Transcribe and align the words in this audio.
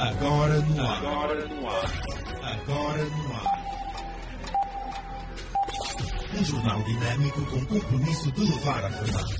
Agora 0.00 0.58
no 0.60 0.80
ar. 0.80 0.96
Agora 0.96 1.46
no 1.46 1.68
ar. 1.68 2.02
Agora 2.42 3.04
no 3.04 3.34
ar. 3.34 3.60
Um 6.38 6.44
jornal 6.44 6.82
dinâmico 6.84 7.44
com 7.44 7.66
compromisso 7.66 8.32
de 8.32 8.40
levar 8.40 8.82
a 8.82 8.88
verdade. 8.88 9.34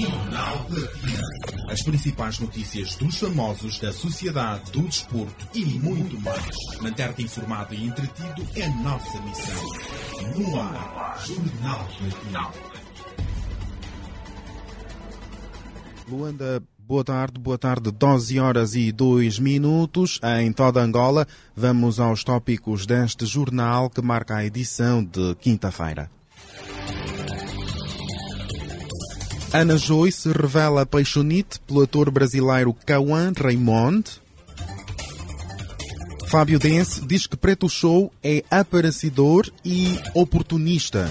Jornal 0.00 0.64
Platina. 0.64 1.22
As 1.68 1.82
principais 1.82 2.38
notícias 2.38 2.96
dos 2.96 3.18
famosos, 3.18 3.78
da 3.78 3.92
sociedade, 3.92 4.72
do 4.72 4.82
desporto 4.84 5.46
e 5.52 5.66
muito 5.66 6.18
mais. 6.22 6.80
Manter-te 6.80 7.22
informado 7.24 7.74
e 7.74 7.84
entretido 7.84 8.48
é 8.56 8.68
nossa 8.82 9.20
missão. 9.20 10.34
No 10.34 10.60
ar. 10.62 11.22
Jornal 11.26 11.88
Platina. 11.98 12.50
Luanda, 16.08 16.62
boa 16.90 17.04
tarde, 17.04 17.38
boa 17.38 17.56
tarde, 17.56 17.88
12 17.92 18.40
horas 18.40 18.74
e 18.74 18.90
2 18.90 19.38
minutos 19.38 20.18
em 20.40 20.52
toda 20.52 20.82
Angola. 20.82 21.24
Vamos 21.54 22.00
aos 22.00 22.24
tópicos 22.24 22.84
deste 22.84 23.24
jornal 23.26 23.88
que 23.88 24.02
marca 24.02 24.34
a 24.34 24.44
edição 24.44 25.04
de 25.04 25.36
quinta-feira. 25.36 26.10
Ana 29.52 29.76
Joyce 29.76 30.32
revela 30.32 30.84
paixonite 30.84 31.60
pelo 31.60 31.82
ator 31.82 32.10
brasileiro 32.10 32.74
Cauã 32.84 33.32
Raymond. 33.40 34.10
Fábio 36.26 36.58
Dense 36.58 37.06
diz 37.06 37.24
que 37.24 37.36
Preto 37.36 37.68
Show 37.68 38.12
é 38.20 38.42
aparecedor 38.50 39.48
e 39.64 39.96
oportunista. 40.12 41.08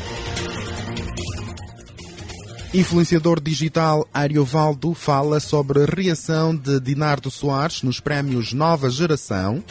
Influenciador 2.72 3.42
digital 3.42 4.08
Ariovaldo 4.14 4.94
fala 4.94 5.40
sobre 5.40 5.84
a 5.84 5.86
reação 5.86 6.56
de 6.56 6.80
Dinardo 6.80 7.32
Soares 7.32 7.82
nos 7.82 8.00
prémios 8.00 8.54
Nova 8.54 8.92
Geração. 8.92 9.64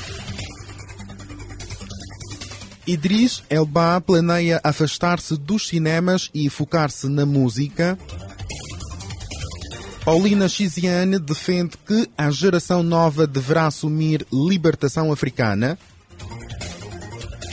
Idris 2.85 3.43
Elba 3.49 4.01
planeia 4.01 4.61
afastar-se 4.65 5.37
dos 5.37 5.69
cinemas 5.69 6.29
e 6.35 6.51
focar-se 6.51 7.07
na 7.07 7.25
música. 7.25 7.97
Paulina 10.05 10.49
Chiziane 10.49 11.21
defende 11.21 11.77
que 11.87 12.09
a 12.19 12.31
geração 12.33 12.83
nova 12.83 13.29
deverá 13.29 13.67
assumir 13.67 14.27
libertação 14.33 15.13
africana. 15.13 15.79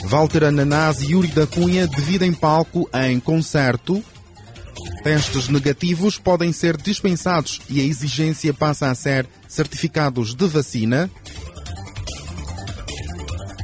Walter 0.06 0.44
Ananás 0.44 1.02
e 1.02 1.12
Yuri 1.12 1.28
da 1.28 1.46
Cunha 1.46 1.86
dividem 1.86 2.32
palco 2.32 2.88
em 2.94 3.20
concerto. 3.20 4.02
Testes 5.02 5.48
negativos 5.48 6.18
podem 6.18 6.52
ser 6.52 6.76
dispensados 6.76 7.60
e 7.68 7.80
a 7.80 7.84
exigência 7.84 8.52
passa 8.52 8.90
a 8.90 8.94
ser 8.94 9.26
certificados 9.48 10.34
de 10.34 10.46
vacina. 10.46 11.10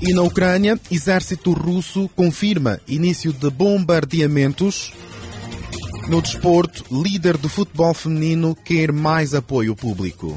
E 0.00 0.12
na 0.12 0.22
Ucrânia, 0.22 0.78
exército 0.90 1.52
russo 1.52 2.08
confirma 2.16 2.80
início 2.88 3.32
de 3.32 3.50
bombardeamentos. 3.50 4.92
No 6.08 6.20
desporto, 6.20 6.84
líder 6.90 7.36
do 7.36 7.48
futebol 7.48 7.94
feminino 7.94 8.54
quer 8.54 8.92
mais 8.92 9.34
apoio 9.34 9.76
público. 9.76 10.36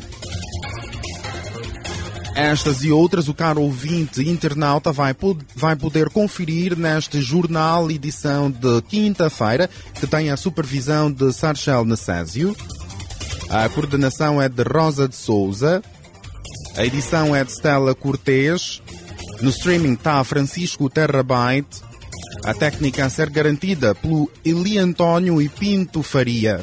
Estas 2.36 2.84
e 2.84 2.92
outras 2.92 3.30
o 3.30 3.34
caro 3.34 3.62
ouvinte 3.62 4.22
internauta 4.22 4.92
vai, 4.92 5.16
vai 5.56 5.76
poder 5.78 6.10
conferir 6.10 6.78
neste 6.78 7.22
jornal 7.22 7.90
edição 7.90 8.52
de 8.52 8.82
quinta-feira, 8.90 9.70
que 9.94 10.06
tem 10.06 10.30
a 10.30 10.36
supervisão 10.36 11.10
de 11.10 11.32
Sarchel 11.32 11.86
Necésio. 11.86 12.54
A 13.50 13.70
coordenação 13.70 14.42
é 14.42 14.50
de 14.50 14.64
Rosa 14.64 15.08
de 15.08 15.16
Souza. 15.16 15.82
A 16.76 16.86
edição 16.86 17.34
é 17.34 17.42
de 17.42 17.54
Stella 17.54 17.96
Cortês. 17.96 18.82
No 19.42 19.50
streaming 19.50 19.94
está 19.94 20.22
Francisco 20.26 20.90
Terrabyte. 20.90 21.82
A 22.44 22.54
técnica 22.54 23.06
a 23.06 23.10
ser 23.10 23.30
garantida 23.30 23.96
pelo 23.96 24.30
Eli 24.44 24.78
António 24.78 25.42
e 25.42 25.48
Pinto 25.48 26.04
Faria. 26.04 26.60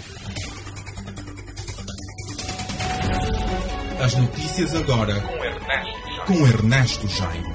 As 3.99 4.15
notícias 4.17 4.75
agora 4.75 5.15
com 6.27 6.47
Ernesto 6.47 7.09
Jaime. 7.09 7.53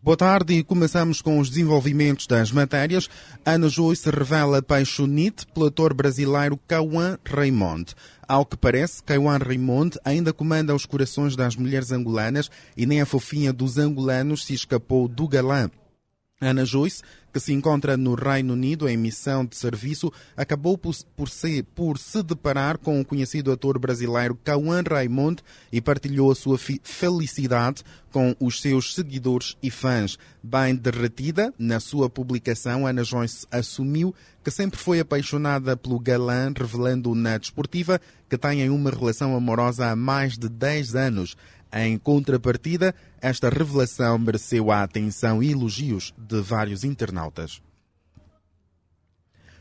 Boa 0.00 0.16
tarde 0.16 0.54
e 0.54 0.62
começamos 0.62 1.20
com 1.20 1.40
os 1.40 1.48
desenvolvimentos 1.48 2.28
das 2.28 2.52
matérias. 2.52 3.10
Ana 3.44 3.68
Joyce 3.68 4.08
revela 4.08 4.62
paixonite 4.62 5.44
pelo 5.48 5.66
ator 5.66 5.92
brasileiro 5.92 6.56
Cauã 6.68 7.18
Raymond. 7.24 7.92
Ao 8.28 8.46
que 8.46 8.56
parece, 8.56 9.02
Cauã 9.02 9.36
Raymond 9.36 9.98
ainda 10.04 10.32
comanda 10.32 10.74
os 10.74 10.86
corações 10.86 11.34
das 11.34 11.56
mulheres 11.56 11.90
angolanas 11.90 12.48
e 12.76 12.86
nem 12.86 13.00
a 13.00 13.06
fofinha 13.06 13.52
dos 13.52 13.78
angolanos 13.78 14.44
se 14.44 14.54
escapou 14.54 15.08
do 15.08 15.26
galã. 15.26 15.68
Ana 16.40 16.64
Joyce, 16.64 17.02
que 17.36 17.40
se 17.40 17.52
encontra 17.52 17.98
no 17.98 18.14
Reino 18.14 18.54
Unido 18.54 18.88
em 18.88 18.96
missão 18.96 19.44
de 19.44 19.54
serviço, 19.56 20.10
acabou 20.34 20.78
por, 20.78 20.96
por, 21.14 21.28
se, 21.28 21.62
por 21.62 21.98
se 21.98 22.22
deparar 22.22 22.78
com 22.78 22.98
o 22.98 23.04
conhecido 23.04 23.52
ator 23.52 23.78
brasileiro 23.78 24.38
Cauã 24.42 24.82
Raymond 24.82 25.42
e 25.70 25.78
partilhou 25.82 26.30
a 26.30 26.34
sua 26.34 26.56
felicidade 26.82 27.82
com 28.10 28.34
os 28.40 28.62
seus 28.62 28.94
seguidores 28.94 29.54
e 29.62 29.70
fãs. 29.70 30.18
Bem 30.42 30.74
derretida, 30.74 31.52
na 31.58 31.78
sua 31.78 32.08
publicação, 32.08 32.86
Ana 32.86 33.04
Joyce 33.04 33.46
assumiu 33.50 34.14
que 34.42 34.50
sempre 34.50 34.80
foi 34.80 35.00
apaixonada 35.00 35.76
pelo 35.76 36.00
galã, 36.00 36.50
revelando 36.56 37.14
na 37.14 37.36
desportiva 37.36 38.00
que 38.30 38.38
têm 38.38 38.70
uma 38.70 38.90
relação 38.90 39.36
amorosa 39.36 39.90
há 39.90 39.96
mais 39.96 40.38
de 40.38 40.48
10 40.48 40.94
anos. 40.94 41.36
Em 41.78 41.98
contrapartida, 41.98 42.94
esta 43.20 43.50
revelação 43.50 44.18
mereceu 44.18 44.70
a 44.70 44.82
atenção 44.82 45.42
e 45.42 45.52
elogios 45.52 46.14
de 46.16 46.40
vários 46.40 46.84
internautas. 46.84 47.60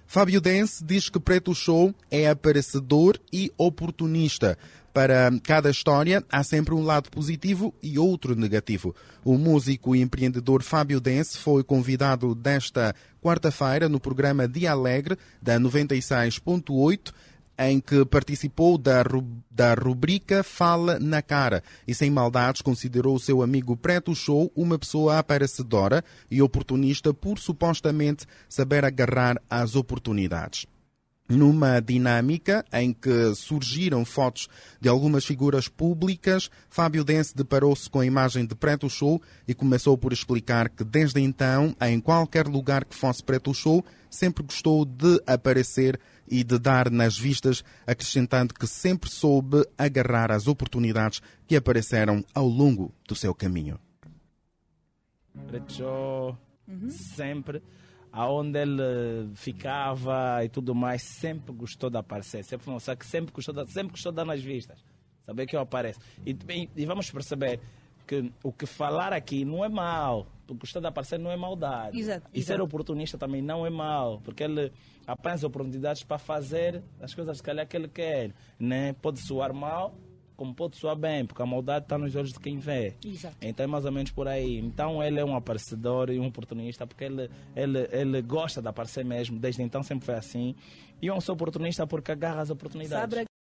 Fábio 0.08 0.40
Dense 0.40 0.82
diz 0.82 1.10
que 1.10 1.20
Preto 1.20 1.54
Show 1.54 1.94
é 2.10 2.30
aparecedor 2.30 3.20
e 3.34 3.52
oportunista. 3.58 4.58
Para 4.94 5.30
cada 5.44 5.70
história 5.70 6.24
há 6.32 6.42
sempre 6.42 6.74
um 6.74 6.84
lado 6.84 7.10
positivo 7.10 7.74
e 7.84 8.00
outro 8.00 8.34
negativo. 8.34 8.96
O 9.26 9.38
músico 9.38 9.94
e 9.94 10.02
empreendedor 10.02 10.64
Fábio 10.64 11.02
Dense 11.02 11.38
foi 11.38 11.66
convidado 11.66 12.34
desta 12.34 12.96
quarta-feira 13.22 13.90
no 13.90 14.00
programa 14.00 14.48
Dia 14.48 14.72
Alegre 14.72 15.18
da 15.42 15.60
96.8 15.60 17.12
em 17.58 17.80
que 17.80 18.06
participou 18.06 18.78
da, 18.78 19.04
da 19.50 19.74
rubrica 19.74 20.44
Fala 20.44 21.00
na 21.00 21.22
Cara. 21.22 21.64
E, 21.88 21.94
sem 21.94 22.10
maldades, 22.10 22.62
considerou 22.62 23.16
o 23.16 23.20
seu 23.20 23.42
amigo 23.42 23.78
Preto 23.78 24.14
Show 24.14 24.52
uma 24.56 24.78
pessoa 24.78 25.20
aparecedora 25.20 26.04
e 26.30 26.42
oportunista 26.42 27.14
por 27.14 27.40
supostamente 27.40 28.26
saber 28.50 28.84
agarrar 28.86 29.42
as 29.50 29.76
oportunidades. 29.76 30.66
Numa 31.28 31.80
dinâmica 31.80 32.64
em 32.72 32.94
que 32.94 33.34
surgiram 33.34 34.06
fotos 34.06 34.48
de 34.80 34.88
algumas 34.88 35.26
figuras 35.26 35.68
públicas, 35.68 36.52
Fábio 36.70 37.04
Dense 37.04 37.36
deparou-se 37.36 37.90
com 37.90 38.00
a 38.00 38.06
imagem 38.06 38.46
de 38.46 38.54
Preto 38.54 38.88
Show 38.88 39.20
e 39.48 39.56
começou 39.56 39.98
por 39.98 40.14
explicar 40.14 40.70
que 40.70 40.84
desde 40.84 41.20
então, 41.20 41.76
em 41.82 42.00
qualquer 42.00 42.46
lugar 42.48 42.86
que 42.86 42.96
fosse 42.96 43.24
Preto 43.24 43.56
Show, 43.56 43.84
sempre 44.08 44.44
gostou 44.44 44.86
de 44.86 45.20
aparecer 45.26 46.00
e 46.28 46.44
de 46.44 46.58
dar 46.58 46.90
nas 46.90 47.18
vistas, 47.18 47.64
acrescentando 47.86 48.54
que 48.54 48.68
sempre 48.68 49.10
soube 49.10 49.66
agarrar 49.78 50.32
as 50.32 50.48
oportunidades 50.48 51.22
que 51.48 51.56
apareceram 51.56 52.24
ao 52.34 52.48
longo 52.48 52.94
do 53.08 53.16
seu 53.16 53.34
caminho. 53.34 53.80
Preto 55.48 55.74
Show, 55.74 56.38
uhum. 56.68 56.90
sempre 56.90 57.62
aonde 58.16 58.58
ele 58.58 59.30
ficava 59.36 60.42
e 60.42 60.48
tudo 60.48 60.74
mais, 60.74 61.02
sempre 61.02 61.54
gostou 61.54 61.90
de 61.90 61.98
aparecer. 61.98 62.46
Sempre 62.46 62.72
não 62.72 62.80
sabe 62.80 63.00
que 63.00 63.06
sempre 63.06 63.34
gostou, 63.34 63.54
de, 63.54 63.70
sempre 63.70 63.92
gostou 63.92 64.12
de 64.12 64.16
dar 64.16 64.26
nas 64.26 64.42
vistas. 64.42 64.82
Saber 65.26 65.46
que 65.46 65.56
eu 65.56 65.60
apareço. 65.60 66.00
E, 66.26 66.32
e, 66.32 66.70
e, 66.76 66.86
vamos 66.86 67.12
perceber 67.12 67.60
que 68.08 68.32
o 68.42 68.54
que 68.54 68.66
falar 68.66 69.12
aqui 69.12 69.44
não 69.44 69.66
é 69.66 69.70
mal. 69.70 70.28
Gostar 70.54 70.80
de 70.80 70.88
aparecer 70.88 71.20
não 71.20 71.32
é 71.32 71.38
maldade. 71.38 71.98
Exato, 71.98 72.30
e 72.34 72.40
exato. 72.40 72.58
ser 72.58 72.62
oportunista 72.62 73.18
também 73.18 73.42
não 73.42 73.66
é 73.66 73.70
mal. 73.70 74.22
Porque 74.24 74.44
ele 74.44 74.72
apanha 75.08 75.38
oportunidades 75.46 76.04
para 76.04 76.18
fazer 76.18 76.84
as 77.02 77.14
coisas 77.14 77.42
que 77.42 77.50
ele 77.50 77.88
quer. 77.88 78.32
Né? 78.60 78.94
Pode 78.94 79.20
soar 79.20 79.54
mal, 79.54 79.96
como 80.36 80.54
pode 80.54 80.78
soar 80.78 80.96
bem, 80.96 81.26
porque 81.26 81.42
a 81.42 81.46
maldade 81.46 81.86
está 81.86 81.98
nos 81.98 82.16
olhos 82.16 82.34
de 82.34 82.40
quem 82.40 82.58
vê. 82.58 82.96
Exato. 83.04 83.38
Então 83.42 83.64
é 83.64 83.68
mais 83.68 83.86
ou 83.86 83.92
menos 83.92 84.12
por 84.12 84.28
aí. 84.28 84.60
Então 84.60 85.02
ele 85.02 85.20
é 85.20 85.26
um 85.26 85.36
aparecedor 85.36 86.10
e 86.10 86.20
um 86.20 86.28
oportunista, 86.28 86.86
porque 86.86 87.06
ele, 87.06 87.30
ele, 87.56 87.88
ele 87.92 88.22
gosta 88.22 88.62
de 88.62 88.68
aparecer 88.68 89.04
mesmo, 89.04 89.40
desde 89.40 89.64
então 89.64 89.82
sempre 89.82 90.06
foi 90.06 90.16
assim. 90.16 90.56
E 91.02 91.08
eu 91.08 91.20
sou 91.22 91.34
oportunista 91.34 91.86
porque 91.88 92.12
agarra 92.12 92.42
as 92.42 92.50
oportunidades. 92.50 93.16
Sabe 93.16 93.35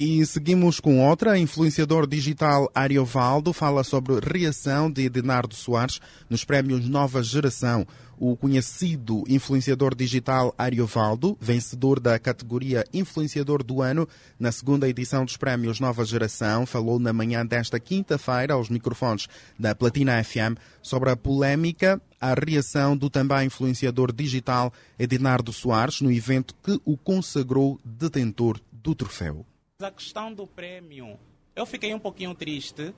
E 0.00 0.24
seguimos 0.24 0.78
com 0.78 1.04
outra. 1.04 1.36
Influenciador 1.36 2.06
digital 2.06 2.70
Ariovaldo 2.72 3.52
fala 3.52 3.82
sobre 3.82 4.20
reação 4.20 4.88
de 4.88 5.06
Ednardo 5.06 5.56
Soares 5.56 6.00
nos 6.30 6.44
prémios 6.44 6.88
Nova 6.88 7.20
Geração. 7.20 7.84
O 8.16 8.36
conhecido 8.36 9.24
influenciador 9.26 9.96
digital 9.96 10.54
Ariovaldo, 10.56 11.36
vencedor 11.40 11.98
da 11.98 12.16
categoria 12.16 12.84
Influenciador 12.94 13.64
do 13.64 13.82
Ano 13.82 14.08
na 14.38 14.52
segunda 14.52 14.88
edição 14.88 15.24
dos 15.24 15.36
prémios 15.36 15.80
Nova 15.80 16.04
Geração, 16.04 16.64
falou 16.64 17.00
na 17.00 17.12
manhã 17.12 17.44
desta 17.44 17.80
quinta-feira 17.80 18.54
aos 18.54 18.70
microfones 18.70 19.26
da 19.58 19.74
Platina 19.74 20.22
FM 20.22 20.56
sobre 20.80 21.10
a 21.10 21.16
polémica 21.16 22.00
a 22.20 22.34
reação 22.34 22.96
do 22.96 23.10
também 23.10 23.46
influenciador 23.46 24.12
digital 24.12 24.72
Ednardo 24.96 25.52
Soares 25.52 26.00
no 26.00 26.12
evento 26.12 26.54
que 26.62 26.80
o 26.84 26.96
consagrou 26.96 27.80
detentor 27.84 28.60
do 28.72 28.94
troféu. 28.94 29.44
A 29.80 29.92
questão 29.92 30.34
do 30.34 30.44
prémio, 30.44 31.16
eu 31.54 31.64
fiquei 31.64 31.94
um 31.94 32.00
pouquinho 32.00 32.34
triste, 32.34 32.92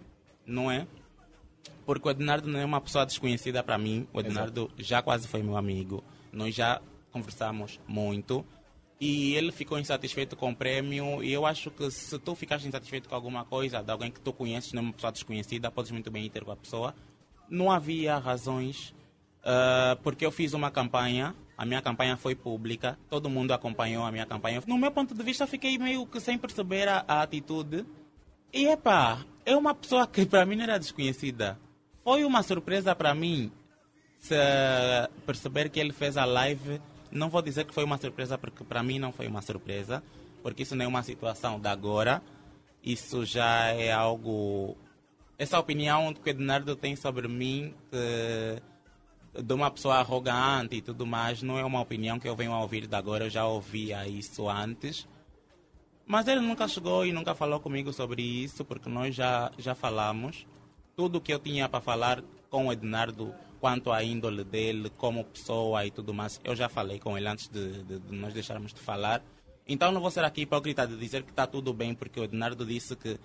não 0.47 0.71
é? 0.71 0.87
Porque 1.85 2.09
o 2.09 2.11
Ednardo 2.11 2.49
não 2.49 2.59
é 2.59 2.65
uma 2.65 2.81
pessoa 2.81 3.05
desconhecida 3.05 3.63
para 3.63 3.77
mim. 3.77 4.09
O 4.15 4.21
Ednardo 4.21 4.63
Exato. 4.63 4.83
já 4.83 5.03
quase 5.03 5.29
foi 5.29 5.43
meu 5.43 5.59
amigo. 5.59 6.03
Nós 6.33 6.55
já 6.55 6.81
conversamos 7.13 7.79
muito. 7.87 8.47
E 8.99 9.35
ele 9.35 9.53
ficou 9.53 9.79
insatisfeito 9.79 10.35
com 10.37 10.53
o 10.53 10.57
prémio. 10.57 11.23
E 11.23 11.31
eu 11.31 11.45
acho 11.45 11.71
que 11.71 11.91
se 11.91 12.19
tu 12.19 12.35
ficaste 12.35 12.67
insatisfeito 12.67 13.11
com 13.11 13.15
alguma 13.15 13.45
coisa 13.45 13.83
de 13.83 13.93
alguém 13.93 14.11
que 14.11 14.21
tu 14.21 14.33
conheces, 14.33 14.73
não 14.73 14.81
é 14.81 14.85
uma 14.87 14.95
pessoa 14.95 15.13
desconhecida, 15.13 15.71
podes 15.71 15.91
muito 15.91 16.11
bem 16.11 16.25
ir 16.25 16.31
ter 16.31 16.47
com 16.47 16.53
a 16.53 16.57
pessoa. 16.57 16.95
Não 17.47 17.71
havia 17.71 18.17
razões, 18.17 18.95
uh, 19.41 20.01
porque 20.03 20.25
eu 20.25 20.31
fiz 20.31 20.55
uma 20.55 20.71
campanha 20.71 21.37
a 21.61 21.67
minha 21.67 21.83
campanha 21.83 22.17
foi 22.17 22.35
pública, 22.35 22.99
todo 23.11 23.29
mundo 23.29 23.53
acompanhou 23.53 24.03
a 24.07 24.11
minha 24.11 24.25
campanha. 24.25 24.63
No 24.67 24.79
meu 24.79 24.91
ponto 24.91 25.15
de 25.15 25.23
vista, 25.23 25.47
fiquei 25.47 25.77
meio 25.77 26.07
que 26.07 26.19
sem 26.19 26.39
perceber 26.39 26.89
a, 26.89 27.05
a 27.07 27.21
atitude. 27.21 27.85
E 28.51 28.67
epá, 28.67 29.23
é 29.45 29.55
uma 29.55 29.75
pessoa 29.75 30.07
que 30.07 30.25
para 30.25 30.47
mim 30.47 30.57
não 30.57 30.63
era 30.63 30.79
desconhecida. 30.79 31.59
Foi 32.03 32.25
uma 32.25 32.43
surpresa 32.43 32.95
para 32.95 33.15
mim 33.15 33.53
se 34.19 34.35
perceber 35.27 35.69
que 35.69 35.79
ele 35.79 35.93
fez 35.93 36.17
a 36.17 36.25
live. 36.25 36.81
Não 37.13 37.29
vou 37.29 37.43
dizer 37.43 37.67
que 37.67 37.75
foi 37.75 37.85
uma 37.85 37.99
surpresa, 37.99 38.39
porque 38.39 38.65
para 38.65 38.83
mim 38.83 38.99
não 38.99 39.13
foi 39.13 39.27
uma 39.27 39.43
surpresa, 39.43 40.03
porque 40.43 40.63
isso 40.63 40.75
não 40.75 40.87
é 40.87 40.89
uma 40.89 41.03
situação 41.03 41.61
da 41.61 41.73
agora. 41.73 42.23
Isso 42.83 43.23
já 43.27 43.67
é 43.67 43.93
algo. 43.93 44.79
Essa 45.37 45.59
opinião 45.59 46.15
que 46.15 46.27
o 46.27 46.31
Ednardo 46.31 46.75
tem 46.75 46.97
sobre 46.97 47.29
mim, 47.29 47.75
que 47.91 48.63
de 49.33 49.55
uma 49.55 49.71
pessoa 49.71 49.97
arrogante 49.97 50.77
e 50.77 50.83
tudo 50.83 51.07
mais, 51.07 51.43
não 51.43 51.59
é 51.59 51.65
uma 51.65 51.81
opinião 51.81 52.19
que 52.19 52.29
eu 52.29 52.35
venho 52.35 52.53
a 52.53 52.61
ouvir 52.61 52.87
de 52.87 52.97
agora, 52.97 53.27
eu 53.27 53.31
já 53.31 53.47
ouvia 53.47 54.07
isso 54.07 54.49
antes. 54.49 55.07
Mas 56.07 56.27
ele 56.27 56.41
nunca 56.41 56.67
chegou 56.67 57.07
e 57.07 57.13
nunca 57.13 57.35
falou 57.35 57.61
comigo 57.61 57.93
sobre 57.93 58.23
isso, 58.23 58.65
porque 58.65 58.89
nós 58.89 59.15
já, 59.15 59.53
já 59.57 59.75
falamos. 59.75 60.47
Tudo 60.97 61.21
que 61.21 61.33
eu 61.33 61.39
tinha 61.39 61.69
para 61.69 61.81
falar 61.81 62.23
com 62.51 62.67
o 62.67 62.73
Ednardo 62.73 63.33
quanto 63.61 63.93
à 63.93 64.03
índole 64.03 64.43
dele, 64.43 64.91
como 64.97 65.25
pessoa 65.25 65.87
e 65.87 65.91
tudo 65.91 66.13
mais, 66.13 66.41
eu 66.43 66.57
já 66.57 66.69
falei 66.69 66.99
com 66.99 67.17
ele 67.17 67.29
antes 67.29 67.49
de, 67.49 67.85
de, 67.85 67.99
de 68.01 68.17
nós 68.17 68.35
deixarmos 68.35 68.75
de 68.75 68.81
falar. 68.81 69.23
Então 69.69 69.93
não 69.93 70.01
vou 70.01 70.11
ser 70.11 70.25
aqui 70.25 70.43
hipócrita 70.43 70.87
de 70.87 70.97
dizer 70.97 71.23
que 71.23 71.31
está 71.31 71.47
tudo 71.47 71.73
bem, 71.73 71.95
porque 71.95 72.19
o 72.19 72.25
Ednardo 72.25 72.67
disse 72.67 72.97
que 72.97 73.21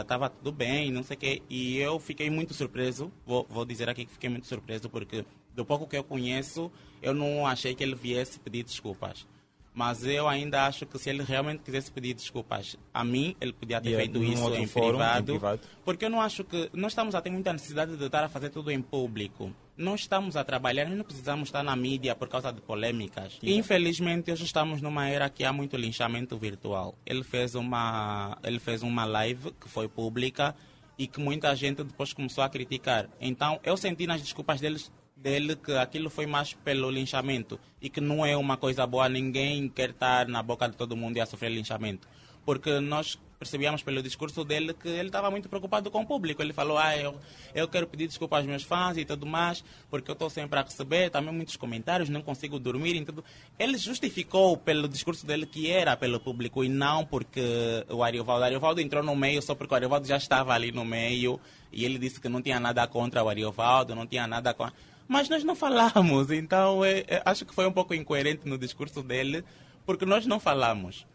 estava 0.00 0.26
ah, 0.26 0.28
uh, 0.28 0.30
tudo 0.30 0.52
bem, 0.52 0.90
não 0.90 1.02
sei 1.02 1.16
o 1.16 1.18
quê. 1.18 1.42
E 1.48 1.78
eu 1.78 1.98
fiquei 1.98 2.28
muito 2.28 2.52
surpreso, 2.52 3.10
vou, 3.26 3.46
vou 3.48 3.64
dizer 3.64 3.88
aqui 3.88 4.04
que 4.04 4.12
fiquei 4.12 4.28
muito 4.28 4.46
surpreso, 4.46 4.90
porque 4.90 5.24
do 5.54 5.64
pouco 5.64 5.86
que 5.86 5.96
eu 5.96 6.04
conheço, 6.04 6.70
eu 7.00 7.14
não 7.14 7.46
achei 7.46 7.74
que 7.74 7.82
ele 7.82 7.94
viesse 7.94 8.38
pedir 8.38 8.62
desculpas. 8.62 9.26
Mas 9.72 10.04
eu 10.04 10.28
ainda 10.28 10.66
acho 10.66 10.86
que 10.86 10.96
se 10.98 11.10
ele 11.10 11.24
realmente 11.24 11.62
quisesse 11.62 11.90
pedir 11.90 12.14
desculpas 12.14 12.76
a 12.92 13.02
mim, 13.04 13.34
ele 13.40 13.52
podia 13.52 13.80
ter 13.80 13.96
feito 13.96 14.22
isso 14.22 14.54
em 14.54 14.68
privado, 14.68 15.32
em 15.32 15.38
privado, 15.38 15.60
Porque 15.84 16.04
eu 16.04 16.10
não 16.10 16.20
acho 16.20 16.44
que. 16.44 16.70
Nós 16.72 16.92
estamos 16.92 17.12
a 17.14 17.20
ter 17.20 17.30
muita 17.30 17.52
necessidade 17.52 17.96
de 17.96 18.04
estar 18.04 18.22
a 18.22 18.28
fazer 18.28 18.50
tudo 18.50 18.70
em 18.70 18.80
público. 18.80 19.52
Nós 19.76 20.02
estamos 20.02 20.36
a 20.36 20.44
trabalhar, 20.44 20.84
nós 20.84 20.96
não 20.96 21.04
precisamos 21.04 21.48
estar 21.48 21.64
na 21.64 21.74
mídia 21.74 22.14
por 22.14 22.28
causa 22.28 22.52
de 22.52 22.60
polêmicas. 22.60 23.38
E, 23.42 23.54
infelizmente, 23.54 24.30
hoje 24.30 24.44
estamos 24.44 24.80
numa 24.80 25.08
era 25.08 25.28
que 25.28 25.42
há 25.42 25.52
muito 25.52 25.76
linchamento 25.76 26.38
virtual. 26.38 26.94
Ele 27.04 27.24
fez 27.24 27.56
uma, 27.56 28.38
ele 28.44 28.60
fez 28.60 28.84
uma 28.84 29.04
live 29.04 29.50
que 29.60 29.68
foi 29.68 29.88
pública 29.88 30.54
e 30.96 31.08
que 31.08 31.18
muita 31.18 31.54
gente 31.56 31.82
depois 31.82 32.12
começou 32.12 32.44
a 32.44 32.48
criticar. 32.48 33.08
Então, 33.20 33.58
eu 33.64 33.76
senti 33.76 34.06
nas 34.06 34.22
desculpas 34.22 34.60
deles 34.60 34.92
dele 35.16 35.56
que 35.56 35.72
aquilo 35.72 36.08
foi 36.08 36.26
mais 36.26 36.52
pelo 36.52 36.90
linchamento 36.90 37.58
e 37.80 37.88
que 37.88 38.00
não 38.00 38.24
é 38.24 38.36
uma 38.36 38.56
coisa 38.56 38.86
boa, 38.86 39.08
ninguém 39.08 39.68
quer 39.68 39.90
estar 39.90 40.28
na 40.28 40.42
boca 40.42 40.68
de 40.68 40.76
todo 40.76 40.96
mundo 40.96 41.16
e 41.16 41.20
a 41.20 41.26
sofrer 41.26 41.50
linchamento. 41.50 42.06
Porque 42.44 42.80
nós 42.80 43.18
percebíamos 43.38 43.82
pelo 43.82 44.02
discurso 44.02 44.42
dele 44.42 44.72
que 44.72 44.88
ele 44.88 45.08
estava 45.08 45.30
muito 45.30 45.48
preocupado 45.48 45.90
com 45.90 46.02
o 46.02 46.06
público. 46.06 46.40
Ele 46.40 46.52
falou, 46.52 46.78
ah, 46.78 46.96
eu, 46.96 47.14
eu 47.54 47.68
quero 47.68 47.86
pedir 47.86 48.06
desculpa 48.06 48.38
aos 48.38 48.46
meus 48.46 48.62
fãs 48.62 48.96
e 48.96 49.04
tudo 49.04 49.26
mais, 49.26 49.62
porque 49.90 50.10
eu 50.10 50.14
estou 50.14 50.30
sempre 50.30 50.58
a 50.58 50.62
receber 50.62 51.10
também 51.10 51.32
muitos 51.32 51.56
comentários, 51.56 52.08
não 52.08 52.22
consigo 52.22 52.58
dormir 52.58 52.96
e 52.96 53.04
tudo. 53.04 53.22
Ele 53.58 53.76
justificou 53.76 54.56
pelo 54.56 54.88
discurso 54.88 55.26
dele 55.26 55.44
que 55.46 55.70
era 55.70 55.96
pelo 55.96 56.18
público 56.18 56.64
e 56.64 56.68
não 56.68 57.04
porque 57.04 57.84
o 57.90 58.02
Ariovaldo. 58.02 58.44
Ariovaldo 58.44 58.80
entrou 58.80 59.02
no 59.02 59.14
meio 59.14 59.42
só 59.42 59.54
porque 59.54 59.74
o 59.74 59.76
Ariovaldo 59.76 60.06
já 60.06 60.16
estava 60.16 60.54
ali 60.54 60.72
no 60.72 60.84
meio 60.84 61.38
e 61.70 61.84
ele 61.84 61.98
disse 61.98 62.20
que 62.20 62.28
não 62.28 62.40
tinha 62.40 62.58
nada 62.58 62.86
contra 62.86 63.22
o 63.22 63.28
Ariovaldo, 63.28 63.94
não 63.94 64.06
tinha 64.06 64.26
nada 64.26 64.54
contra 64.54 64.74
mas 65.06 65.28
nós 65.28 65.44
não 65.44 65.54
falamos. 65.54 66.30
Então, 66.30 66.82
é, 66.82 67.04
é, 67.06 67.22
acho 67.26 67.44
que 67.44 67.54
foi 67.54 67.66
um 67.66 67.72
pouco 67.72 67.92
incoerente 67.92 68.48
no 68.48 68.56
discurso 68.56 69.02
dele, 69.02 69.44
porque 69.84 70.06
nós 70.06 70.24
não 70.24 70.40
falamos. 70.40 71.06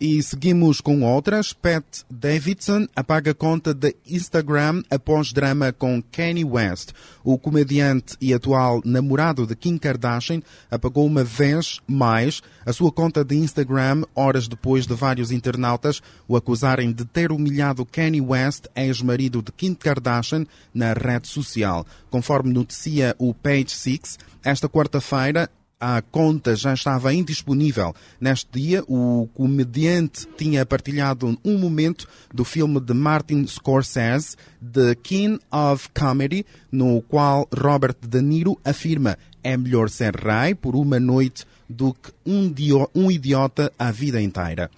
E 0.00 0.22
seguimos 0.22 0.80
com 0.80 1.02
outras. 1.02 1.52
Pat 1.52 1.84
Davidson 2.08 2.86
apaga 2.94 3.34
conta 3.34 3.74
de 3.74 3.96
Instagram 4.06 4.80
após 4.88 5.32
drama 5.32 5.72
com 5.72 6.00
Kanye 6.00 6.44
West. 6.44 6.90
O 7.24 7.36
comediante 7.36 8.16
e 8.20 8.32
atual 8.32 8.80
namorado 8.84 9.44
de 9.44 9.56
Kim 9.56 9.76
Kardashian 9.76 10.40
apagou 10.70 11.04
uma 11.04 11.24
vez 11.24 11.80
mais 11.84 12.40
a 12.64 12.72
sua 12.72 12.92
conta 12.92 13.24
de 13.24 13.34
Instagram 13.34 14.04
horas 14.14 14.46
depois 14.46 14.86
de 14.86 14.94
vários 14.94 15.32
internautas 15.32 16.00
o 16.28 16.36
acusarem 16.36 16.92
de 16.92 17.04
ter 17.04 17.32
humilhado 17.32 17.84
Kanye 17.84 18.20
West, 18.20 18.66
ex-marido 18.76 19.42
de 19.42 19.50
Kim 19.50 19.74
Kardashian, 19.74 20.46
na 20.72 20.92
rede 20.92 21.26
social. 21.26 21.84
Conforme 22.08 22.52
noticia 22.52 23.16
o 23.18 23.34
Page 23.34 23.70
Six, 23.70 24.16
esta 24.44 24.68
quarta-feira, 24.68 25.50
a 25.80 26.02
conta 26.02 26.56
já 26.56 26.74
estava 26.74 27.14
indisponível. 27.14 27.94
Neste 28.20 28.48
dia, 28.52 28.82
o 28.88 29.28
comediante 29.34 30.26
tinha 30.36 30.66
partilhado 30.66 31.38
um 31.44 31.58
momento 31.58 32.08
do 32.32 32.44
filme 32.44 32.80
de 32.80 32.92
Martin 32.92 33.46
Scorsese, 33.46 34.36
The 34.60 34.94
King 34.96 35.38
of 35.52 35.88
Comedy, 35.90 36.44
no 36.70 37.00
qual 37.02 37.48
Robert 37.54 37.96
De 38.06 38.20
Niro 38.20 38.58
afirma 38.64 39.16
é 39.42 39.56
melhor 39.56 39.88
ser 39.88 40.14
rei 40.16 40.54
por 40.54 40.74
uma 40.74 40.98
noite 40.98 41.46
do 41.68 41.94
que 41.94 42.12
um, 42.26 42.52
um 42.94 43.10
idiota 43.10 43.72
a 43.78 43.90
vida 43.90 44.20
inteira. 44.20 44.70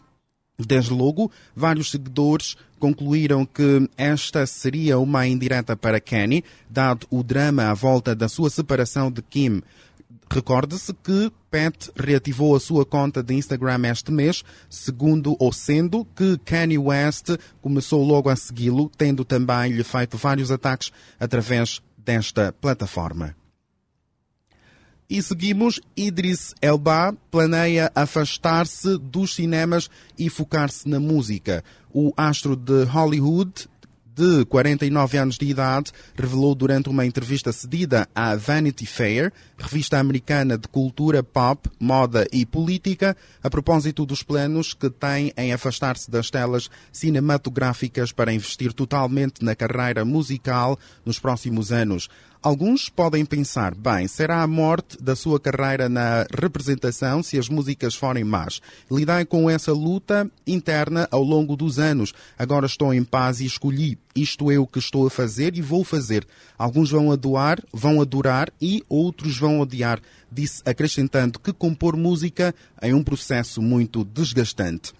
Desde 0.58 0.92
logo, 0.92 1.30
vários 1.56 1.90
seguidores 1.90 2.56
concluíram 2.78 3.46
que 3.46 3.88
esta 3.96 4.46
seria 4.46 4.98
uma 4.98 5.26
indireta 5.26 5.74
para 5.74 6.00
Kenny, 6.00 6.44
dado 6.68 7.06
o 7.10 7.22
drama 7.22 7.64
à 7.70 7.74
volta 7.74 8.14
da 8.14 8.28
sua 8.28 8.50
separação 8.50 9.10
de 9.10 9.22
Kim. 9.22 9.62
Recorde-se 10.32 10.94
que 10.94 11.32
Pat 11.50 11.90
reativou 11.96 12.54
a 12.54 12.60
sua 12.60 12.86
conta 12.86 13.20
de 13.20 13.34
Instagram 13.34 13.90
este 13.90 14.12
mês, 14.12 14.44
segundo 14.68 15.34
ou 15.40 15.52
sendo 15.52 16.04
que 16.14 16.38
Kanye 16.44 16.78
West 16.78 17.30
começou 17.60 18.04
logo 18.04 18.28
a 18.28 18.36
segui-lo, 18.36 18.88
tendo 18.96 19.24
também 19.24 19.72
lhe 19.72 19.82
feito 19.82 20.16
vários 20.16 20.52
ataques 20.52 20.92
através 21.18 21.82
desta 21.98 22.52
plataforma. 22.52 23.34
E 25.08 25.20
seguimos, 25.20 25.80
Idris 25.96 26.54
Elba 26.62 27.12
planeia 27.32 27.90
afastar-se 27.92 28.96
dos 28.98 29.34
cinemas 29.34 29.90
e 30.16 30.30
focar-se 30.30 30.88
na 30.88 31.00
música. 31.00 31.64
O 31.92 32.12
astro 32.16 32.54
de 32.54 32.84
Hollywood 32.84 33.68
de 34.14 34.44
49 34.46 35.18
anos 35.18 35.38
de 35.38 35.46
idade, 35.46 35.92
revelou 36.14 36.54
durante 36.54 36.88
uma 36.88 37.06
entrevista 37.06 37.52
cedida 37.52 38.08
à 38.14 38.34
Vanity 38.36 38.86
Fair, 38.86 39.32
revista 39.58 39.98
americana 39.98 40.58
de 40.58 40.68
cultura 40.68 41.22
pop, 41.22 41.68
moda 41.78 42.26
e 42.32 42.44
política, 42.44 43.16
a 43.42 43.48
propósito 43.48 44.04
dos 44.04 44.22
planos 44.22 44.74
que 44.74 44.90
tem 44.90 45.32
em 45.36 45.52
afastar-se 45.52 46.10
das 46.10 46.30
telas 46.30 46.70
cinematográficas 46.92 48.12
para 48.12 48.32
investir 48.32 48.72
totalmente 48.72 49.44
na 49.44 49.54
carreira 49.54 50.04
musical 50.04 50.78
nos 51.04 51.18
próximos 51.18 51.72
anos. 51.72 52.08
Alguns 52.42 52.88
podem 52.88 53.22
pensar, 53.22 53.74
bem, 53.74 54.08
será 54.08 54.42
a 54.42 54.46
morte 54.46 54.96
da 54.98 55.14
sua 55.14 55.38
carreira 55.38 55.90
na 55.90 56.26
representação 56.32 57.22
se 57.22 57.38
as 57.38 57.50
músicas 57.50 57.94
forem 57.94 58.24
más. 58.24 58.62
Lidei 58.90 59.26
com 59.26 59.50
essa 59.50 59.74
luta 59.74 60.26
interna 60.46 61.06
ao 61.10 61.22
longo 61.22 61.54
dos 61.54 61.78
anos. 61.78 62.14
Agora 62.38 62.64
estou 62.64 62.94
em 62.94 63.04
paz 63.04 63.40
e 63.40 63.44
escolhi. 63.44 63.98
Isto 64.16 64.50
é 64.50 64.58
o 64.58 64.66
que 64.66 64.78
estou 64.78 65.06
a 65.06 65.10
fazer 65.10 65.54
e 65.54 65.60
vou 65.60 65.84
fazer. 65.84 66.26
Alguns 66.56 66.90
vão 66.90 67.12
adorar, 67.12 67.62
vão 67.74 68.00
adorar 68.00 68.50
e 68.58 68.82
outros 68.88 69.36
vão 69.36 69.60
odiar. 69.60 70.00
Disse 70.32 70.62
acrescentando 70.64 71.38
que 71.38 71.52
compor 71.52 71.94
música 71.94 72.54
é 72.80 72.94
um 72.94 73.04
processo 73.04 73.60
muito 73.60 74.02
desgastante. 74.02 74.94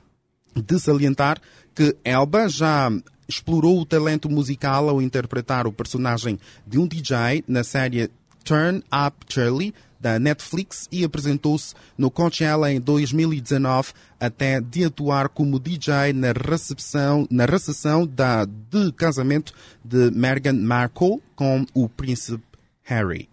de 0.55 0.79
salientar 0.79 1.41
que 1.75 1.97
Elba 2.05 2.49
já 2.49 2.91
explorou 3.31 3.81
o 3.81 3.87
talento 3.87 4.29
musical 4.29 4.89
ao 4.89 5.01
interpretar 5.01 5.67
o 5.67 5.73
personagem 5.73 6.39
de 6.67 6.79
um 6.79 6.87
DJ 6.87 7.45
na 7.47 7.65
série 7.65 8.11
Turn 8.45 8.83
Up 8.93 9.25
Charlie 9.29 9.73
da 10.01 10.19
Netflix 10.19 10.89
e 10.91 11.05
apresentou-se 11.05 11.75
no 11.97 12.11
Coachella 12.11 12.73
em 12.73 12.81
2019 12.81 13.93
até 14.19 14.61
de 14.61 14.85
atuar 14.85 15.29
como 15.29 15.61
DJ 15.61 16.13
na 16.15 16.33
recepção, 16.33 17.29
na 17.31 17.45
recepção 17.45 18.07
da, 18.07 18.45
de 18.45 18.93
casamento 18.93 19.53
de 19.85 20.11
Meghan 20.11 20.55
Markle 20.55 21.23
com 21.37 21.67
o 21.75 21.89
príncipe 21.89 22.43
Harry. 22.83 23.29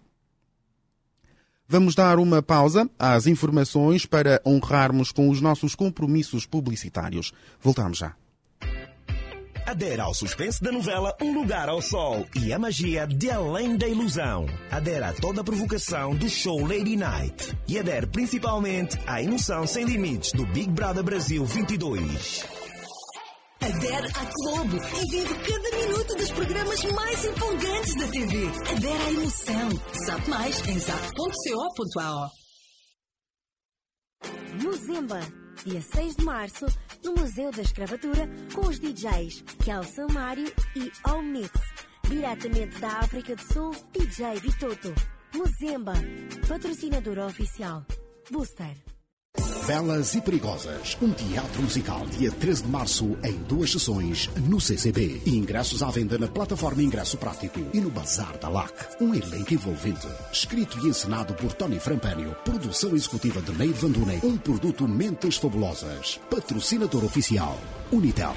Vamos 1.66 1.94
dar 1.94 2.18
uma 2.18 2.42
pausa 2.42 2.88
às 2.98 3.26
informações 3.26 4.06
para 4.06 4.40
honrarmos 4.46 5.10
com 5.10 5.28
os 5.28 5.40
nossos 5.40 5.74
compromissos 5.74 6.46
publicitários. 6.46 7.32
Voltamos 7.60 7.98
já. 7.98 8.14
Adera 9.68 10.04
ao 10.04 10.14
suspense 10.14 10.62
da 10.62 10.72
novela 10.72 11.14
Um 11.20 11.34
Lugar 11.34 11.68
ao 11.68 11.82
Sol 11.82 12.26
e 12.34 12.54
a 12.54 12.58
magia 12.58 13.06
de 13.06 13.30
Além 13.30 13.76
da 13.76 13.86
Ilusão. 13.86 14.46
Adera 14.70 15.10
a 15.10 15.12
toda 15.12 15.42
a 15.42 15.44
provocação 15.44 16.16
do 16.16 16.26
show 16.26 16.66
Lady 16.66 16.96
Night. 16.96 17.54
E 17.68 17.78
adere 17.78 18.06
principalmente 18.06 18.98
à 19.06 19.22
emoção 19.22 19.66
sem 19.66 19.84
limites 19.84 20.32
do 20.32 20.46
Big 20.46 20.70
Brother 20.70 21.04
Brasil 21.04 21.44
22. 21.44 22.46
Adere 23.60 24.06
à 24.06 24.24
Globo 24.42 24.76
e 24.78 25.10
vive 25.10 25.34
cada 25.34 25.76
minuto 25.76 26.14
dos 26.16 26.30
programas 26.30 26.84
mais 26.84 27.24
empolgantes 27.26 27.94
da 27.96 28.06
TV. 28.06 28.46
Adere 28.70 29.02
à 29.02 29.10
emoção. 29.10 29.68
Sabe 30.06 30.30
mais 30.30 30.66
em 30.66 30.78
zap.co.ao. 30.78 32.30
Muzemba, 34.62 35.20
dia 35.64 35.80
6 35.80 36.16
de 36.16 36.24
março, 36.24 36.66
no 37.04 37.14
Museu 37.14 37.50
da 37.50 37.62
Escravatura, 37.62 38.28
com 38.54 38.62
os 38.62 38.78
DJs 38.78 39.42
Kelson 39.64 40.06
Mário 40.12 40.52
e 40.76 40.90
All 41.04 41.22
Mix. 41.22 41.50
Diretamente 42.08 42.78
da 42.80 42.98
África 42.98 43.36
do 43.36 43.42
Sul, 43.52 43.74
DJ 43.92 44.40
Vitoto. 44.40 44.94
Muzemba, 45.34 45.94
patrocinador 46.48 47.18
oficial. 47.18 47.84
Booster. 48.30 48.87
Belas 49.68 50.14
e 50.14 50.20
Perigosas, 50.22 50.96
um 51.02 51.12
teatro 51.12 51.62
musical 51.62 52.06
dia 52.06 52.32
13 52.32 52.62
de 52.62 52.68
março 52.70 53.18
em 53.22 53.34
duas 53.42 53.70
sessões 53.70 54.30
no 54.48 54.58
CCB. 54.58 55.20
Ingressos 55.26 55.82
à 55.82 55.90
venda 55.90 56.16
na 56.16 56.26
plataforma 56.26 56.82
Ingresso 56.82 57.18
Prático 57.18 57.60
e 57.74 57.78
no 57.78 57.90
Bazar 57.90 58.38
da 58.38 58.48
LAC. 58.48 58.72
Um 58.98 59.14
elenco 59.14 59.52
envolvente, 59.52 60.08
escrito 60.32 60.78
e 60.78 60.88
encenado 60.88 61.34
por 61.34 61.52
Tony 61.52 61.78
Frampânio, 61.78 62.34
produção 62.46 62.96
executiva 62.96 63.42
de 63.42 63.52
Neide 63.52 63.78
Van 63.78 63.90
Dunen, 63.90 64.20
um 64.24 64.38
produto 64.38 64.88
Mentes 64.88 65.36
Fabulosas, 65.36 66.18
patrocinador 66.30 67.04
oficial, 67.04 67.60
Unitel. 67.92 68.34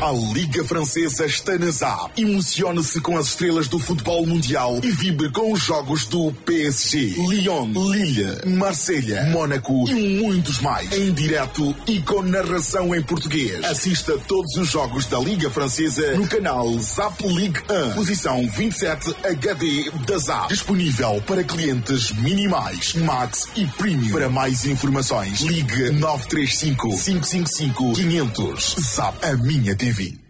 A 0.00 0.12
Liga 0.32 0.64
Francesa 0.64 1.24
está 1.24 1.56
na 1.58 1.70
ZAP. 1.70 2.20
Emocione-se 2.20 3.00
com 3.00 3.16
as 3.16 3.28
estrelas 3.28 3.68
do 3.68 3.78
futebol 3.78 4.26
mundial 4.26 4.80
e 4.82 4.90
vibre 4.90 5.30
com 5.30 5.52
os 5.52 5.60
jogos 5.60 6.06
do 6.06 6.32
PSG, 6.44 7.14
Lyon, 7.28 7.70
Lille, 7.72 8.56
Marselha, 8.56 9.24
Mônaco 9.30 9.88
e 9.88 10.20
muitos 10.20 10.60
mais. 10.60 10.92
Em 10.92 11.12
direto 11.12 11.74
e 11.86 12.00
com 12.00 12.22
narração 12.22 12.94
em 12.94 13.02
português. 13.02 13.64
Assista 13.64 14.18
todos 14.26 14.56
os 14.56 14.68
jogos 14.68 15.06
da 15.06 15.18
Liga 15.18 15.50
Francesa 15.50 16.16
no 16.16 16.26
canal 16.26 16.68
ZAP 16.78 17.22
Ligue 17.22 17.60
1, 17.90 17.94
posição 17.94 18.48
27 18.48 19.14
HD 19.24 19.90
da 20.06 20.18
ZAP. 20.18 20.48
Disponível 20.48 21.22
para 21.26 21.44
clientes 21.44 22.10
minimais, 22.12 22.94
Max 22.94 23.48
e 23.56 23.66
Premium. 23.66 24.12
Para 24.12 24.28
mais 24.28 24.66
informações, 24.66 25.40
ligue 25.40 25.90
935 25.90 26.88
555 26.90 27.92
500. 27.94 28.76
ZAP, 28.80 29.24
a 29.24 29.36
minha. 29.36 29.74
TV. 29.84 30.23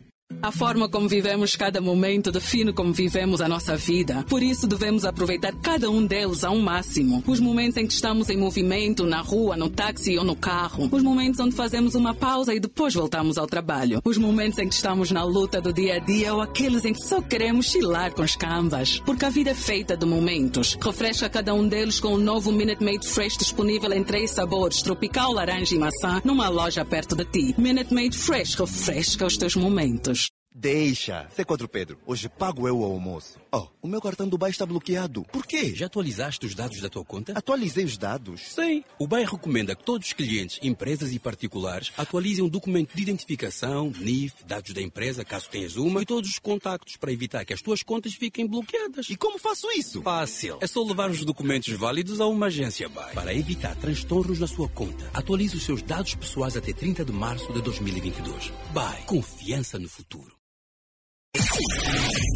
A 0.45 0.53
forma 0.53 0.91
como 0.91 1.09
vivemos 1.09 1.57
cada 1.57 1.81
momento 1.81 2.31
define 2.31 2.71
como 2.71 2.93
vivemos 2.93 3.41
a 3.41 3.49
nossa 3.49 3.79
vida. 3.79 4.27
Por 4.29 4.43
isso, 4.43 4.67
devemos 4.67 5.07
aproveitar 5.07 5.55
cada 5.55 5.91
um 5.91 6.05
deles 6.05 6.45
ao 6.45 6.59
máximo. 6.59 7.25
Os 7.27 7.41
momentos 7.41 7.79
em 7.79 7.87
que 7.87 7.95
estamos 7.95 8.29
em 8.29 8.37
movimento, 8.37 9.07
na 9.07 9.23
rua, 9.23 9.57
no 9.57 9.71
táxi 9.71 10.19
ou 10.19 10.23
no 10.23 10.37
carro. 10.37 10.87
Os 10.93 11.03
momentos 11.03 11.41
onde 11.41 11.57
fazemos 11.57 11.95
uma 11.95 12.13
pausa 12.13 12.53
e 12.53 12.61
depois 12.61 12.93
voltamos 12.93 13.39
ao 13.39 13.47
trabalho. 13.47 14.03
Os 14.05 14.19
momentos 14.19 14.59
em 14.59 14.69
que 14.69 14.75
estamos 14.75 15.11
na 15.11 15.25
luta 15.25 15.63
do 15.63 15.73
dia 15.73 15.95
a 15.95 15.99
dia 15.99 16.35
ou 16.35 16.43
aqueles 16.43 16.85
em 16.85 16.93
que 16.93 17.01
só 17.01 17.23
queremos 17.23 17.71
chilar 17.71 18.13
com 18.13 18.21
as 18.21 18.37
cambas. 18.37 19.01
Porque 19.07 19.25
a 19.25 19.31
vida 19.31 19.53
é 19.53 19.55
feita 19.55 19.97
de 19.97 20.05
momentos. 20.05 20.77
Refresca 20.79 21.31
cada 21.31 21.55
um 21.55 21.67
deles 21.67 21.99
com 21.99 22.13
o 22.13 22.19
novo 22.19 22.53
Minute 22.53 22.85
Maid 22.85 23.09
Fresh 23.09 23.39
disponível 23.39 23.91
em 23.95 24.05
três 24.05 24.33
sabores: 24.33 24.83
tropical, 24.83 25.33
laranja 25.33 25.75
e 25.75 25.79
maçã, 25.79 26.21
numa 26.23 26.51
loja 26.51 26.85
perto 26.85 27.17
de 27.17 27.25
ti. 27.25 27.55
Minute 27.57 27.95
Maid 27.95 28.15
Fresh 28.15 28.57
refresca 28.57 29.25
os 29.25 29.39
teus 29.39 29.57
momentos. 29.57 30.34
Deixa. 30.57 31.29
C4 31.37 31.67
Pedro, 31.67 31.99
hoje 32.07 32.29
pago 32.29 32.69
eu 32.69 32.79
o 32.79 32.85
almoço. 32.85 33.41
Oh, 33.53 33.67
o 33.83 33.89
meu 33.89 34.01
cartão 34.01 34.29
do 34.29 34.39
BAE 34.39 34.53
está 34.53 34.65
bloqueado. 34.65 35.25
Por 35.25 35.45
quê? 35.45 35.75
Já 35.75 35.87
atualizaste 35.87 36.47
os 36.47 36.55
dados 36.55 36.81
da 36.81 36.89
tua 36.89 37.05
conta? 37.05 37.33
Atualizei 37.37 37.85
os 37.85 37.99
dados? 37.99 38.41
Sim. 38.55 38.85
O 38.97 39.09
BAE 39.09 39.25
recomenda 39.25 39.75
que 39.75 39.83
todos 39.83 40.07
os 40.07 40.13
clientes, 40.13 40.61
empresas 40.63 41.13
e 41.13 41.19
particulares 41.19 41.93
atualizem 41.97 42.45
o 42.45 42.49
documento 42.49 42.95
de 42.95 43.03
identificação, 43.03 43.93
NIF, 43.99 44.45
dados 44.47 44.73
da 44.73 44.81
empresa, 44.81 45.25
caso 45.25 45.51
tenhas 45.51 45.75
uma, 45.75 46.03
e 46.03 46.07
todos 46.07 46.31
os 46.31 46.39
contactos 46.39 46.97
para 46.97 47.13
evitar 47.13 47.45
que 47.45 47.53
as 47.53 47.61
tuas 47.61 47.83
contas 47.83 48.15
fiquem 48.15 48.47
bloqueadas. 48.47 49.11
E 49.11 49.17
como 49.17 49.41
faço 49.41 49.69
isso? 49.73 50.03
Fácil. 50.03 50.59
É 50.61 50.69
só 50.69 50.85
levar 50.85 51.11
os 51.11 51.25
documentos 51.25 51.75
válidos 51.75 52.21
a 52.21 52.27
uma 52.29 52.47
agência 52.47 52.89
BAE 52.89 53.13
para 53.13 53.35
evitar 53.35 53.75
transtornos 53.75 54.39
na 54.39 54.47
sua 54.47 54.69
conta. 54.69 55.11
Atualize 55.13 55.57
os 55.57 55.65
seus 55.65 55.83
dados 55.83 56.15
pessoais 56.15 56.57
até 56.57 56.73
30 56.73 57.05
de 57.05 57.13
março 57.13 57.53
de 57.53 57.61
2022. 57.61 58.53
BAE. 58.73 59.03
Confiança 59.07 59.81
no 59.81 59.89
futuro. 59.89 60.44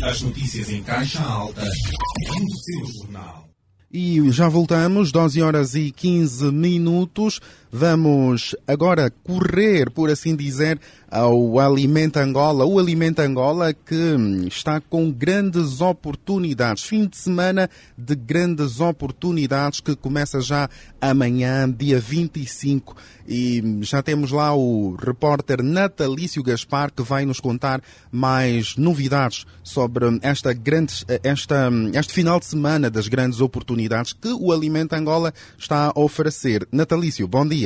As 0.04 0.22
notícias 0.22 0.70
em 0.70 0.82
caixa 0.82 1.22
alta 1.22 1.62
no 1.62 2.56
seu 2.56 2.86
jornal. 3.00 3.48
E 3.90 4.30
já 4.30 4.48
voltamos, 4.48 5.10
12 5.10 5.40
horas 5.40 5.74
e 5.74 5.90
15 5.90 6.52
minutos. 6.52 7.40
Vamos 7.70 8.56
agora 8.66 9.12
correr, 9.22 9.90
por 9.90 10.10
assim 10.10 10.34
dizer, 10.34 10.80
ao 11.10 11.58
Alimenta 11.58 12.22
Angola. 12.22 12.64
O 12.64 12.78
Alimenta 12.78 13.22
Angola 13.22 13.74
que 13.74 14.16
está 14.46 14.80
com 14.80 15.10
grandes 15.10 15.80
oportunidades. 15.80 16.84
Fim 16.84 17.06
de 17.06 17.16
semana 17.16 17.68
de 17.96 18.14
grandes 18.14 18.80
oportunidades 18.80 19.80
que 19.80 19.94
começa 19.94 20.40
já 20.40 20.68
amanhã, 21.00 21.70
dia 21.70 22.00
25. 22.00 22.96
E 23.26 23.62
já 23.82 24.02
temos 24.02 24.30
lá 24.30 24.54
o 24.54 24.96
repórter 24.96 25.62
Natalício 25.62 26.42
Gaspar 26.42 26.90
que 26.90 27.02
vai 27.02 27.26
nos 27.26 27.40
contar 27.40 27.82
mais 28.10 28.76
novidades 28.76 29.44
sobre 29.62 30.06
esta 30.22 30.54
grande, 30.54 31.04
esta, 31.22 31.70
este 31.92 32.14
final 32.14 32.40
de 32.40 32.46
semana 32.46 32.88
das 32.88 33.08
grandes 33.08 33.42
oportunidades 33.42 34.14
que 34.14 34.28
o 34.28 34.50
Alimenta 34.50 34.96
Angola 34.96 35.34
está 35.58 35.92
a 35.94 36.00
oferecer. 36.00 36.66
Natalício, 36.72 37.28
bom 37.28 37.46
dia. 37.46 37.57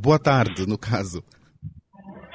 Boa 0.00 0.18
tarde, 0.18 0.66
no 0.66 0.78
caso. 0.78 1.22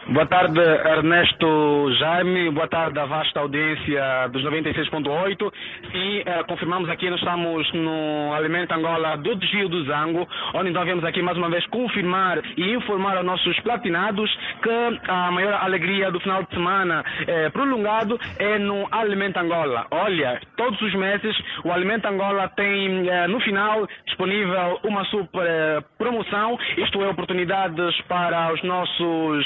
Boa 0.10 0.26
tarde, 0.26 0.58
Ernesto 0.62 1.92
Jaime. 2.00 2.50
Boa 2.52 2.68
tarde 2.70 2.98
à 2.98 3.06
vasta 3.06 3.42
audiência 3.42 4.30
dos 4.32 4.42
96.8. 4.42 5.52
E 5.94 6.24
eh, 6.26 6.44
confirmamos 6.48 6.90
aqui, 6.90 7.10
nós 7.10 7.20
estamos 7.20 7.70
no 7.74 8.34
Alimento 8.34 8.72
Angola 8.72 9.18
do 9.18 9.36
Desvio 9.36 9.68
do 9.68 9.84
Zango, 9.84 10.26
onde 10.54 10.70
então 10.70 10.86
viemos 10.86 11.04
aqui 11.04 11.22
mais 11.22 11.38
uma 11.38 11.50
vez 11.50 11.66
confirmar 11.68 12.42
e 12.56 12.74
informar 12.74 13.18
aos 13.18 13.26
nossos 13.26 13.60
platinados 13.60 14.34
que 14.64 15.10
a 15.10 15.30
maior 15.30 15.56
alegria 15.56 16.10
do 16.10 16.22
final 16.22 16.42
de 16.44 16.52
semana 16.52 17.04
eh, 17.28 17.50
prolongado 17.50 18.18
é 18.40 18.58
no 18.58 18.88
Alimento 18.90 19.38
Angola. 19.38 19.88
Olha, 19.92 20.40
todos 20.56 20.82
os 20.82 20.94
meses 20.96 21.36
o 21.66 21.72
Alimento 21.72 22.08
Angola 22.08 22.48
tem 22.56 23.10
eh, 23.10 23.28
no 23.28 23.42
final 23.42 23.86
disponível 24.06 24.80
uma 24.86 25.04
super 25.06 25.84
promoção, 25.98 26.58
isto 26.78 27.04
é, 27.04 27.10
oportunidades 27.10 28.00
para 28.08 28.54
os 28.54 28.64
nossos 28.64 29.46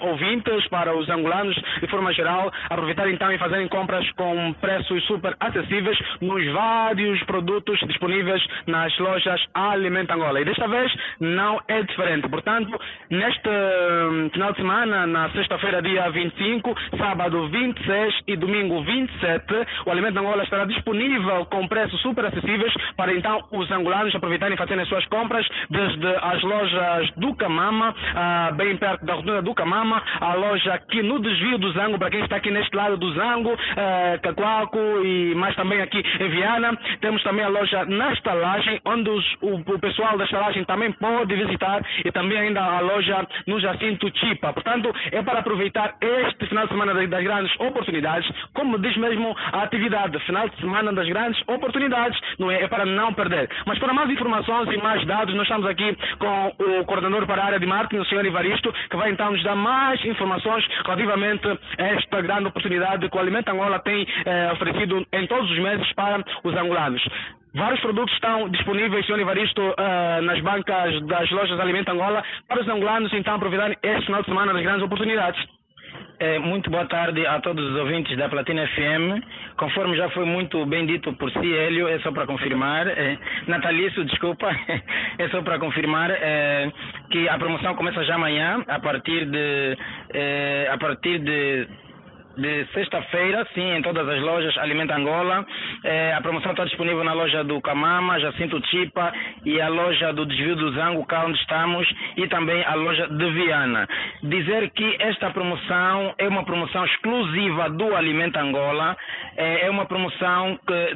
ouvintes, 0.00 0.66
para 0.68 0.96
os 0.96 1.08
angolanos 1.08 1.56
de 1.80 1.86
forma 1.88 2.12
geral, 2.12 2.52
aproveitar 2.68 3.08
então 3.08 3.32
e 3.32 3.38
fazerem 3.38 3.68
compras 3.68 4.10
com 4.12 4.52
preços 4.54 5.04
super 5.04 5.36
acessíveis 5.40 5.98
nos 6.20 6.44
vários 6.52 7.22
produtos 7.24 7.78
disponíveis 7.86 8.42
nas 8.66 8.96
lojas 8.98 9.40
Alimento 9.54 10.12
Angola. 10.12 10.40
E 10.40 10.44
desta 10.44 10.66
vez 10.68 10.92
não 11.20 11.60
é 11.68 11.82
diferente. 11.82 12.28
Portanto, 12.28 12.78
neste 13.10 13.48
hum, 13.48 14.30
final 14.32 14.50
de 14.52 14.58
semana, 14.58 15.06
na 15.06 15.30
sexta-feira, 15.30 15.82
dia 15.82 16.10
25, 16.10 16.74
sábado 16.98 17.48
26 17.48 18.14
e 18.26 18.36
domingo 18.36 18.82
27, 18.82 19.54
o 19.86 19.90
Alimento 19.90 20.18
Angola 20.18 20.42
estará 20.42 20.64
disponível 20.64 21.44
com 21.46 21.66
preços 21.68 22.00
super 22.00 22.24
acessíveis 22.26 22.72
para 22.96 23.12
então 23.12 23.44
os 23.52 23.70
angolanos 23.70 24.14
aproveitarem 24.14 24.54
e 24.54 24.58
fazerem 24.58 24.82
as 24.82 24.88
suas 24.88 25.06
compras 25.06 25.46
desde 25.70 26.06
as 26.06 26.42
lojas 26.42 27.10
do 27.16 27.34
Camama, 27.34 27.94
ah, 28.14 28.50
bem 28.54 28.76
perto 28.76 29.04
da 29.04 29.14
rotunda 29.14 29.42
do 29.42 29.54
Camama, 29.54 29.85
Camama, 29.86 30.02
a 30.20 30.34
loja 30.34 30.74
aqui 30.74 31.02
no 31.02 31.20
desvio 31.20 31.58
do 31.58 31.70
Zango, 31.72 31.98
para 31.98 32.10
quem 32.10 32.20
está 32.22 32.36
aqui 32.36 32.50
neste 32.50 32.74
lado 32.76 32.96
do 32.96 33.12
Zango, 33.14 33.52
uh, 33.52 34.20
Cacoaco 34.20 34.78
e 35.04 35.34
mais 35.34 35.54
também 35.54 35.80
aqui 35.80 36.02
em 36.20 36.28
Viana. 36.28 36.76
Temos 37.00 37.22
também 37.22 37.44
a 37.44 37.48
loja 37.48 37.84
na 37.86 38.12
estalagem, 38.12 38.80
onde 38.84 39.08
os, 39.08 39.24
o, 39.40 39.54
o, 39.54 39.78
pessoal 39.78 40.18
da 40.18 40.24
estalagem 40.24 40.64
também 40.64 40.90
pode 40.92 41.34
visitar 41.34 41.82
e 42.04 42.10
também 42.10 42.38
ainda 42.38 42.60
a 42.60 42.80
loja 42.80 43.26
no 43.46 43.60
Jacinto 43.60 44.10
Chipa. 44.18 44.52
Portanto, 44.52 44.92
é 45.12 45.22
para 45.22 45.38
aproveitar 45.38 45.94
este 46.00 46.46
final 46.46 46.64
de 46.64 46.72
semana 46.72 46.94
das 46.94 47.22
grandes 47.22 47.60
oportunidades, 47.60 48.28
como 48.54 48.78
diz 48.78 48.96
mesmo 48.96 49.36
a 49.52 49.62
atividade, 49.62 50.18
final 50.20 50.48
de 50.48 50.56
semana 50.60 50.92
das 50.92 51.08
grandes 51.08 51.40
oportunidades, 51.46 52.18
não 52.38 52.50
é? 52.50 52.62
É 52.62 52.68
para 52.68 52.84
não 52.84 53.14
perder. 53.14 53.48
Mas 53.64 53.78
para 53.78 53.92
mais 53.92 54.10
informações 54.10 54.68
e 54.72 54.76
mais 54.78 55.06
dados, 55.06 55.34
nós 55.34 55.44
estamos 55.44 55.66
aqui 55.66 55.96
com 56.18 56.80
o 56.80 56.84
coordenador 56.84 57.26
para 57.26 57.42
a 57.42 57.46
área 57.46 57.60
de 57.60 57.66
marketing, 57.66 58.02
o 58.02 58.06
senhor 58.06 58.24
Ivaristo, 58.24 58.72
que 58.90 58.96
vai 58.96 59.10
então 59.10 59.30
nos 59.30 59.42
dar 59.44 59.54
mais 59.54 59.75
informações 60.04 60.64
relativamente 60.84 61.46
a 61.46 61.82
esta 61.82 62.20
grande 62.22 62.48
oportunidade 62.48 63.08
que 63.08 63.16
o 63.16 63.20
Alimento 63.20 63.48
Angola 63.50 63.78
tem 63.80 64.06
eh, 64.24 64.50
oferecido 64.52 65.06
em 65.12 65.26
todos 65.26 65.50
os 65.50 65.58
meses 65.58 65.92
para 65.94 66.24
os 66.44 66.54
angolanos. 66.54 67.02
Vários 67.54 67.80
produtos 67.80 68.14
estão 68.14 68.50
disponíveis, 68.50 69.06
senhor 69.06 69.18
Ivaristo, 69.18 69.62
uh, 69.62 70.20
nas 70.22 70.38
bancas 70.42 71.00
das 71.06 71.30
lojas 71.30 71.58
Alimento 71.58 71.90
Angola, 71.90 72.22
para 72.46 72.60
os 72.60 72.68
angolanos 72.68 73.10
então 73.14 73.34
aproveitarem 73.34 73.78
este 73.82 74.04
final 74.04 74.20
de 74.20 74.28
semana 74.28 74.52
das 74.52 74.62
grandes 74.62 74.82
oportunidades. 74.82 75.42
É, 76.18 76.38
muito 76.38 76.70
boa 76.70 76.86
tarde 76.86 77.26
a 77.26 77.38
todos 77.40 77.62
os 77.62 77.76
ouvintes 77.78 78.16
da 78.16 78.26
Platina 78.26 78.66
FM. 78.68 79.22
Conforme 79.58 79.96
já 79.98 80.08
foi 80.10 80.24
muito 80.24 80.64
bem 80.64 80.86
dito 80.86 81.12
por 81.12 81.30
si, 81.30 81.54
Hélio, 81.54 81.88
é 81.88 81.98
só 81.98 82.10
para 82.10 82.26
confirmar. 82.26 82.86
É, 82.88 83.18
Natalício, 83.46 84.02
desculpa, 84.06 84.48
é 85.18 85.28
só 85.28 85.42
para 85.42 85.58
confirmar 85.58 86.10
é, 86.10 86.72
que 87.10 87.28
a 87.28 87.36
promoção 87.36 87.74
começa 87.74 88.02
já 88.04 88.14
amanhã, 88.14 88.64
a 88.66 88.78
partir 88.78 89.26
de, 89.26 89.76
é, 90.14 90.70
a 90.72 90.78
partir 90.78 91.18
de 91.18 91.68
de 92.36 92.66
sexta-feira, 92.72 93.46
sim, 93.54 93.76
em 93.76 93.82
todas 93.82 94.08
as 94.08 94.20
lojas 94.20 94.56
Alimenta 94.58 94.94
Angola. 94.94 95.46
É, 95.84 96.14
a 96.14 96.20
promoção 96.20 96.52
está 96.52 96.64
disponível 96.64 97.02
na 97.02 97.12
loja 97.12 97.42
do 97.44 97.60
Camama, 97.60 98.20
Jacinto 98.20 98.64
Chipa 98.68 99.12
e 99.44 99.60
a 99.60 99.68
loja 99.68 100.12
do 100.12 100.26
Desvio 100.26 100.56
do 100.56 100.72
Zango, 100.72 101.06
cá 101.06 101.24
onde 101.24 101.38
estamos, 101.38 101.88
e 102.16 102.26
também 102.28 102.62
a 102.64 102.74
loja 102.74 103.06
de 103.08 103.30
Viana. 103.30 103.88
Dizer 104.22 104.70
que 104.70 104.96
esta 104.98 105.30
promoção 105.30 106.14
é 106.18 106.28
uma 106.28 106.44
promoção 106.44 106.84
exclusiva 106.84 107.70
do 107.70 107.94
Alimenta 107.94 108.40
Angola, 108.40 108.96
é, 109.36 109.66
é 109.66 109.70
uma 109.70 109.86
promoção 109.86 110.58
que, 110.66 110.94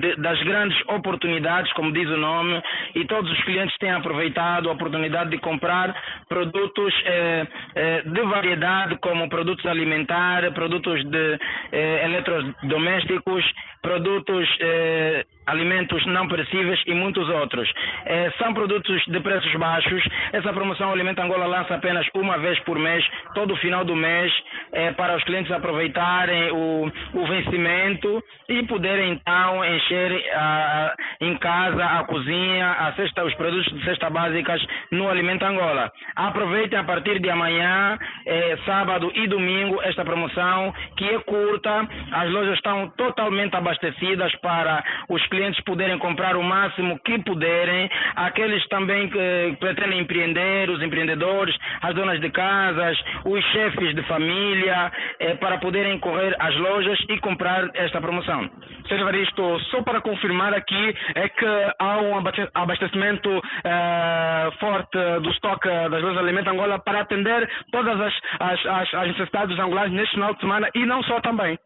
de, 0.00 0.16
das 0.16 0.42
grandes 0.42 0.80
oportunidades, 0.88 1.72
como 1.74 1.92
diz 1.92 2.08
o 2.08 2.16
nome, 2.16 2.60
e 2.94 3.04
todos 3.04 3.30
os 3.30 3.44
clientes 3.44 3.76
têm 3.78 3.90
aproveitado 3.90 4.68
a 4.68 4.72
oportunidade 4.72 5.30
de 5.30 5.38
comprar 5.38 5.94
produtos 6.28 6.94
é, 7.04 7.46
é, 7.74 8.02
de 8.02 8.22
variedade, 8.22 8.96
como 8.98 9.28
produtos 9.28 9.64
alimentares, 9.66 10.52
produtos 10.64 11.10
de 11.10 11.38
eh, 11.72 12.02
eletrodomésticos, 12.04 13.44
produtos 13.82 14.48
eh, 14.60 15.24
alimentos 15.46 16.04
não 16.06 16.26
perecíveis 16.28 16.80
e 16.86 16.94
muitos 16.94 17.28
outros. 17.28 17.70
Eh, 18.06 18.32
são 18.38 18.52
produtos 18.54 19.02
de 19.06 19.20
preços 19.20 19.54
baixos. 19.56 20.02
Essa 20.32 20.52
promoção 20.52 20.92
Alimento 20.92 21.20
Angola 21.20 21.46
lança 21.46 21.74
apenas 21.74 22.06
uma 22.14 22.38
vez 22.38 22.58
por 22.60 22.78
mês, 22.78 23.04
todo 23.34 23.56
final 23.56 23.84
do 23.84 23.96
mês, 23.96 24.32
eh, 24.72 24.92
para 24.92 25.16
os 25.16 25.24
clientes 25.24 25.50
aproveitarem 25.52 26.50
o, 26.52 26.92
o 27.14 27.26
vencimento 27.26 28.22
e 28.48 28.62
poderem 28.64 29.12
então 29.12 29.64
encher 29.64 30.24
a, 30.34 30.94
em 31.20 31.36
casa, 31.38 31.84
a 31.84 32.04
cozinha, 32.04 32.72
a 32.72 32.92
cesta, 32.92 33.24
os 33.24 33.34
produtos 33.34 33.72
de 33.72 33.84
cesta 33.84 34.10
básicas 34.10 34.64
no 34.90 35.08
Alimento 35.08 35.44
Angola. 35.44 35.90
Aproveitem 36.16 36.78
a 36.78 36.84
partir 36.84 37.18
de 37.20 37.30
amanhã, 37.30 37.98
eh, 38.26 38.58
sábado 38.64 39.10
e 39.14 39.26
domingo, 39.26 39.80
esta 39.82 40.04
promoção 40.04 40.72
que 40.96 41.04
é 41.04 41.18
curta, 41.20 41.88
as 42.12 42.30
lojas 42.30 42.54
estão 42.54 42.88
totalmente 42.90 43.56
abastecidas 43.56 44.34
para 44.36 44.82
os 45.08 45.24
clientes 45.34 45.62
poderem 45.64 45.98
comprar 45.98 46.36
o 46.36 46.42
máximo 46.42 46.98
que 47.04 47.18
puderem, 47.24 47.90
aqueles 48.14 48.66
também 48.68 49.08
que 49.08 49.56
pretendem 49.58 50.00
empreender, 50.00 50.70
os 50.70 50.80
empreendedores, 50.80 51.56
as 51.82 51.94
donas 51.94 52.20
de 52.20 52.30
casas, 52.30 52.96
os 53.24 53.44
chefes 53.46 53.94
de 53.94 54.02
família, 54.04 54.92
eh, 55.18 55.34
para 55.34 55.58
poderem 55.58 55.98
correr 55.98 56.36
às 56.38 56.54
lojas 56.56 56.98
e 57.08 57.18
comprar 57.18 57.68
esta 57.74 58.00
promoção. 58.00 58.48
Sr. 58.88 59.00
Evaristo, 59.00 59.58
só 59.70 59.82
para 59.82 60.00
confirmar 60.00 60.54
aqui, 60.54 60.94
é 61.14 61.28
que 61.28 61.46
há 61.78 61.98
um 61.98 62.14
abastecimento 62.54 63.30
eh, 63.64 64.50
forte 64.60 64.98
do 65.20 65.30
estoque 65.30 65.68
das 65.68 66.02
lojas 66.02 66.12
de 66.12 66.18
alimento 66.18 66.50
Angola 66.50 66.78
para 66.78 67.00
atender 67.00 67.48
todas 67.72 68.00
as, 68.00 68.14
as, 68.40 68.94
as, 68.94 69.08
necessidades 69.08 69.48
dos 69.48 69.58
angolanos 69.58 69.92
neste 69.92 70.14
final 70.14 70.34
de 70.34 70.40
semana 70.40 70.68
e 70.74 70.86
não 70.86 71.02
só 71.02 71.20
também. 71.20 71.58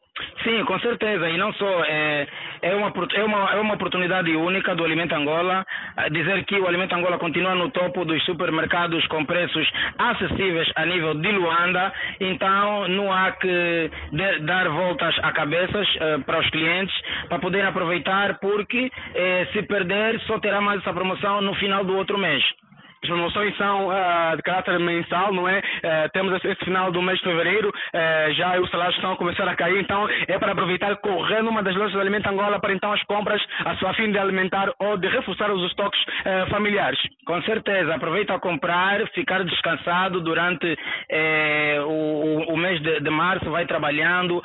Sim, 0.42 0.64
com 0.64 0.78
certeza. 0.80 1.28
E 1.28 1.36
não 1.36 1.52
só. 1.54 1.84
É, 1.84 2.26
é, 2.62 2.74
uma, 2.74 2.92
é, 3.14 3.24
uma, 3.24 3.52
é 3.52 3.60
uma 3.60 3.74
oportunidade 3.74 4.34
única 4.34 4.74
do 4.74 4.84
Alimento 4.84 5.14
Angola. 5.14 5.64
Dizer 6.10 6.44
que 6.44 6.58
o 6.58 6.66
Alimento 6.66 6.94
Angola 6.94 7.18
continua 7.18 7.54
no 7.54 7.70
topo 7.70 8.04
dos 8.04 8.22
supermercados 8.24 9.06
com 9.08 9.24
preços 9.24 9.68
acessíveis 9.98 10.70
a 10.76 10.84
nível 10.86 11.14
de 11.14 11.30
Luanda. 11.30 11.92
Então, 12.20 12.88
não 12.88 13.12
há 13.12 13.32
que 13.32 13.90
de, 14.12 14.38
dar 14.40 14.68
voltas 14.68 15.14
a 15.22 15.32
cabeças 15.32 15.88
uh, 15.96 16.22
para 16.24 16.40
os 16.40 16.50
clientes 16.50 16.94
para 17.28 17.38
poderem 17.38 17.66
aproveitar, 17.66 18.38
porque 18.38 18.86
uh, 18.86 19.52
se 19.52 19.62
perder, 19.62 20.20
só 20.20 20.38
terá 20.38 20.60
mais 20.60 20.80
essa 20.80 20.92
promoção 20.92 21.40
no 21.40 21.54
final 21.54 21.84
do 21.84 21.96
outro 21.96 22.18
mês. 22.18 22.42
As 23.02 23.08
promoções 23.08 23.56
são 23.56 23.88
uh, 23.88 24.36
de 24.36 24.42
caráter 24.42 24.78
mensal, 24.80 25.32
não 25.32 25.48
é? 25.48 25.58
Uh, 25.58 26.10
temos 26.12 26.34
esse, 26.34 26.48
esse, 26.48 26.64
final 26.64 26.90
do 26.90 27.00
mês 27.00 27.18
de 27.18 27.24
fevereiro, 27.24 27.68
uh, 27.68 28.32
já 28.34 28.58
os 28.60 28.70
salários 28.70 28.96
estão 28.96 29.12
a 29.12 29.16
começar 29.16 29.46
a 29.48 29.54
cair, 29.54 29.78
então 29.78 30.08
é 30.26 30.38
para 30.38 30.52
aproveitar 30.52 30.96
correr 30.96 31.42
numa 31.42 31.62
das 31.62 31.74
lojas 31.76 31.92
de 31.92 32.00
alimento 32.00 32.28
Angola 32.28 32.60
para 32.60 32.74
então 32.74 32.92
as 32.92 33.02
compras 33.04 33.40
a 33.64 33.76
sua 33.76 33.94
fim 33.94 34.10
de 34.10 34.18
alimentar 34.18 34.72
ou 34.80 34.96
de 34.96 35.08
reforçar 35.08 35.50
os 35.50 35.64
estoques 35.70 36.00
familiares. 36.50 36.98
Com 37.24 37.40
certeza, 37.42 37.94
aproveita 37.94 38.34
a 38.34 38.40
comprar, 38.40 39.06
ficar 39.08 39.44
descansado 39.44 40.20
durante 40.20 40.76
eh, 41.10 41.78
o, 41.82 42.52
o, 42.52 42.56
mês 42.56 42.80
de, 42.82 43.00
de, 43.00 43.10
março, 43.10 43.50
vai 43.50 43.66
trabalhando, 43.66 44.42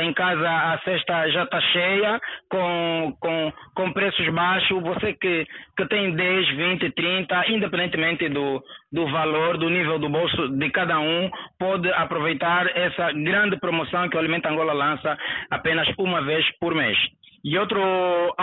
em 0.00 0.12
casa 0.12 0.48
a 0.48 0.78
cesta 0.84 1.30
já 1.30 1.44
está 1.44 1.60
cheia, 1.60 2.20
com, 2.48 3.16
com, 3.20 3.52
com 3.74 3.92
preços 3.92 4.28
baixos, 4.30 4.82
você 4.82 5.12
que, 5.14 5.46
que 5.76 5.86
tem 5.86 6.14
10, 6.14 6.48
20, 6.56 6.90
30, 6.90 7.44
independentemente 7.62 8.28
do, 8.28 8.62
do 8.90 9.06
valor, 9.10 9.56
do 9.56 9.70
nível 9.70 9.98
do 9.98 10.08
bolso 10.08 10.48
de 10.48 10.70
cada 10.70 10.98
um, 10.98 11.30
pode 11.58 11.90
aproveitar 11.92 12.66
essa 12.76 13.12
grande 13.12 13.56
promoção 13.58 14.08
que 14.08 14.16
o 14.16 14.18
Alimento 14.18 14.46
Angola 14.46 14.72
lança 14.72 15.16
apenas 15.50 15.88
uma 15.96 16.20
vez 16.22 16.44
por 16.58 16.74
mês. 16.74 16.98
E 17.44 17.58
outro 17.58 17.80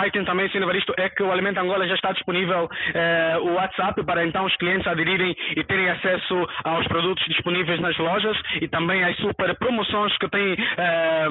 item 0.05 0.25
também, 0.25 0.49
Sr. 0.49 0.63
Evaristo, 0.63 0.93
é 0.97 1.09
que 1.09 1.23
o 1.23 1.31
Alimento 1.31 1.59
Angola 1.59 1.88
já 1.88 1.95
está 1.95 2.12
disponível 2.12 2.69
eh, 2.93 3.38
o 3.39 3.53
WhatsApp 3.53 4.03
para 4.03 4.25
então 4.25 4.45
os 4.45 4.55
clientes 4.57 4.85
aderirem 4.88 5.33
e 5.55 5.63
terem 5.63 5.89
acesso 5.89 6.47
aos 6.65 6.85
produtos 6.85 7.25
disponíveis 7.27 7.79
nas 7.79 7.97
lojas 7.97 8.38
e 8.62 8.67
também 8.67 9.01
às 9.05 9.15
super 9.17 9.57
promoções 9.57 10.15
que 10.17 10.29
tem 10.29 10.57
eh, 10.77 11.27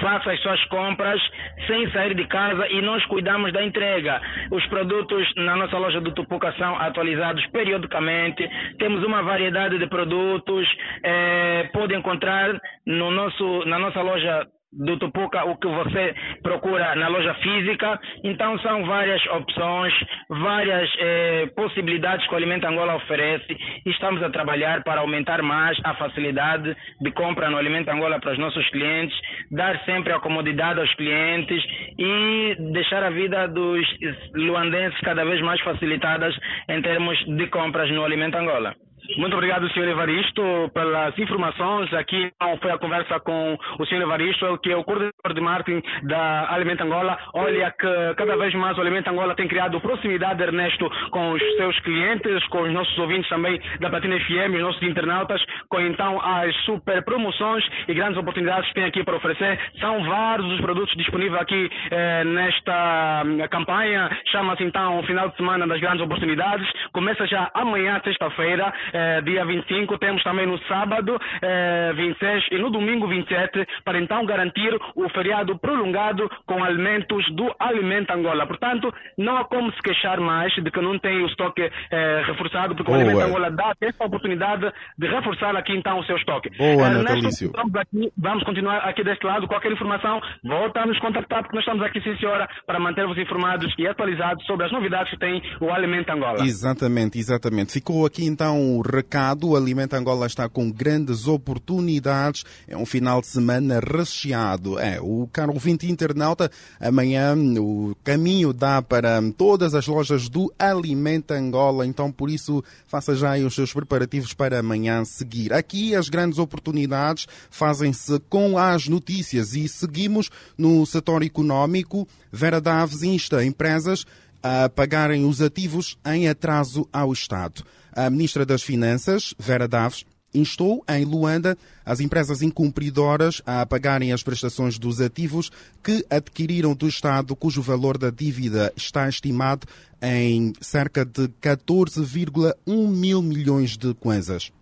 faça 0.00 0.32
as 0.32 0.40
suas 0.40 0.62
compras 0.66 1.20
sem 1.66 1.90
sair 1.90 2.14
de 2.14 2.24
casa 2.26 2.66
e 2.68 2.80
nós 2.82 3.04
cuidamos 3.06 3.52
da 3.52 3.62
entrega. 3.62 4.20
Os 4.50 4.64
produtos 4.66 5.26
na 5.36 5.56
nossa 5.56 5.78
loja 5.78 6.00
do 6.00 6.12
Tupuca 6.12 6.52
são 6.58 6.76
atualizados 6.76 7.44
periodicamente. 7.46 8.48
Temos 8.78 9.02
uma 9.04 9.22
variedade 9.22 9.78
de 9.78 9.86
produtos. 9.86 10.66
Eh, 11.02 11.70
pode 11.72 11.94
encontrar 11.94 12.58
no 12.86 13.10
nosso, 13.10 13.64
na 13.66 13.78
nossa 13.78 14.00
loja 14.02 14.46
do 14.72 14.98
Tupuca 14.98 15.44
o 15.44 15.56
que 15.56 15.66
você 15.66 16.14
procura 16.42 16.94
na 16.94 17.08
loja 17.08 17.34
física. 17.34 17.98
Então 18.24 18.58
são 18.60 18.84
várias 18.84 19.24
opções, 19.26 19.94
várias 20.28 20.90
eh, 20.98 21.46
possibilidades 21.56 22.26
que 22.26 22.34
o 22.34 22.36
Alimento 22.36 22.66
Angola 22.66 22.96
oferece 22.96 23.56
e 23.84 23.90
estamos 23.90 24.22
a 24.22 24.30
trabalhar 24.30 24.82
para 24.84 25.00
aumentar 25.00 25.42
mais 25.42 25.78
a 25.84 25.94
facilidade 25.94 26.76
de 27.00 27.10
compra 27.12 27.50
no 27.50 27.56
Alimento 27.56 27.88
Angola 27.88 28.20
para 28.20 28.32
os 28.32 28.38
nossos 28.38 28.68
clientes, 28.70 29.18
dar 29.50 29.78
sempre 29.84 30.12
a 30.12 30.20
comodidade 30.20 30.80
aos 30.80 30.92
clientes 30.94 31.62
e 31.98 32.56
deixar 32.72 33.02
a 33.02 33.10
vida 33.10 33.48
dos 33.48 33.86
luandenses 34.34 35.00
cada 35.00 35.24
vez 35.24 35.40
mais 35.40 35.60
facilitadas 35.62 36.34
em 36.68 36.82
termos 36.82 37.18
de 37.24 37.46
compras 37.48 37.90
no 37.90 38.04
Alimento 38.04 38.36
Angola. 38.36 38.74
Muito 39.16 39.34
obrigado, 39.34 39.68
Sr. 39.70 39.88
Evaristo, 39.88 40.42
pelas 40.74 41.18
informações. 41.18 41.92
Aqui 41.94 42.30
foi 42.60 42.70
a 42.70 42.78
conversa 42.78 43.18
com 43.20 43.58
o 43.78 43.86
Sr. 43.86 44.02
Evaristo, 44.02 44.58
que 44.58 44.70
é 44.70 44.76
o 44.76 44.84
coordenador 44.84 45.34
de 45.34 45.40
marketing 45.40 45.82
da 46.04 46.52
Alimenta 46.52 46.84
Angola. 46.84 47.18
Olha 47.34 47.70
que 47.70 48.14
cada 48.16 48.36
vez 48.36 48.54
mais 48.54 48.76
o 48.76 48.80
Alimenta 48.80 49.10
Angola 49.10 49.34
tem 49.34 49.48
criado 49.48 49.80
proximidade, 49.80 50.42
Ernesto, 50.42 50.90
com 51.10 51.32
os 51.32 51.42
seus 51.56 51.78
clientes, 51.80 52.46
com 52.48 52.62
os 52.62 52.72
nossos 52.72 52.96
ouvintes 52.98 53.28
também 53.28 53.60
da 53.80 53.90
Platina 53.90 54.18
FM, 54.20 54.54
os 54.54 54.62
nossos 54.62 54.82
internautas, 54.82 55.42
com 55.68 55.80
então 55.80 56.20
as 56.20 56.54
super 56.64 57.02
promoções 57.04 57.64
e 57.86 57.94
grandes 57.94 58.18
oportunidades 58.18 58.68
que 58.68 58.74
tem 58.74 58.84
aqui 58.84 59.02
para 59.04 59.16
oferecer. 59.16 59.58
São 59.80 60.02
vários 60.04 60.52
os 60.52 60.60
produtos 60.60 60.94
disponíveis 60.96 61.40
aqui 61.40 61.70
eh, 61.90 62.24
nesta 62.24 63.22
hum, 63.24 63.38
campanha. 63.50 64.10
Chama-se 64.26 64.64
então 64.64 64.98
o 64.98 65.02
final 65.04 65.28
de 65.28 65.36
semana 65.36 65.66
das 65.66 65.80
grandes 65.80 66.02
oportunidades. 66.02 66.68
Começa 66.92 67.26
já 67.26 67.50
amanhã, 67.54 68.00
sexta-feira 68.04 68.72
eh, 68.92 69.20
dia 69.22 69.44
25, 69.44 69.98
temos 69.98 70.22
também 70.22 70.46
no 70.46 70.58
sábado 70.64 71.18
eh, 71.42 71.92
26 71.94 72.44
e 72.52 72.58
no 72.58 72.70
domingo 72.70 73.06
27, 73.06 73.66
para 73.84 74.00
então 74.00 74.24
garantir 74.24 74.74
o 74.94 75.08
feriado 75.10 75.58
prolongado 75.58 76.28
com 76.46 76.62
alimentos 76.62 77.24
do 77.34 77.54
Alimento 77.58 78.12
Angola. 78.12 78.46
Portanto, 78.46 78.92
não 79.16 79.36
há 79.36 79.44
como 79.44 79.72
se 79.72 79.82
queixar 79.82 80.20
mais 80.20 80.52
de 80.54 80.70
que 80.70 80.80
não 80.80 80.98
tem 80.98 81.22
o 81.22 81.26
estoque 81.26 81.70
eh, 81.90 82.22
reforçado, 82.26 82.74
porque 82.74 82.90
Boa. 82.90 82.98
o 82.98 83.00
Alimento 83.00 83.26
Angola 83.26 83.50
dá 83.50 83.74
essa 83.80 84.04
oportunidade 84.04 84.72
de 84.96 85.06
reforçar 85.06 85.56
aqui 85.56 85.72
então 85.72 85.98
o 85.98 86.04
seu 86.04 86.16
estoque. 86.16 86.50
Boa, 86.56 86.90
Natalício. 86.90 87.50
Vamos, 87.54 87.74
aqui, 87.74 88.12
vamos 88.16 88.44
continuar 88.44 88.78
aqui 88.78 89.02
deste 89.04 89.24
lado. 89.24 89.46
Qualquer 89.46 89.72
informação, 89.72 90.20
volta 90.44 90.80
a 90.80 90.86
nos 90.86 90.98
contactar, 90.98 91.42
porque 91.42 91.56
nós 91.56 91.64
estamos 91.64 91.82
aqui, 91.84 92.00
sim 92.00 92.16
senhora, 92.16 92.48
para 92.66 92.78
manter-vos 92.78 93.18
informados 93.18 93.72
e 93.78 93.86
atualizados 93.86 94.44
sobre 94.46 94.66
as 94.66 94.72
novidades 94.72 95.10
que 95.12 95.18
tem 95.18 95.42
o 95.60 95.70
Alimento 95.70 96.10
Angola. 96.10 96.44
Exatamente, 96.44 97.18
exatamente. 97.18 97.72
Ficou 97.72 98.06
aqui 98.06 98.24
então 98.24 98.77
o 98.78 98.82
recado. 98.82 99.48
O 99.48 99.56
Alimento 99.56 99.94
Angola 99.94 100.26
está 100.26 100.48
com 100.48 100.70
grandes 100.70 101.26
oportunidades. 101.26 102.44
É 102.66 102.76
um 102.76 102.86
final 102.86 103.20
de 103.20 103.26
semana 103.26 103.80
recheado. 103.80 104.78
É, 104.78 105.00
o 105.00 105.28
caro 105.32 105.52
ouvinte 105.52 105.90
internauta, 105.90 106.50
amanhã 106.80 107.36
o 107.58 107.96
caminho 108.04 108.52
dá 108.52 108.80
para 108.80 109.20
todas 109.36 109.74
as 109.74 109.86
lojas 109.86 110.28
do 110.28 110.52
Alimento 110.58 111.32
Angola. 111.32 111.86
Então, 111.86 112.10
por 112.12 112.30
isso, 112.30 112.62
faça 112.86 113.14
já 113.14 113.36
os 113.38 113.54
seus 113.54 113.72
preparativos 113.72 114.32
para 114.32 114.60
amanhã 114.60 115.04
seguir. 115.04 115.52
Aqui 115.52 115.94
as 115.94 116.08
grandes 116.08 116.38
oportunidades 116.38 117.26
fazem-se 117.50 118.18
com 118.28 118.58
as 118.58 118.88
notícias 118.88 119.54
e 119.54 119.68
seguimos 119.68 120.30
no 120.56 120.84
setor 120.86 121.22
económico. 121.22 122.06
Vera 122.30 122.60
Daves 122.60 123.02
insta 123.02 123.44
empresas 123.44 124.04
a 124.42 124.68
pagarem 124.68 125.24
os 125.24 125.40
ativos 125.40 125.98
em 126.06 126.28
atraso 126.28 126.88
ao 126.92 127.12
Estado. 127.12 127.64
A 127.98 128.08
Ministra 128.08 128.46
das 128.46 128.62
Finanças, 128.62 129.34
Vera 129.36 129.66
Daves, 129.66 130.04
instou 130.32 130.84
em 130.88 131.04
Luanda 131.04 131.58
as 131.84 131.98
empresas 131.98 132.42
incumpridoras 132.42 133.42
a 133.44 133.66
pagarem 133.66 134.12
as 134.12 134.22
prestações 134.22 134.78
dos 134.78 135.00
ativos 135.00 135.50
que 135.82 136.06
adquiriram 136.08 136.76
do 136.76 136.86
Estado, 136.86 137.34
cujo 137.34 137.60
valor 137.60 137.98
da 137.98 138.08
dívida 138.08 138.72
está 138.76 139.08
estimado 139.08 139.66
em 140.00 140.52
cerca 140.60 141.04
de 141.04 141.26
14,1 141.42 142.54
mil 142.86 143.20
milhões 143.20 143.76
de 143.76 143.92
kwanzas. 143.94 144.52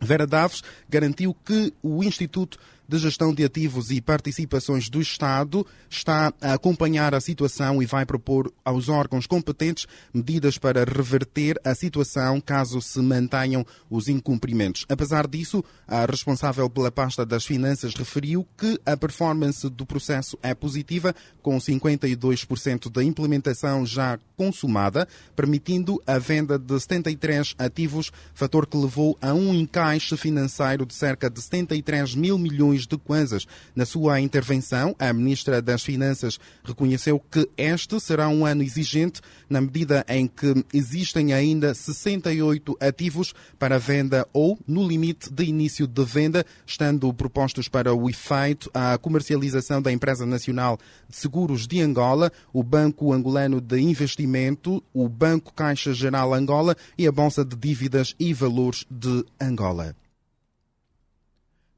Vera 0.00 0.24
Daves 0.24 0.62
garantiu 0.88 1.34
que 1.44 1.72
o 1.82 2.04
Instituto 2.04 2.56
de 2.88 2.98
Gestão 2.98 3.34
de 3.34 3.44
Ativos 3.44 3.90
e 3.90 4.00
Participações 4.00 4.88
do 4.88 5.00
Estado 5.00 5.66
está 5.90 6.32
a 6.40 6.54
acompanhar 6.54 7.14
a 7.14 7.20
situação 7.20 7.82
e 7.82 7.86
vai 7.86 8.06
propor 8.06 8.52
aos 8.64 8.88
órgãos 8.88 9.26
competentes 9.26 9.86
medidas 10.12 10.58
para 10.58 10.84
reverter 10.84 11.60
a 11.64 11.74
situação 11.74 12.40
caso 12.40 12.80
se 12.80 13.00
mantenham 13.00 13.66
os 13.90 14.08
incumprimentos. 14.08 14.84
Apesar 14.88 15.26
disso, 15.26 15.64
a 15.86 16.06
responsável 16.06 16.68
pela 16.70 16.90
pasta 16.90 17.26
das 17.26 17.44
finanças 17.44 17.94
referiu 17.94 18.46
que 18.56 18.78
a 18.86 18.96
performance 18.96 19.68
do 19.68 19.84
processo 19.84 20.38
é 20.42 20.54
positiva, 20.54 21.14
com 21.42 21.58
52% 21.58 22.90
da 22.90 23.02
implementação 23.02 23.84
já 23.86 24.18
consumada, 24.36 25.08
permitindo 25.34 26.00
a 26.06 26.18
venda 26.18 26.58
de 26.58 26.78
73 26.78 27.54
ativos, 27.58 28.12
fator 28.34 28.66
que 28.66 28.76
levou 28.76 29.16
a 29.20 29.32
um 29.32 29.54
encaixe 29.54 30.16
financeiro 30.16 30.84
de 30.84 30.94
cerca 30.94 31.30
de 31.30 31.40
73 31.40 32.14
mil 32.14 32.38
milhões 32.38 32.75
de 32.84 32.98
kwanzas. 32.98 33.46
Na 33.76 33.86
sua 33.86 34.20
intervenção, 34.20 34.96
a 34.98 35.12
Ministra 35.12 35.62
das 35.62 35.84
Finanças 35.84 36.40
reconheceu 36.64 37.22
que 37.30 37.48
este 37.56 38.00
será 38.00 38.28
um 38.28 38.44
ano 38.44 38.64
exigente 38.64 39.20
na 39.48 39.60
medida 39.60 40.04
em 40.08 40.26
que 40.26 40.64
existem 40.74 41.32
ainda 41.32 41.72
68 41.72 42.76
ativos 42.80 43.32
para 43.58 43.78
venda 43.78 44.26
ou 44.32 44.58
no 44.66 44.86
limite 44.86 45.32
de 45.32 45.44
início 45.44 45.86
de 45.86 46.04
venda, 46.04 46.44
estando 46.66 47.12
propostos 47.14 47.68
para 47.68 47.94
o 47.94 48.10
efeito 48.10 48.70
a 48.74 48.98
comercialização 48.98 49.80
da 49.80 49.92
Empresa 49.92 50.26
Nacional 50.26 50.78
de 51.08 51.16
Seguros 51.16 51.66
de 51.66 51.80
Angola, 51.80 52.32
o 52.52 52.62
Banco 52.62 53.12
Angolano 53.12 53.60
de 53.60 53.78
Investimento, 53.78 54.82
o 54.92 55.08
Banco 55.08 55.52
Caixa 55.54 55.92
Geral 55.92 56.34
Angola 56.34 56.76
e 56.98 57.06
a 57.06 57.12
Bolsa 57.12 57.44
de 57.44 57.56
Dívidas 57.56 58.14
e 58.18 58.32
Valores 58.32 58.84
de 58.90 59.24
Angola. 59.40 59.94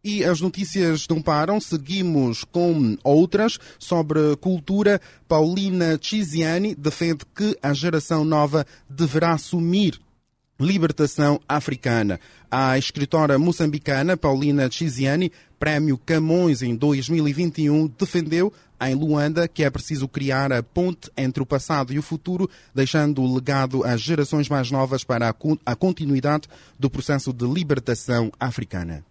E 0.02 0.24
as 0.24 0.40
notícias 0.40 1.06
não 1.08 1.20
param, 1.20 1.60
seguimos 1.60 2.44
com 2.44 2.96
outras 3.02 3.58
sobre 3.78 4.36
cultura. 4.36 5.00
Paulina 5.26 5.98
Ciziani 6.00 6.74
defende 6.74 7.24
que 7.34 7.56
a 7.62 7.72
geração 7.72 8.24
nova 8.24 8.64
deverá 8.88 9.32
assumir 9.32 10.00
libertação 10.60 11.40
africana. 11.48 12.18
A 12.50 12.76
escritora 12.78 13.38
moçambicana 13.38 14.16
Paulina 14.16 14.70
Ciziani, 14.70 15.30
Prémio 15.58 15.98
Camões 15.98 16.62
em 16.62 16.74
2021, 16.74 17.88
defendeu 17.98 18.52
em 18.80 18.94
Luanda 18.94 19.48
que 19.48 19.64
é 19.64 19.70
preciso 19.70 20.08
criar 20.08 20.52
a 20.52 20.62
ponte 20.62 21.10
entre 21.16 21.42
o 21.42 21.46
passado 21.46 21.92
e 21.92 21.98
o 21.98 22.02
futuro, 22.02 22.48
deixando 22.74 23.22
o 23.22 23.34
legado 23.34 23.84
às 23.84 24.00
gerações 24.00 24.48
mais 24.48 24.70
novas 24.70 25.04
para 25.04 25.34
a 25.66 25.76
continuidade 25.76 26.48
do 26.78 26.88
processo 26.88 27.32
de 27.32 27.46
libertação 27.46 28.32
africana. 28.38 29.07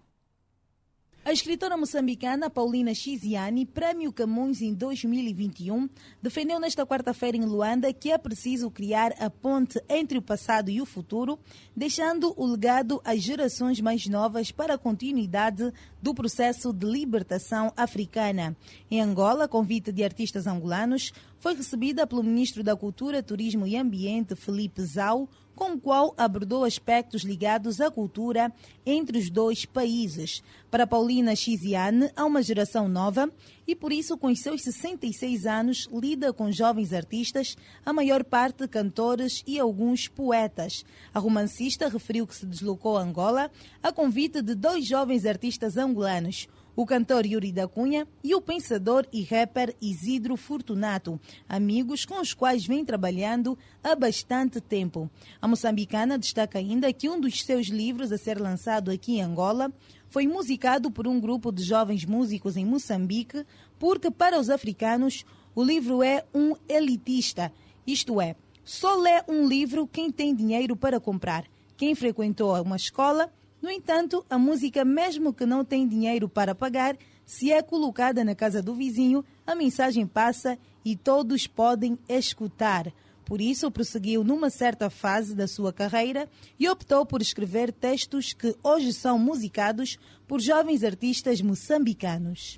A 1.27 1.33
escritora 1.33 1.75
moçambicana 1.75 2.49
Paulina 2.49 2.93
Chiziani, 2.93 3.65
Prémio 3.65 4.13
Camões 4.13 4.61
em 4.61 4.73
2021, 4.73 5.89
defendeu 6.21 6.57
nesta 6.57 6.85
quarta-feira 6.85 7.35
em 7.35 7.43
Luanda 7.43 7.91
que 7.91 8.13
é 8.13 8.17
preciso 8.17 8.71
criar 8.71 9.11
a 9.19 9.29
ponte 9.29 9.77
entre 9.89 10.17
o 10.17 10.21
passado 10.21 10.69
e 10.69 10.79
o 10.79 10.85
futuro, 10.85 11.37
deixando 11.75 12.33
o 12.37 12.45
legado 12.45 13.01
às 13.03 13.21
gerações 13.21 13.81
mais 13.81 14.07
novas 14.07 14.53
para 14.53 14.75
a 14.75 14.77
continuidade 14.77 15.69
do 16.01 16.15
processo 16.15 16.71
de 16.71 16.85
libertação 16.85 17.73
africana. 17.75 18.55
Em 18.89 19.01
Angola, 19.01 19.49
convite 19.49 19.91
de 19.91 20.05
artistas 20.05 20.47
angolanos, 20.47 21.11
foi 21.39 21.53
recebida 21.55 22.07
pelo 22.07 22.23
ministro 22.23 22.63
da 22.63 22.73
Cultura, 22.73 23.21
Turismo 23.21 23.67
e 23.67 23.75
Ambiente, 23.75 24.33
Felipe 24.33 24.81
Zau, 24.81 25.27
com 25.57 25.73
o 25.73 25.79
qual 25.79 26.13
abordou 26.15 26.63
aspectos 26.63 27.23
ligados 27.23 27.81
à 27.81 27.89
cultura 27.89 28.53
entre 28.85 29.17
os 29.17 29.27
dois 29.27 29.65
países. 29.65 30.43
Para 30.69 30.85
Paulina 30.85 31.35
Chiziane, 31.35 32.11
há 32.15 32.23
uma 32.23 32.43
geração 32.43 32.87
nova 32.87 33.27
e, 33.67 33.75
por 33.75 33.91
isso, 33.91 34.15
com 34.19 34.27
os 34.27 34.39
seus 34.39 34.61
66 34.61 35.47
anos, 35.47 35.89
lida 35.91 36.31
com 36.31 36.51
jovens 36.51 36.93
artistas, 36.93 37.57
a 37.83 37.91
maior 37.91 38.23
parte 38.23 38.67
cantores 38.67 39.43
e 39.47 39.59
alguns 39.59 40.07
poetas. 40.07 40.85
A 41.11 41.17
romancista 41.17 41.89
referiu 41.89 42.27
que 42.27 42.35
se 42.35 42.45
deslocou 42.45 42.95
a 42.95 43.01
Angola 43.01 43.49
a 43.81 43.91
convite 43.91 44.43
de 44.43 44.53
dois 44.53 44.85
jovens 44.85 45.25
artistas 45.25 45.75
angolanos 45.75 46.47
o 46.77 46.85
cantor 46.85 47.25
Yuri 47.25 47.51
da 47.51 47.67
Cunha 47.67 48.07
e 48.23 48.35
o 48.35 48.39
pensador 48.39 49.07
e 49.11 49.23
rapper 49.23 49.75
Isidro 49.81 50.37
Fortunato, 50.37 51.19
amigos 51.49 52.05
com 52.05 52.21
os 52.21 52.35
quais 52.35 52.67
vem 52.67 52.85
trabalhando 52.85 53.57
há 53.83 53.95
bastante 53.95 54.61
tempo. 54.61 55.09
A 55.41 55.47
moçambicana 55.47 56.19
destaca 56.19 56.59
ainda 56.59 56.93
que 56.93 57.09
um 57.09 57.19
dos 57.19 57.43
seus 57.43 57.65
livros 57.65 58.11
a 58.11 58.17
ser 58.17 58.39
lançado 58.39 58.91
aqui 58.91 59.13
em 59.17 59.23
Angola 59.23 59.73
foi 60.07 60.27
musicado 60.27 60.91
por 60.91 61.07
um 61.07 61.19
grupo 61.19 61.51
de 61.51 61.63
jovens 61.63 62.05
músicos 62.05 62.55
em 62.55 62.63
Moçambique, 62.63 63.43
porque 63.79 64.11
para 64.11 64.39
os 64.39 64.47
africanos 64.47 65.25
o 65.55 65.63
livro 65.63 66.03
é 66.03 66.23
um 66.31 66.53
elitista, 66.69 67.51
isto 67.87 68.21
é, 68.21 68.35
só 68.63 68.95
lê 68.95 69.23
um 69.27 69.47
livro 69.47 69.87
quem 69.87 70.11
tem 70.11 70.35
dinheiro 70.35 70.75
para 70.75 70.99
comprar. 70.99 71.45
Quem 71.75 71.95
frequentou 71.95 72.59
uma 72.61 72.75
escola 72.75 73.31
no 73.61 73.71
entanto, 73.71 74.25
a 74.29 74.37
música, 74.37 74.85
mesmo 74.85 75.33
que 75.33 75.45
não 75.45 75.65
tem 75.65 75.87
dinheiro 75.87 76.29
para 76.29 76.53
pagar, 76.53 76.95
se 77.25 77.51
é 77.51 77.61
colocada 77.61 78.23
na 78.23 78.35
casa 78.35 78.61
do 78.61 78.73
vizinho, 78.73 79.25
a 79.45 79.55
mensagem 79.55 80.05
passa 80.05 80.57
e 80.85 80.95
todos 80.95 81.47
podem 81.47 81.97
escutar. 82.07 82.93
Por 83.25 83.41
isso, 83.41 83.69
prosseguiu 83.69 84.23
numa 84.23 84.49
certa 84.49 84.89
fase 84.89 85.35
da 85.35 85.47
sua 85.47 85.73
carreira 85.73 86.29
e 86.57 86.69
optou 86.69 87.05
por 87.05 87.21
escrever 87.21 87.73
textos 87.73 88.31
que 88.31 88.55
hoje 88.63 88.93
são 88.93 89.19
musicados 89.19 89.97
por 90.25 90.39
jovens 90.39 90.83
artistas 90.83 91.41
moçambicanos. 91.41 92.55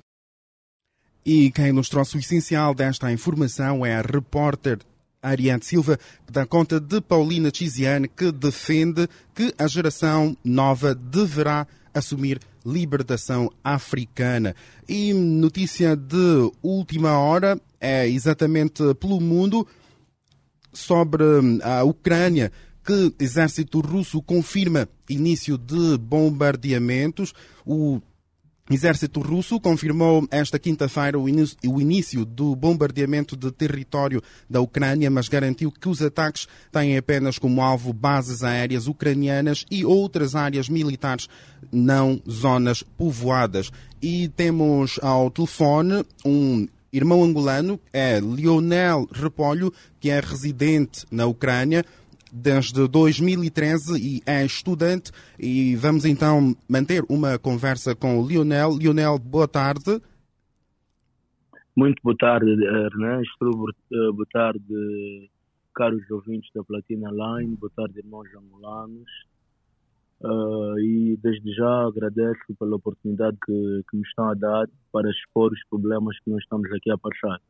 E 1.26 1.50
quem 1.50 1.72
nos 1.72 1.88
trouxe 1.88 2.16
o 2.16 2.20
essencial 2.20 2.74
desta 2.74 3.10
informação 3.10 3.84
é 3.84 3.96
a 3.96 4.00
repórter 4.00 4.78
Ariane 5.22 5.62
Silva, 5.62 5.98
que 6.26 6.32
dá 6.32 6.46
conta 6.46 6.80
de 6.80 7.00
Paulina 7.00 7.50
Tiziane, 7.50 8.08
que 8.08 8.32
defende 8.32 9.08
que 9.34 9.52
a 9.58 9.66
geração 9.66 10.36
nova 10.44 10.94
deverá 10.94 11.66
assumir 11.92 12.40
libertação 12.64 13.50
africana. 13.62 14.54
E 14.88 15.12
notícia 15.12 15.96
de 15.96 16.50
última 16.62 17.18
hora 17.18 17.60
é 17.80 18.08
exatamente 18.08 18.94
pelo 18.94 19.20
mundo 19.20 19.66
sobre 20.72 21.24
a 21.62 21.82
Ucrânia 21.84 22.52
que 22.84 23.14
exército 23.20 23.80
russo 23.80 24.22
confirma 24.22 24.88
início 25.08 25.58
de 25.58 25.98
bombardeamentos. 25.98 27.32
O 27.64 28.00
Exército 28.70 29.20
russo 29.20 29.58
confirmou 29.58 30.28
esta 30.30 30.56
quinta-feira 30.56 31.18
o 31.18 31.28
início 31.28 32.24
do 32.24 32.54
bombardeamento 32.54 33.36
de 33.36 33.50
território 33.50 34.22
da 34.48 34.60
Ucrânia, 34.60 35.10
mas 35.10 35.28
garantiu 35.28 35.72
que 35.72 35.88
os 35.88 36.00
ataques 36.00 36.46
têm 36.70 36.96
apenas 36.96 37.36
como 37.36 37.62
alvo 37.62 37.92
bases 37.92 38.44
aéreas 38.44 38.86
ucranianas 38.86 39.66
e 39.68 39.84
outras 39.84 40.36
áreas 40.36 40.68
militares, 40.68 41.28
não 41.72 42.22
zonas 42.30 42.84
povoadas. 42.96 43.72
E 44.00 44.28
temos 44.28 45.00
ao 45.02 45.32
telefone 45.32 46.06
um 46.24 46.68
irmão 46.92 47.24
angolano, 47.24 47.78
é 47.92 48.20
Lionel 48.20 49.08
Repolho, 49.12 49.72
que 49.98 50.10
é 50.10 50.20
residente 50.20 51.04
na 51.10 51.26
Ucrânia 51.26 51.84
desde 52.32 52.86
2013 52.88 53.98
e 53.98 54.22
é 54.26 54.44
estudante 54.44 55.12
e 55.38 55.76
vamos 55.76 56.04
então 56.04 56.54
manter 56.68 57.04
uma 57.08 57.38
conversa 57.38 57.94
com 57.94 58.18
o 58.18 58.26
Lionel. 58.26 58.76
Lionel, 58.76 59.18
boa 59.18 59.48
tarde. 59.48 60.00
Muito 61.76 62.00
boa 62.02 62.16
tarde, 62.16 62.50
Ernesto. 62.50 63.66
Eh, 63.92 64.12
boa 64.12 64.26
tarde, 64.32 65.30
caros 65.74 66.10
ouvintes 66.10 66.50
da 66.54 66.62
Platina 66.64 67.10
Line. 67.10 67.56
Boa 67.56 67.72
tarde, 67.74 67.98
irmãos 67.98 68.28
angolanos. 68.34 69.10
Uh, 70.22 70.78
e 70.78 71.18
desde 71.22 71.54
já 71.54 71.86
agradeço 71.86 72.54
pela 72.58 72.76
oportunidade 72.76 73.38
que, 73.42 73.82
que 73.90 73.96
me 73.96 74.02
estão 74.02 74.28
a 74.28 74.34
dar 74.34 74.68
para 74.92 75.08
expor 75.08 75.50
os 75.50 75.60
problemas 75.70 76.14
que 76.20 76.30
nós 76.30 76.42
estamos 76.42 76.70
aqui 76.72 76.90
a 76.90 76.98
passar. 76.98 77.40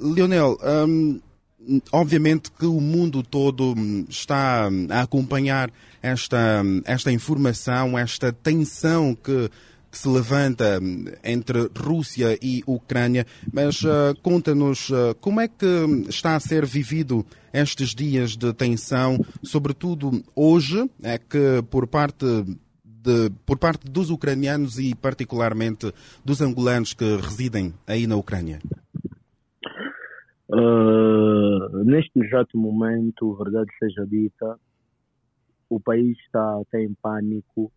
Lionel, 0.00 0.56
um 0.88 1.20
obviamente 1.90 2.50
que 2.50 2.66
o 2.66 2.80
mundo 2.80 3.22
todo 3.22 3.74
está 4.08 4.68
a 4.90 5.00
acompanhar 5.02 5.70
esta, 6.02 6.62
esta 6.84 7.12
informação, 7.12 7.98
esta 7.98 8.32
tensão 8.32 9.14
que, 9.14 9.50
que 9.90 9.98
se 9.98 10.08
levanta 10.08 10.80
entre 11.22 11.70
Rússia 11.76 12.38
e 12.42 12.62
Ucrânia, 12.66 13.26
mas 13.52 13.82
uh, 13.82 14.14
conta-nos 14.22 14.90
uh, 14.90 15.14
como 15.20 15.40
é 15.40 15.48
que 15.48 15.66
está 16.08 16.34
a 16.34 16.40
ser 16.40 16.66
vivido 16.66 17.24
estes 17.52 17.94
dias 17.94 18.36
de 18.36 18.52
tensão, 18.52 19.18
sobretudo 19.42 20.24
hoje, 20.34 20.90
é 21.02 21.18
que 21.18 21.62
por 21.70 21.86
parte 21.86 22.26
de, 22.84 23.30
por 23.44 23.58
parte 23.58 23.90
dos 23.90 24.10
ucranianos 24.10 24.78
e 24.78 24.94
particularmente 24.94 25.92
dos 26.24 26.40
angolanos 26.40 26.94
que 26.94 27.16
residem 27.16 27.74
aí 27.86 28.06
na 28.06 28.16
Ucrânia. 28.16 28.60
Uh, 30.52 31.82
neste 31.82 32.20
exato 32.20 32.58
momento, 32.58 33.34
verdade 33.36 33.70
seja 33.78 34.06
dita, 34.06 34.60
o 35.70 35.80
país 35.80 36.18
está 36.18 36.60
até 36.60 36.82
em 36.82 36.92
pânico, 37.00 37.72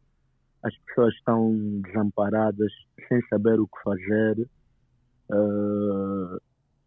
as 0.61 0.75
pessoas 0.79 1.13
estão 1.13 1.55
desamparadas, 1.85 2.73
sem 3.07 3.21
saber 3.29 3.61
o 3.61 3.67
que 3.67 3.81
fazer. 3.81 4.49
Uh, 5.31 6.37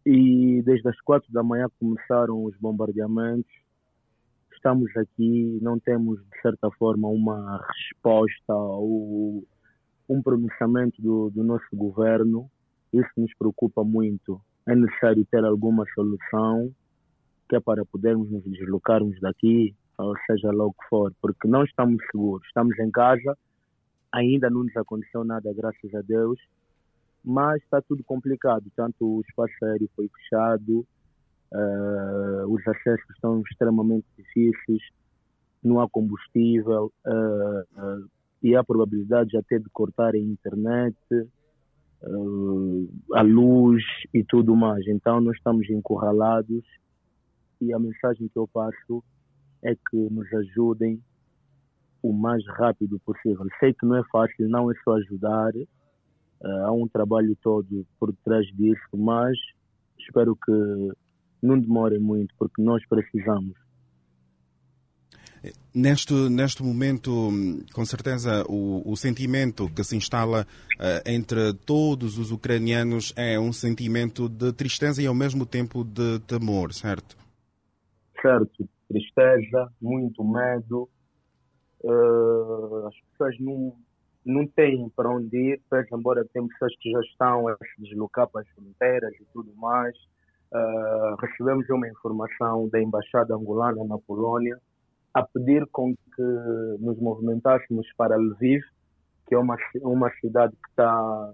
e 0.05 0.61
desde 0.61 0.87
as 0.89 1.01
quatro 1.01 1.31
da 1.33 1.41
manhã 1.41 1.65
começaram 1.79 2.43
os 2.43 2.55
bombardeamentos. 2.57 3.51
Estamos 4.53 4.95
aqui, 4.95 5.57
não 5.59 5.79
temos 5.79 6.19
de 6.19 6.41
certa 6.43 6.69
forma 6.71 7.07
uma 7.07 7.65
resposta 7.65 8.53
ou 8.53 9.43
um 10.07 10.21
pronunciamento 10.21 11.01
do, 11.01 11.31
do 11.31 11.43
nosso 11.43 11.65
governo. 11.73 12.47
Isso 12.93 13.09
nos 13.17 13.33
preocupa 13.35 13.83
muito 13.83 14.39
é 14.69 14.75
necessário 14.75 15.25
ter 15.25 15.43
alguma 15.43 15.83
solução 15.95 16.71
que 17.49 17.55
é 17.55 17.59
para 17.59 17.83
podermos 17.83 18.29
nos 18.29 18.43
deslocarmos 18.43 19.19
daqui, 19.19 19.75
ou 19.97 20.15
seja 20.27 20.51
lá 20.51 20.65
o 20.65 20.71
que 20.71 20.87
for, 20.87 21.11
porque 21.19 21.47
não 21.47 21.63
estamos 21.63 21.99
seguros. 22.11 22.45
Estamos 22.45 22.77
em 22.77 22.91
casa, 22.91 23.35
ainda 24.11 24.47
não 24.51 24.63
nos 24.63 24.77
aconteceu 24.77 25.23
nada, 25.23 25.51
graças 25.51 25.95
a 25.95 26.01
Deus, 26.01 26.39
mas 27.25 27.59
está 27.63 27.81
tudo 27.81 28.03
complicado. 28.03 28.65
Tanto 28.75 29.17
o 29.17 29.21
espaço 29.27 29.53
aéreo 29.63 29.89
foi 29.95 30.07
fechado, 30.07 30.85
uh, 31.51 32.47
os 32.47 32.65
acessos 32.67 33.09
estão 33.15 33.41
extremamente 33.41 34.05
difíceis, 34.15 34.83
não 35.63 35.81
há 35.81 35.89
combustível 35.89 36.93
uh, 37.07 37.81
uh, 37.81 38.09
e 38.43 38.55
há 38.55 38.63
probabilidade 38.63 39.35
até 39.35 39.57
de 39.57 39.69
cortar 39.71 40.13
a 40.13 40.19
internet 40.19 40.95
a 43.13 43.21
luz 43.21 43.83
e 44.13 44.23
tudo 44.23 44.55
mais. 44.55 44.87
Então 44.87 45.19
nós 45.19 45.35
estamos 45.35 45.69
encurralados 45.69 46.63
e 47.61 47.73
a 47.73 47.79
mensagem 47.79 48.29
que 48.29 48.39
eu 48.39 48.47
passo 48.47 49.03
é 49.63 49.75
que 49.75 49.97
nos 50.09 50.31
ajudem 50.33 51.01
o 52.01 52.13
mais 52.13 52.45
rápido 52.47 52.99
possível. 52.99 53.45
Sei 53.59 53.73
que 53.73 53.85
não 53.85 53.97
é 53.97 54.03
fácil, 54.11 54.47
não 54.47 54.71
é 54.71 54.73
só 54.83 54.95
ajudar, 54.95 55.53
uh, 55.55 56.65
há 56.65 56.71
um 56.71 56.87
trabalho 56.87 57.37
todo 57.41 57.85
por 57.99 58.13
trás 58.23 58.45
disso, 58.55 58.87
mas 58.95 59.37
espero 59.99 60.35
que 60.35 60.91
não 61.41 61.59
demore 61.59 61.99
muito, 61.99 62.33
porque 62.37 62.61
nós 62.61 62.85
precisamos. 62.87 63.53
Neste, 65.73 66.13
neste 66.13 66.61
momento, 66.63 67.29
com 67.73 67.85
certeza, 67.85 68.43
o, 68.49 68.81
o 68.85 68.97
sentimento 68.97 69.69
que 69.73 69.83
se 69.83 69.95
instala 69.95 70.45
uh, 70.73 71.09
entre 71.09 71.53
todos 71.53 72.17
os 72.17 72.31
ucranianos 72.31 73.13
é 73.15 73.39
um 73.39 73.53
sentimento 73.53 74.27
de 74.27 74.51
tristeza 74.51 75.01
e 75.01 75.07
ao 75.07 75.15
mesmo 75.15 75.45
tempo 75.45 75.83
de 75.83 76.19
temor, 76.27 76.73
certo? 76.73 77.15
Certo, 78.21 78.67
tristeza, 78.89 79.71
muito 79.81 80.23
medo. 80.23 80.89
Uh, 81.81 82.87
as 82.87 82.95
pessoas 83.11 83.39
não, 83.39 83.73
não 84.25 84.45
têm 84.47 84.89
para 84.93 85.09
onde 85.09 85.37
ir, 85.37 85.61
pois, 85.69 85.87
embora 85.93 86.25
temos 86.33 86.51
pessoas 86.53 86.75
que 86.79 86.91
já 86.91 86.99
estão 86.99 87.47
a 87.47 87.55
se 87.55 87.81
deslocar 87.81 88.27
para 88.27 88.41
as 88.41 88.47
fronteiras 88.49 89.13
e 89.13 89.25
tudo 89.31 89.55
mais. 89.55 89.95
Uh, 90.51 91.15
recebemos 91.21 91.69
uma 91.69 91.87
informação 91.87 92.67
da 92.69 92.81
Embaixada 92.81 93.35
Angolana 93.35 93.85
na 93.85 93.97
Polónia 93.99 94.59
a 95.13 95.23
pedir 95.23 95.65
com 95.71 95.95
que 95.95 96.21
nos 96.79 96.99
movimentássemos 96.99 97.87
para 97.97 98.17
Lviv, 98.17 98.61
que 99.27 99.35
é 99.35 99.37
uma, 99.37 99.57
uma 99.81 100.11
cidade 100.19 100.53
que 100.53 100.69
está 100.69 101.33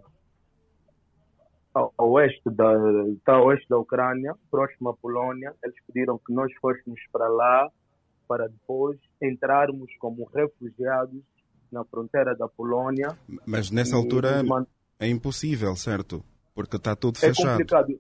ao 1.74 2.12
oeste 2.12 2.50
da, 2.50 3.42
oeste 3.42 3.68
da 3.68 3.78
Ucrânia, 3.78 4.34
próxima 4.50 4.92
à 4.92 4.94
Polónia. 4.94 5.54
Eles 5.64 5.76
pediram 5.88 6.18
que 6.18 6.34
nós 6.34 6.52
fôssemos 6.62 7.00
para 7.12 7.28
lá 7.28 7.70
para 8.28 8.48
depois 8.48 8.98
entrarmos 9.22 9.90
como 10.00 10.26
refugiados 10.34 11.22
na 11.72 11.84
fronteira 11.84 12.36
da 12.36 12.48
Polónia. 12.48 13.18
Mas 13.46 13.70
nessa 13.70 13.96
altura 13.96 14.42
é 15.00 15.08
impossível, 15.08 15.76
certo? 15.76 16.24
Porque 16.54 16.78
está 16.78 16.96
tudo 16.96 17.18
é 17.18 17.20
fechado. 17.20 17.48
É 17.48 17.52
complicado. 17.52 18.00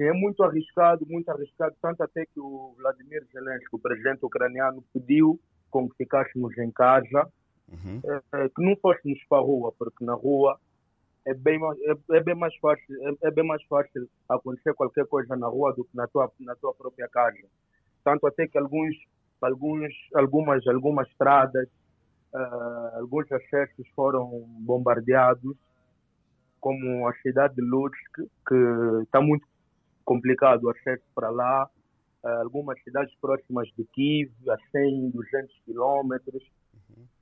Sim, 0.00 0.06
é 0.06 0.12
muito 0.14 0.42
arriscado, 0.42 1.06
muito 1.06 1.28
arriscado, 1.28 1.76
tanto 1.82 2.02
até 2.02 2.24
que 2.24 2.40
o 2.40 2.74
Vladimir 2.78 3.22
Zelensky, 3.30 3.68
o 3.76 3.78
presidente 3.78 4.24
ucraniano, 4.24 4.82
pediu 4.94 5.38
com 5.70 5.86
que 5.90 5.96
ficássemos 5.98 6.56
em 6.56 6.70
casa, 6.70 7.30
uhum. 7.68 8.00
é, 8.32 8.48
que 8.48 8.64
não 8.64 8.74
fôssemos 8.76 9.22
para 9.28 9.36
a 9.36 9.42
rua, 9.42 9.74
porque 9.78 10.02
na 10.02 10.14
rua 10.14 10.58
é 11.26 11.34
bem, 11.34 11.60
é, 11.62 12.16
é 12.16 12.22
bem 12.22 12.34
mais 12.34 12.56
fácil 12.56 12.82
é, 13.08 13.28
é, 13.28 13.30
bem 13.30 13.46
mais 13.46 13.62
fácil 13.64 14.08
acontecer 14.26 14.72
qualquer 14.72 15.06
coisa 15.06 15.36
na 15.36 15.48
rua 15.48 15.74
do 15.74 15.84
que 15.84 15.94
na 15.94 16.06
tua 16.06 16.32
na 16.40 16.56
tua 16.56 16.72
própria 16.72 17.06
casa 17.08 17.46
tanto 18.02 18.26
até 18.26 18.48
que 18.48 18.56
alguns 18.56 18.96
alguns 19.42 19.92
algumas 20.14 20.66
algumas 20.66 21.06
estradas 21.08 21.68
uh, 22.32 23.00
alguns 23.00 23.30
acessos 23.30 23.86
foram 23.94 24.30
bombardeados 24.60 25.54
como 26.58 27.06
a 27.06 27.12
cidade 27.16 27.54
de 27.56 27.60
Lutsk 27.60 28.16
que 28.48 29.02
está 29.02 29.20
muito 29.20 29.46
complicado 30.04 30.64
o 30.64 30.70
acesso 30.70 31.04
para 31.14 31.30
lá 31.30 31.68
uh, 32.24 32.28
algumas 32.42 32.82
cidades 32.82 33.14
próximas 33.20 33.68
de 33.76 33.84
Kiev 33.92 34.30
a 34.48 34.56
100 34.72 35.10
200 35.10 35.54
quilômetros 35.64 36.42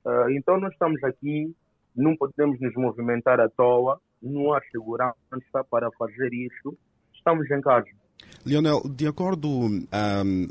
uh, 0.05 0.29
então 0.31 0.59
nós 0.59 0.73
estamos 0.73 1.03
aqui 1.03 1.55
não 1.95 2.15
podemos 2.15 2.59
nos 2.59 2.73
movimentar 2.75 3.39
à 3.39 3.49
toa, 3.49 3.99
não 4.21 4.53
há 4.53 4.61
segurança 4.71 5.63
para 5.69 5.89
fazer 5.97 6.33
isso. 6.33 6.77
Estamos 7.13 7.49
em 7.51 7.61
casa. 7.61 7.87
Leonel, 8.45 8.81
de 8.89 9.07
acordo 9.07 9.49
um, 9.49 9.87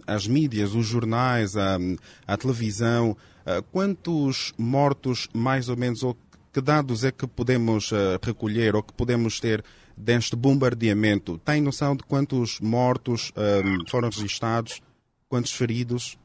às 0.06 0.26
mídias, 0.26 0.74
os 0.74 0.86
jornais, 0.86 1.54
um, 1.54 1.96
a 2.26 2.36
televisão, 2.36 3.12
uh, 3.12 3.62
quantos 3.72 4.52
mortos, 4.58 5.28
mais 5.34 5.68
ou 5.68 5.76
menos, 5.76 6.02
ou 6.02 6.16
que 6.52 6.60
dados 6.60 7.04
é 7.04 7.12
que 7.12 7.26
podemos 7.26 7.92
uh, 7.92 8.18
recolher 8.22 8.74
ou 8.74 8.82
que 8.82 8.92
podemos 8.92 9.38
ter 9.40 9.62
deste 9.98 10.36
bombardeamento? 10.36 11.38
Tem 11.38 11.60
noção 11.60 11.96
de 11.96 12.04
quantos 12.04 12.60
mortos 12.60 13.32
um, 13.36 13.88
foram 13.88 14.08
registrados? 14.08 14.80
Quantos 15.28 15.52
feridos? 15.52 16.18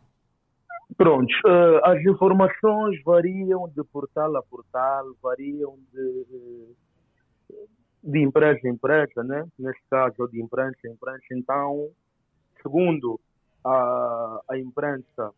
Prontos, 0.95 1.36
uh, 1.45 1.86
as 1.86 2.01
informações 2.05 3.01
variam 3.03 3.67
de 3.75 3.83
portal 3.83 4.36
a 4.38 4.43
portal, 4.43 5.15
variam 5.21 5.77
de, 5.91 6.67
de 8.03 8.19
empresa 8.19 8.59
a 8.63 8.69
empresa, 8.69 9.23
né? 9.23 9.45
neste 9.57 9.81
caso, 9.89 10.27
de 10.27 10.41
imprensa 10.41 10.77
a 10.86 10.89
imprensa. 10.89 11.25
Então, 11.31 11.89
segundo 12.62 13.19
a, 13.65 14.41
a 14.51 14.57
imprensa 14.57 15.31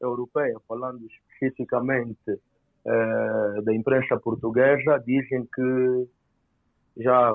europeia, 0.00 0.56
falando 0.68 1.04
especificamente 1.06 2.30
uh, 2.30 3.62
da 3.62 3.74
imprensa 3.74 4.16
portuguesa, 4.18 5.02
dizem 5.04 5.46
que 5.52 6.08
já 6.98 7.34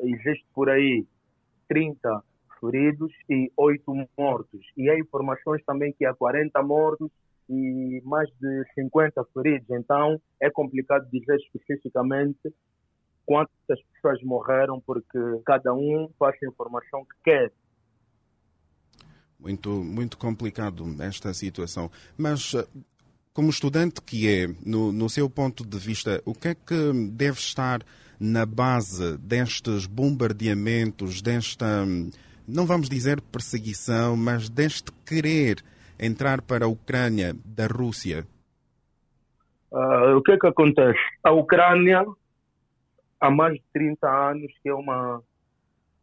existe 0.00 0.44
por 0.54 0.68
aí 0.70 1.06
30 1.68 2.22
feridos 2.60 3.12
e 3.28 3.50
oito 3.56 3.92
mortos. 4.16 4.60
E 4.76 4.88
há 4.88 4.98
informações 4.98 5.62
também 5.64 5.92
que 5.92 6.04
há 6.04 6.14
40 6.14 6.62
mortos 6.62 7.10
e 7.48 8.00
mais 8.04 8.28
de 8.40 8.64
50 8.74 9.24
feridos. 9.32 9.68
Então 9.70 10.20
é 10.40 10.50
complicado 10.50 11.08
dizer 11.10 11.36
especificamente 11.36 12.52
quantas 13.26 13.80
pessoas 13.94 14.22
morreram, 14.22 14.80
porque 14.80 15.18
cada 15.44 15.72
um 15.74 16.10
faz 16.18 16.36
a 16.42 16.46
informação 16.46 17.04
que 17.04 17.16
quer. 17.24 17.52
Muito, 19.38 19.68
muito 19.70 20.16
complicado 20.16 20.84
esta 21.02 21.34
situação. 21.34 21.90
Mas, 22.16 22.54
eh, 22.54 22.66
como 23.32 23.50
estudante 23.50 24.00
que 24.00 24.28
é, 24.28 24.46
no, 24.64 24.92
no 24.92 25.08
seu 25.10 25.28
ponto 25.28 25.66
de 25.66 25.78
vista, 25.78 26.22
o 26.24 26.34
que 26.34 26.48
é 26.48 26.54
que 26.54 26.92
deve 27.10 27.38
estar 27.38 27.82
na 28.18 28.46
base 28.46 29.18
destes 29.18 29.86
bombardeamentos, 29.86 31.20
desta 31.20 31.84
não 32.46 32.66
vamos 32.66 32.88
dizer 32.88 33.20
perseguição, 33.20 34.16
mas 34.16 34.50
deste 34.50 34.92
querer 35.06 35.64
entrar 35.98 36.42
para 36.42 36.66
a 36.66 36.68
Ucrânia 36.68 37.34
da 37.44 37.66
Rússia? 37.66 38.26
Uh, 39.72 40.16
o 40.16 40.22
que 40.22 40.32
é 40.32 40.38
que 40.38 40.46
acontece? 40.46 40.98
A 41.22 41.32
Ucrânia, 41.32 42.04
há 43.20 43.30
mais 43.30 43.54
de 43.54 43.64
30 43.72 44.30
anos, 44.30 44.52
que 44.62 44.68
é 44.68 44.74
uma, 44.74 45.22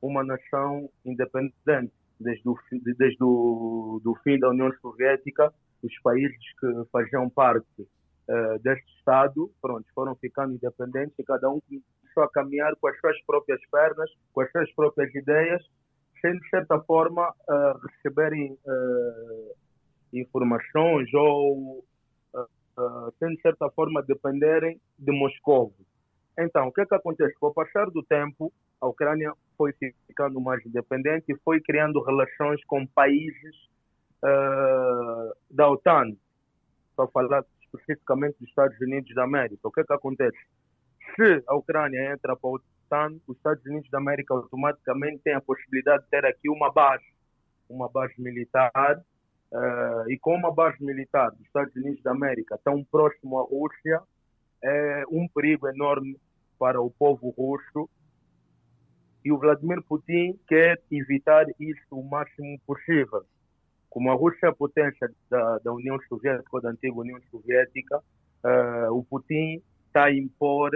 uma 0.02 0.24
nação 0.24 0.90
independente. 1.06 1.94
Desde 2.20 2.48
o, 2.48 2.58
desde 2.98 3.24
o 3.24 4.02
do 4.04 4.16
fim 4.24 4.38
da 4.38 4.50
União 4.50 4.72
Soviética, 4.82 5.52
os 5.82 6.02
países 6.02 6.38
que 6.60 6.68
faziam 6.92 7.30
parte 7.30 7.82
uh, 7.82 8.60
deste 8.64 8.86
Estado 8.98 9.52
pronto, 9.62 9.86
foram 9.96 10.16
ficando 10.16 10.54
independentes 10.54 11.18
e 11.18 11.24
cada 11.24 11.50
um 11.50 11.60
começou 12.14 12.24
a 12.24 12.30
caminhar 12.30 12.76
com 12.76 12.88
as 12.88 13.00
suas 13.00 13.20
próprias 13.26 13.62
pernas, 13.72 14.10
com 14.34 14.42
as 14.42 14.52
suas 14.52 14.72
próprias 14.74 15.14
ideias 15.16 15.64
sem, 16.22 16.38
de 16.38 16.50
certa 16.50 16.80
forma, 16.82 17.34
uh, 17.50 17.88
receberem 17.88 18.52
uh, 18.52 19.56
informações 20.14 21.12
ou, 21.14 21.84
uh, 22.36 23.14
sem, 23.18 23.30
de 23.36 23.42
certa 23.42 23.70
forma, 23.72 24.04
dependerem 24.04 24.80
de 25.00 25.12
Moscou. 25.12 25.74
Então, 26.38 26.68
o 26.68 26.72
que 26.72 26.82
é 26.82 26.86
que 26.86 26.96
acontece? 26.96 27.34
Com 27.40 27.48
o 27.48 27.54
passar 27.54 27.90
do 27.90 28.04
tempo, 28.04 28.54
a 28.80 28.88
Ucrânia 28.88 29.34
foi 29.58 29.74
ficando 30.08 30.40
mais 30.40 30.64
independente 30.66 31.26
e 31.30 31.38
foi 31.44 31.60
criando 31.60 32.02
relações 32.04 32.64
com 32.66 32.86
países 32.86 33.70
da 35.50 35.68
OTAN, 35.68 36.16
para 36.96 37.08
falar 37.08 37.44
especificamente 37.64 38.38
dos 38.40 38.50
Estados 38.50 38.80
Unidos 38.80 39.14
da 39.16 39.24
América. 39.24 39.68
O 39.68 39.72
que 39.72 39.82
é 39.82 39.84
que 39.84 39.94
acontece? 39.94 40.38
Se 41.16 41.44
a 41.48 41.56
Ucrânia 41.56 42.14
entra 42.14 42.36
para 42.36 42.50
o 42.50 42.60
os 43.28 43.38
Estados 43.38 43.66
Unidos 43.66 43.90
da 43.90 44.00
América 44.00 44.34
automaticamente 44.34 45.20
têm 45.24 45.34
a 45.34 45.42
possibilidade 45.42 46.04
de 46.04 46.10
ter 46.10 46.26
aqui 46.26 46.50
uma 46.50 46.72
base, 46.72 47.06
uma 47.70 47.90
base 47.90 48.14
militar, 48.18 49.02
uh, 49.52 50.12
e 50.12 50.18
com 50.20 50.36
uma 50.36 50.54
base 50.54 50.84
militar 50.84 51.32
dos 51.32 51.46
Estados 51.46 51.74
Unidos 51.76 52.04
da 52.04 52.12
América 52.12 52.60
tão 52.64 52.84
próximo 52.84 53.40
à 53.40 53.44
Rússia, 53.44 54.02
é 54.62 55.04
um 55.10 55.28
perigo 55.28 55.70
enorme 55.70 56.20
para 56.60 56.82
o 56.82 56.92
povo 56.92 57.30
russo. 57.30 57.90
E 59.24 59.32
o 59.32 59.38
Vladimir 59.38 59.82
Putin 59.84 60.38
quer 60.48 60.82
evitar 60.92 61.46
isso 61.60 61.86
o 61.92 62.04
máximo 62.04 62.60
possível. 62.66 63.24
Como 63.90 64.12
a 64.12 64.16
Rússia 64.16 64.48
é 64.48 64.50
a 64.50 64.54
potência 64.54 65.10
da, 65.30 65.60
da 65.60 65.74
União 65.74 65.98
Soviética, 66.10 66.62
da 66.62 66.70
antiga 66.70 67.00
União 67.00 67.20
Soviética, 67.30 67.98
uh, 68.00 68.92
o 68.94 69.04
Putin 69.04 69.62
está 69.88 70.06
a 70.06 70.14
impor 70.14 70.72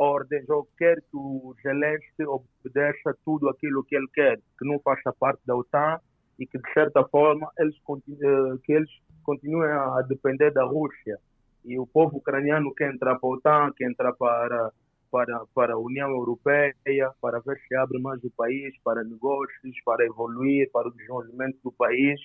ordens 0.00 0.48
ou 0.48 0.66
quer 0.78 0.96
que 0.96 1.16
o 1.16 1.54
Zelensky 1.62 2.24
obedeça 2.24 3.14
tudo 3.22 3.50
aquilo 3.50 3.84
que 3.84 3.94
ele 3.94 4.08
quer, 4.14 4.38
que 4.58 4.66
não 4.66 4.80
faça 4.80 5.12
parte 5.12 5.40
da 5.46 5.54
OTAN 5.54 6.00
e 6.38 6.46
que, 6.46 6.58
de 6.58 6.72
certa 6.72 7.04
forma, 7.04 7.50
eles, 7.58 7.76
eh, 7.76 8.58
que 8.64 8.72
eles 8.72 8.90
continuem 9.22 9.70
a 9.70 10.00
depender 10.08 10.50
da 10.52 10.64
Rússia. 10.64 11.18
E 11.66 11.78
o 11.78 11.86
povo 11.86 12.16
ucraniano 12.16 12.74
quer 12.74 12.94
entrar 12.94 13.18
para 13.18 13.28
a 13.28 13.32
OTAN, 13.32 13.72
quer 13.76 13.90
entrar 13.90 14.14
para, 14.14 14.72
para, 15.10 15.44
para 15.54 15.74
a 15.74 15.78
União 15.78 16.08
Europeia, 16.08 16.74
para 17.20 17.38
ver 17.40 17.60
se 17.68 17.76
abre 17.76 18.00
mais 18.00 18.24
o 18.24 18.30
país, 18.30 18.74
para 18.82 19.04
negócios, 19.04 19.76
para 19.84 20.06
evoluir, 20.06 20.70
para 20.72 20.88
o 20.88 20.92
desenvolvimento 20.92 21.58
do 21.62 21.72
país. 21.72 22.18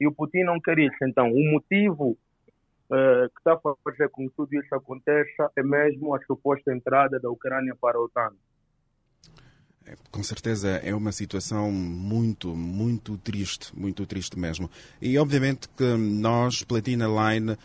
E 0.00 0.06
o 0.06 0.12
Putin 0.12 0.44
não 0.44 0.58
quer 0.58 0.78
isso. 0.78 0.96
Então, 1.02 1.30
o 1.30 1.52
motivo 1.52 2.16
uh, 2.90 3.28
que 3.30 3.38
está 3.38 3.54
a 3.54 3.74
fazer 3.84 4.08
com 4.10 4.28
que 4.28 4.34
tudo 4.36 4.54
isso 4.54 4.74
aconteça 4.74 5.50
é 5.56 5.62
mesmo 5.62 6.14
a 6.14 6.20
suposta 6.24 6.72
entrada 6.72 7.18
da 7.18 7.30
Ucrânia 7.30 7.74
para 7.80 7.98
a 7.98 8.00
OTAN. 8.00 8.32
É, 9.86 9.94
com 10.10 10.22
certeza 10.22 10.68
é 10.68 10.94
uma 10.94 11.12
situação 11.12 11.72
muito, 11.72 12.54
muito 12.54 13.16
triste, 13.16 13.74
muito 13.74 14.04
triste 14.04 14.38
mesmo. 14.38 14.70
E 15.00 15.16
obviamente 15.18 15.66
que 15.70 15.96
nós, 15.96 16.62
Platina 16.62 17.06
Line, 17.06 17.56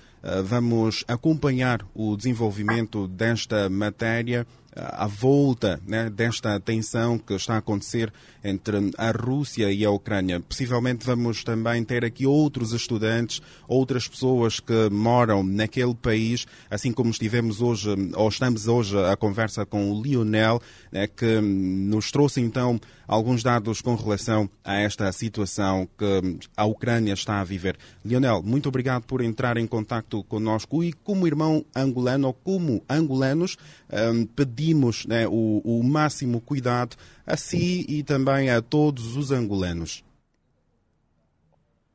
vamos 0.46 1.04
acompanhar 1.08 1.86
o 1.94 2.16
desenvolvimento 2.16 3.08
desta 3.08 3.70
matéria 3.70 4.48
à 4.76 5.08
volta 5.08 5.80
né, 5.86 6.10
desta 6.10 6.60
tensão 6.60 7.18
que 7.18 7.34
está 7.34 7.56
a 7.56 7.58
acontecer 7.58 8.12
entre 8.44 8.92
a 8.98 9.12
Rússia 9.12 9.72
e 9.72 9.86
a 9.86 9.92
Ucrânia. 9.92 10.40
Possivelmente 10.40 11.06
vamos 11.06 11.44
também 11.44 11.84
ter 11.84 12.04
aqui 12.04 12.26
outros 12.26 12.74
estudantes, 12.74 13.42
outras 13.68 14.08
pessoas 14.08 14.60
que 14.60 14.90
moram 14.90 15.44
naquele 15.44 15.94
país, 15.94 16.46
assim 16.70 16.92
como 16.92 17.12
estivemos 17.12 17.62
hoje, 17.62 17.90
ou 18.16 18.28
estamos 18.28 18.68
hoje 18.68 18.98
a 19.06 19.16
conversa 19.16 19.66
com 19.66 19.92
o 19.92 20.02
Lionel, 20.02 20.62
né, 20.92 21.08
que 21.08 21.40
nos 21.40 22.12
trouxe 22.12 22.42
então 22.42 22.80
alguns 23.08 23.44
dados 23.44 23.82
com 23.82 23.96
relação 23.96 24.50
a 24.64 24.76
esta 24.76 25.12
situação 25.12 25.88
que 25.98 26.40
a 26.56 26.66
Ucrânia 26.66 27.14
está 27.14 27.40
a 27.40 27.44
viver. 27.44 27.78
Lionel, 28.04 28.42
muito 28.42 28.70
obrigado 28.70 29.04
por 29.04 29.22
entrar 29.22 29.58
em 29.58 29.68
contato 29.68 30.13
conosco 30.22 30.84
e 30.84 30.92
como 30.92 31.26
irmão 31.26 31.64
angolano, 31.74 32.28
ou 32.28 32.34
como 32.34 32.84
angolanos, 32.90 33.56
um, 33.90 34.26
pedimos 34.26 35.06
né, 35.06 35.26
o, 35.26 35.62
o 35.64 35.82
máximo 35.82 36.42
cuidado 36.42 36.98
a 37.26 37.38
si 37.38 37.86
e 37.88 38.04
também 38.04 38.50
a 38.50 38.62
todos 38.62 39.16
os 39.16 39.32
angolanos. 39.32 40.04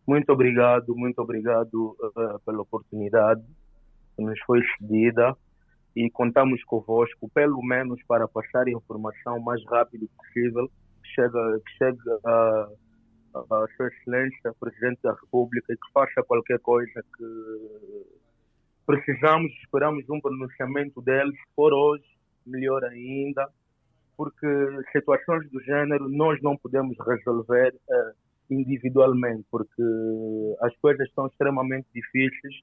Muito 0.06 0.32
obrigado, 0.32 0.96
muito 0.96 1.18
obrigado 1.18 1.94
uh, 2.00 2.38
pela 2.46 2.62
oportunidade 2.62 3.42
que 4.16 4.22
nos 4.22 4.40
foi 4.46 4.60
cedida 4.78 5.36
e 5.94 6.08
contamos 6.10 6.62
convosco, 6.64 7.28
pelo 7.28 7.62
menos 7.62 8.00
para 8.08 8.26
passar 8.26 8.66
a 8.66 8.70
informação 8.70 9.38
mais 9.40 9.62
rápido 9.66 10.08
possível, 10.16 10.70
que 11.02 11.08
chegue, 11.14 11.60
que 11.64 11.72
chegue 11.76 11.98
a, 12.24 12.30
a, 12.30 12.68
a 13.40 13.66
Sua 13.76 13.88
Excelência, 13.88 14.54
Presidente 14.58 15.00
da 15.02 15.12
República, 15.12 15.74
que 15.74 15.92
faça 15.92 16.22
qualquer 16.22 16.58
coisa 16.60 17.04
que 17.16 18.06
precisamos, 18.86 19.52
esperamos 19.62 20.08
um 20.08 20.20
pronunciamento 20.20 21.02
dele, 21.02 21.30
se 21.32 21.54
for 21.54 21.72
hoje, 21.72 22.04
melhor 22.46 22.82
ainda, 22.84 23.46
porque 24.16 24.46
situações 24.92 25.48
do 25.50 25.60
gênero 25.62 26.08
nós 26.08 26.40
não 26.42 26.56
podemos 26.56 26.96
resolver 27.06 27.74
uh, 27.74 28.14
individualmente, 28.50 29.44
porque 29.50 29.82
as 30.62 30.74
coisas 30.78 31.06
estão 31.06 31.26
extremamente 31.26 31.86
difíceis 31.94 32.54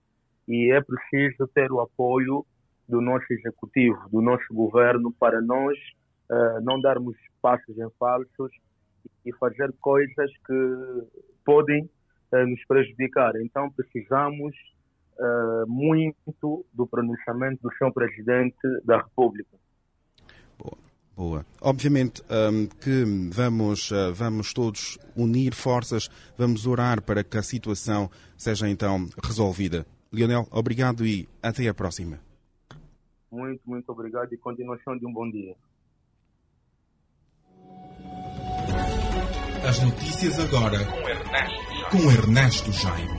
e 0.48 0.72
é 0.72 0.82
preciso 0.82 1.48
ter 1.54 1.72
o 1.72 1.80
apoio 1.80 2.46
do 2.90 3.02
nosso 3.02 3.26
executivo, 3.32 3.98
do 4.10 4.22
nosso 4.22 4.52
governo, 4.52 5.14
para 5.20 5.42
nós 5.42 5.78
uh, 6.30 6.62
não 6.62 6.82
darmos 6.82 7.16
passos 7.42 7.78
em 7.78 7.90
falsos 8.00 8.52
e 9.26 9.34
fazer 9.34 9.74
coisas 9.82 10.32
que 10.46 11.04
podem 11.44 11.90
uh, 12.32 12.48
nos 12.48 12.64
prejudicar. 12.66 13.34
Então 13.38 13.70
precisamos 13.72 14.56
uh, 15.20 15.68
muito 15.68 16.66
do 16.74 16.88
pronunciamento 16.88 17.62
do 17.62 17.74
senhor 17.76 17.92
presidente 17.92 18.58
da 18.84 18.98
República. 18.98 19.58
Boa. 20.58 20.78
Boa. 21.16 21.46
Obviamente 21.62 22.22
um, 22.24 22.68
que 22.68 23.06
vamos, 23.32 23.90
uh, 23.92 24.14
vamos 24.14 24.54
todos 24.54 25.00
unir 25.16 25.54
forças, 25.54 26.10
vamos 26.38 26.68
orar 26.68 27.02
para 27.02 27.24
que 27.24 27.38
a 27.38 27.44
situação 27.44 28.10
seja 28.38 28.68
então 28.68 29.08
resolvida. 29.24 29.86
Lionel, 30.12 30.46
obrigado 30.52 31.06
e 31.06 31.28
até 31.42 31.68
a 31.68 31.74
próxima. 31.74 32.20
Muito, 33.32 33.62
muito 33.66 33.90
obrigado 33.92 34.34
e 34.34 34.38
continuação 34.38 34.98
de 34.98 35.06
um 35.06 35.12
bom 35.12 35.30
dia. 35.30 35.56
As 39.68 39.80
notícias 39.80 40.40
agora 40.40 40.78
com 40.86 41.10
Ernesto, 41.10 41.90
com 41.90 42.12
Ernesto 42.12 42.72
Jaime. 42.72 43.10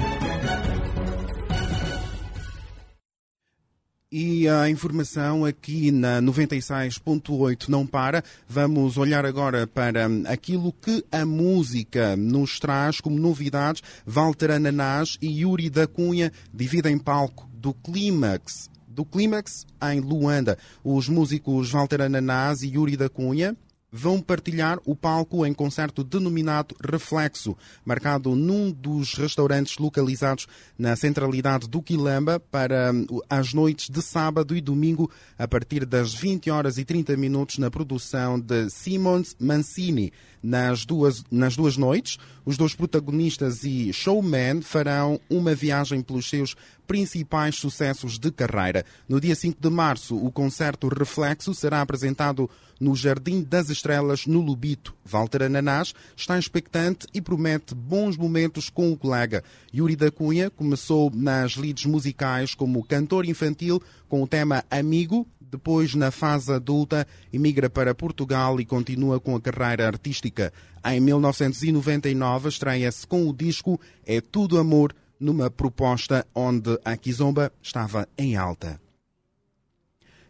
E 4.12 4.48
a 4.48 4.70
informação 4.70 5.44
aqui 5.44 5.90
na 5.90 6.22
96.8 6.22 7.68
não 7.68 7.84
para. 7.84 8.22
Vamos 8.48 8.96
olhar 8.96 9.26
agora 9.26 9.66
para 9.66 10.06
aquilo 10.28 10.72
que 10.72 11.04
a 11.10 11.26
música 11.26 12.14
nos 12.14 12.60
traz 12.60 13.00
como 13.00 13.18
novidades. 13.18 13.82
Walter 14.06 14.52
Ananás 14.52 15.18
e 15.20 15.40
Yuri 15.40 15.68
da 15.68 15.88
Cunha 15.88 16.30
dividem 16.54 16.96
palco 16.96 17.50
do 17.54 17.74
Clímax. 17.74 18.70
Do 18.86 19.04
Clímax 19.04 19.66
em 19.90 19.98
Luanda. 19.98 20.56
Os 20.84 21.08
músicos 21.08 21.72
Walter 21.72 22.02
Ananás 22.02 22.62
e 22.62 22.68
Yuri 22.68 22.96
da 22.96 23.08
Cunha 23.08 23.56
vão 23.96 24.20
partilhar 24.20 24.78
o 24.84 24.94
palco 24.94 25.46
em 25.46 25.54
concerto 25.54 26.04
denominado 26.04 26.76
Reflexo, 26.86 27.56
marcado 27.84 28.34
num 28.34 28.70
dos 28.70 29.14
restaurantes 29.14 29.78
localizados 29.78 30.46
na 30.78 30.94
centralidade 30.94 31.66
do 31.66 31.80
Quilamba 31.80 32.38
para 32.38 32.92
hum, 32.92 33.06
as 33.28 33.54
noites 33.54 33.88
de 33.88 34.02
sábado 34.02 34.54
e 34.54 34.60
domingo 34.60 35.10
a 35.38 35.48
partir 35.48 35.86
das 35.86 36.12
20 36.12 36.50
horas 36.50 36.76
e 36.76 36.84
30 36.84 37.16
minutos 37.16 37.58
na 37.58 37.70
produção 37.70 38.38
de 38.38 38.68
Simons 38.68 39.34
Mancini. 39.40 40.12
Nas 40.42 40.84
duas, 40.84 41.24
nas 41.28 41.56
duas 41.56 41.76
noites, 41.76 42.18
os 42.44 42.56
dois 42.56 42.74
protagonistas 42.74 43.64
e 43.64 43.92
showman 43.92 44.60
farão 44.62 45.18
uma 45.28 45.54
viagem 45.54 46.02
pelos 46.02 46.28
seus 46.28 46.54
principais 46.86 47.56
sucessos 47.56 48.18
de 48.18 48.30
carreira. 48.30 48.84
No 49.08 49.20
dia 49.20 49.34
5 49.34 49.60
de 49.60 49.70
março, 49.70 50.16
o 50.16 50.30
concerto 50.30 50.88
Reflexo 50.88 51.54
será 51.54 51.80
apresentado 51.80 52.48
no 52.80 52.94
Jardim 52.94 53.42
das 53.42 53.70
Estrelas, 53.70 54.26
no 54.26 54.40
Lubito. 54.40 54.94
Walter 55.04 55.42
Ananás 55.42 55.94
está 56.16 56.38
expectante 56.38 57.06
e 57.12 57.20
promete 57.20 57.74
bons 57.74 58.16
momentos 58.16 58.68
com 58.68 58.92
o 58.92 58.96
colega. 58.96 59.42
Yuri 59.74 59.96
da 59.96 60.10
Cunha 60.10 60.50
começou 60.50 61.10
nas 61.14 61.56
leads 61.56 61.86
musicais 61.86 62.54
como 62.54 62.84
cantor 62.84 63.24
infantil 63.26 63.82
com 64.08 64.22
o 64.22 64.26
tema 64.26 64.64
Amigo, 64.70 65.26
depois, 65.48 65.94
na 65.94 66.10
fase 66.10 66.52
adulta, 66.52 67.06
emigra 67.32 67.70
para 67.70 67.94
Portugal 67.94 68.60
e 68.60 68.64
continua 68.64 69.20
com 69.20 69.36
a 69.36 69.40
carreira 69.40 69.86
artística. 69.86 70.52
Em 70.84 71.00
1999, 71.00 72.48
estreia-se 72.48 73.06
com 73.06 73.28
o 73.28 73.32
disco 73.32 73.80
É 74.04 74.20
Tudo 74.20 74.58
Amor, 74.58 74.94
numa 75.18 75.50
proposta 75.50 76.26
onde 76.34 76.78
a 76.84 76.96
Kizomba 76.96 77.52
estava 77.62 78.08
em 78.16 78.36
alta. 78.36 78.80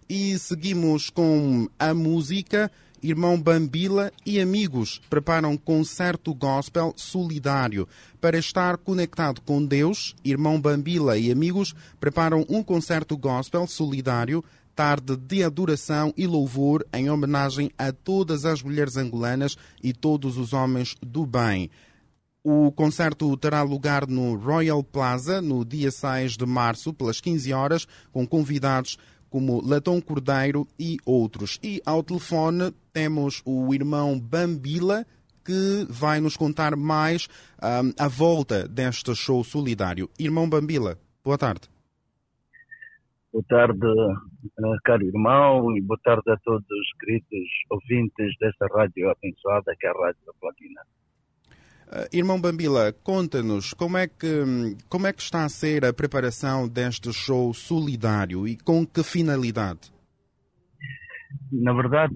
E 0.09 0.39
seguimos 0.39 1.11
com 1.11 1.68
a 1.78 1.93
música. 1.93 2.70
Irmão 3.03 3.41
Bambila 3.41 4.11
e 4.24 4.41
amigos 4.41 5.01
preparam 5.11 5.57
concerto 5.57 6.34
gospel 6.34 6.95
solidário. 6.97 7.87
Para 8.20 8.39
estar 8.39 8.78
conectado 8.78 9.41
com 9.43 9.64
Deus, 9.64 10.16
Irmão 10.24 10.61
Bambila 10.61 11.18
e 11.18 11.30
amigos 11.30 11.74
preparam 12.01 12.45
um 12.49 12.62
concerto 12.62 13.16
gospel 13.16 13.66
solidário 13.66 14.43
tarde 14.76 15.16
de 15.16 15.43
adoração 15.43 16.12
e 16.18 16.26
louvor 16.26 16.87
em 16.93 17.09
homenagem 17.09 17.70
a 17.78 17.91
todas 17.93 18.45
as 18.45 18.62
mulheres 18.62 18.99
angolanas 18.99 19.57
e 19.82 19.95
todos 19.95 20.37
os 20.37 20.53
homens 20.53 20.95
do 21.01 21.24
bem. 21.24 21.70
O 22.49 22.70
concerto 22.70 23.36
terá 23.36 23.62
lugar 23.62 24.07
no 24.07 24.36
Royal 24.36 24.80
Plaza 24.84 25.42
no 25.42 25.64
dia 25.64 25.90
6 25.90 26.36
de 26.36 26.47
março, 26.47 26.94
pelas 26.94 27.20
15 27.20 27.53
horas, 27.53 27.86
com 28.12 28.24
convidados 28.24 28.97
como 29.28 29.61
Latão 29.68 30.01
Cordeiro 30.01 30.64
e 30.78 30.97
outros. 31.05 31.59
E 31.61 31.82
ao 31.84 32.05
telefone 32.05 32.70
temos 32.92 33.42
o 33.44 33.74
irmão 33.74 34.16
Bambila, 34.16 35.05
que 35.44 35.88
vai 35.90 36.20
nos 36.20 36.36
contar 36.36 36.76
mais 36.76 37.26
um, 37.61 37.90
a 37.99 38.07
volta 38.07 38.68
deste 38.68 39.12
show 39.16 39.42
solidário. 39.42 40.09
Irmão 40.16 40.49
Bambila, 40.49 40.97
boa 41.24 41.36
tarde. 41.36 41.62
Boa 43.32 43.44
tarde, 43.49 43.80
caro 44.84 45.05
irmão, 45.05 45.76
e 45.76 45.82
boa 45.82 45.99
tarde 46.05 46.30
a 46.30 46.36
todos 46.44 46.64
os 46.64 46.99
queridos 47.01 47.49
ouvintes 47.70 48.38
desta 48.38 48.68
rádio 48.72 49.11
abençoada 49.11 49.74
que 49.80 49.84
é 49.84 49.90
a 49.90 49.92
Rádio 49.92 50.32
Platina. 50.40 50.82
Uh, 51.87 52.09
irmão 52.12 52.41
Bambila, 52.41 52.93
conta-nos 52.93 53.72
como, 53.72 53.97
é 53.97 54.09
que, 54.09 54.43
como 54.89 55.07
é 55.07 55.12
que 55.12 55.22
está 55.22 55.45
a 55.45 55.49
ser 55.49 55.84
a 55.84 55.93
preparação 55.93 56.68
deste 56.68 57.12
show 57.12 57.55
solidário 57.55 58.47
e 58.49 58.57
com 58.57 58.84
que 58.84 59.05
finalidade? 59.05 59.93
Na 61.53 61.72
verdade, 61.72 62.14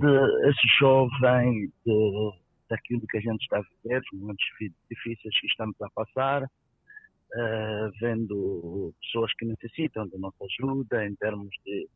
esse 0.48 0.68
show 0.76 1.08
vem 1.20 1.72
de, 1.86 2.32
daquilo 2.68 3.06
que 3.08 3.18
a 3.18 3.20
gente 3.20 3.42
está 3.42 3.58
a 3.58 3.62
viver, 3.84 4.02
momentos 4.12 4.44
difíceis 4.90 5.40
que 5.40 5.46
estamos 5.46 5.76
a 5.80 5.88
passar, 5.90 6.42
uh, 6.42 7.90
vendo 8.00 8.92
pessoas 9.00 9.32
que 9.38 9.44
necessitam 9.44 10.08
da 10.08 10.18
nossa 10.18 10.44
ajuda 10.44 11.06
em 11.06 11.14
termos 11.14 11.50
de 11.64 11.88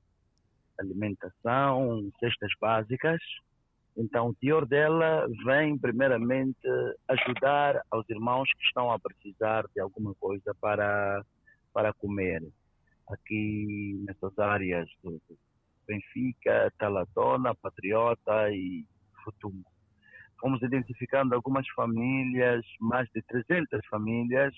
alimentação, 0.79 2.09
cestas 2.20 2.53
básicas. 2.61 3.20
Então, 3.97 4.28
o 4.28 4.34
teor 4.34 4.66
dela 4.66 5.26
vem, 5.45 5.78
primeiramente, 5.78 6.59
ajudar 7.09 7.80
aos 7.90 8.09
irmãos 8.11 8.49
que 8.53 8.64
estão 8.66 8.90
a 8.90 8.99
precisar 8.99 9.66
de 9.72 9.80
alguma 9.80 10.14
coisa 10.16 10.55
para, 10.61 11.24
para 11.72 11.92
comer. 11.92 12.42
Aqui 13.09 14.03
nessas 14.05 14.36
áreas 14.38 14.88
do 15.03 15.20
Benfica, 15.86 16.72
Talatona, 16.78 17.55
Patriota 17.55 18.51
e 18.51 18.84
Futumo. 19.22 19.64
Fomos 20.40 20.61
identificando 20.62 21.34
algumas 21.34 21.66
famílias, 21.70 22.64
mais 22.80 23.09
de 23.14 23.22
300 23.22 23.80
famílias, 23.86 24.55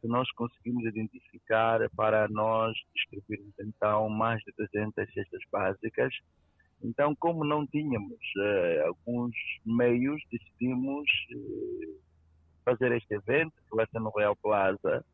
que 0.00 0.08
nós 0.08 0.28
conseguimos 0.32 0.84
identificar 0.84 1.78
para 1.90 2.26
nós 2.28 2.74
distribuirmos 2.94 3.54
então 3.60 4.08
mais 4.08 4.42
de 4.42 4.52
300 4.52 5.12
cestas 5.12 5.40
básicas. 5.50 6.12
Então, 6.82 7.14
como 7.14 7.44
não 7.44 7.66
tínhamos 7.66 8.18
eh, 8.38 8.84
alguns 8.86 9.34
meios, 9.64 10.20
decidimos 10.30 11.08
eh, 11.30 11.88
fazer 12.64 12.92
este 12.92 13.14
evento, 13.14 13.52
que 13.70 13.76
vai 13.76 13.86
ser 13.86 14.00
no 14.00 14.10
Real 14.10 14.34
Plaza, 14.36 15.04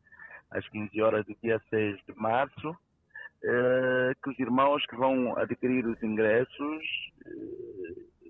às 0.49 0.67
15 0.69 1.01
horas 1.01 1.25
do 1.25 1.35
dia 1.43 1.61
6 1.69 1.99
de 2.07 2.15
março, 2.15 2.75
eh, 3.43 4.13
que 4.23 4.31
os 4.31 4.39
irmãos 4.39 4.83
que 4.87 4.95
vão 4.95 5.37
adquirir 5.37 5.85
os 5.85 6.01
ingressos 6.01 6.83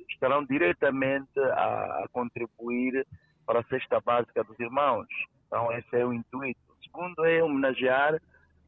estarão 0.09 0.43
diretamente 0.43 1.39
a, 1.39 2.03
a 2.03 2.07
contribuir 2.11 3.07
para 3.45 3.61
a 3.61 3.63
cesta 3.63 4.01
básica 4.01 4.43
dos 4.43 4.59
irmãos. 4.59 5.07
Então, 5.47 5.71
esse 5.71 5.95
é 5.95 6.05
o 6.05 6.13
intuito. 6.13 6.59
O 6.69 6.83
segundo 6.83 7.25
é 7.25 7.41
homenagear 7.41 8.19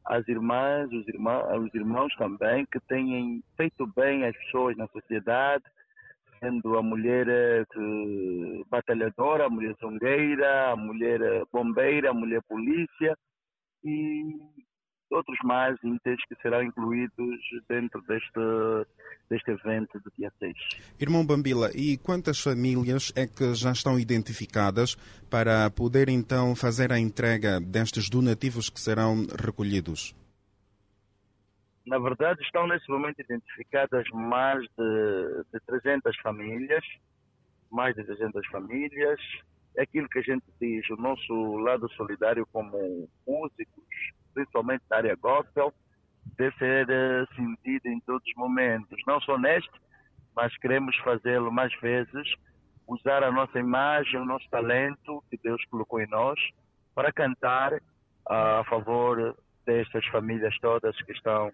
as 0.04 0.26
irmãs, 0.28 0.90
os 0.92 1.06
irmãos, 1.08 1.64
os 1.64 1.74
irmãos 1.74 2.14
também, 2.16 2.66
que 2.66 2.80
têm 2.80 3.42
feito 3.56 3.86
bem 3.94 4.24
às 4.24 4.36
pessoas 4.36 4.76
na 4.76 4.86
sociedade, 4.88 5.64
sendo 6.40 6.76
a 6.76 6.82
mulher 6.82 7.66
que, 7.72 8.64
batalhadora, 8.68 9.46
a 9.46 9.50
mulher 9.50 9.74
zongueira, 9.80 10.72
a 10.72 10.76
mulher 10.76 11.20
bombeira, 11.52 12.10
a 12.10 12.14
mulher 12.14 12.42
polícia 12.48 13.16
e 13.84 14.40
outros 15.12 15.38
mais 15.44 15.76
itens 15.82 16.20
que 16.28 16.34
serão 16.42 16.62
incluídos 16.62 17.38
dentro 17.68 18.00
deste, 18.02 18.40
deste 19.28 19.50
evento 19.50 20.00
do 20.00 20.12
dia 20.18 20.32
6. 20.38 20.54
Irmão 21.00 21.24
Bambila, 21.24 21.70
e 21.74 21.96
quantas 21.98 22.40
famílias 22.40 23.12
é 23.14 23.26
que 23.26 23.54
já 23.54 23.72
estão 23.72 23.98
identificadas 23.98 24.96
para 25.30 25.70
poder 25.70 26.08
então 26.08 26.56
fazer 26.56 26.92
a 26.92 26.98
entrega 26.98 27.60
destes 27.60 28.08
donativos 28.08 28.68
que 28.68 28.80
serão 28.80 29.26
recolhidos? 29.44 30.14
Na 31.86 31.98
verdade, 31.98 32.40
estão 32.42 32.66
nesse 32.66 32.88
momento 32.88 33.20
identificadas 33.20 34.08
mais 34.12 34.62
de, 34.78 35.44
de 35.52 35.60
300 35.66 36.16
famílias, 36.18 36.84
mais 37.70 37.94
de 37.96 38.04
300 38.04 38.46
famílias. 38.48 39.20
É 39.76 39.82
aquilo 39.82 40.08
que 40.08 40.20
a 40.20 40.22
gente 40.22 40.44
diz, 40.60 40.88
o 40.90 40.96
nosso 40.96 41.56
lado 41.56 41.90
solidário 41.92 42.46
como 42.52 43.08
músicos, 43.26 43.84
principalmente 44.32 44.82
na 44.90 44.96
área 44.98 45.16
gospel, 45.16 45.72
deve 46.36 46.56
ser 46.56 46.88
eh, 46.88 47.26
sentido 47.34 47.86
em 47.86 48.00
todos 48.00 48.26
os 48.26 48.34
momentos. 48.34 48.98
Não 49.06 49.20
só 49.20 49.38
neste, 49.38 49.70
mas 50.34 50.56
queremos 50.58 50.96
fazê-lo 50.98 51.52
mais 51.52 51.74
vezes, 51.80 52.34
usar 52.86 53.22
a 53.22 53.32
nossa 53.32 53.58
imagem, 53.58 54.20
o 54.20 54.24
nosso 54.24 54.48
talento 54.50 55.22
que 55.30 55.36
Deus 55.36 55.64
colocou 55.66 56.00
em 56.00 56.08
nós, 56.08 56.38
para 56.94 57.12
cantar 57.12 57.80
a 58.26 58.64
favor 58.64 59.36
destas 59.64 60.04
famílias 60.06 60.56
todas 60.60 61.00
que 61.02 61.12
estão 61.12 61.52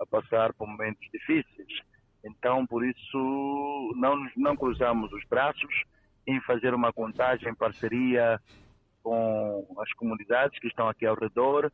a 0.00 0.06
passar 0.06 0.52
por 0.54 0.66
momentos 0.66 1.06
difíceis. 1.12 1.80
Então, 2.24 2.66
por 2.66 2.84
isso, 2.84 3.92
não, 3.96 4.16
não 4.36 4.56
cruzamos 4.56 5.12
os 5.12 5.24
braços 5.24 5.84
em 6.26 6.40
fazer 6.42 6.74
uma 6.74 6.92
contagem 6.92 7.48
em 7.48 7.54
parceria 7.54 8.40
com 9.02 9.66
as 9.80 9.92
comunidades 9.94 10.58
que 10.58 10.66
estão 10.66 10.88
aqui 10.88 11.06
ao 11.06 11.14
redor, 11.14 11.72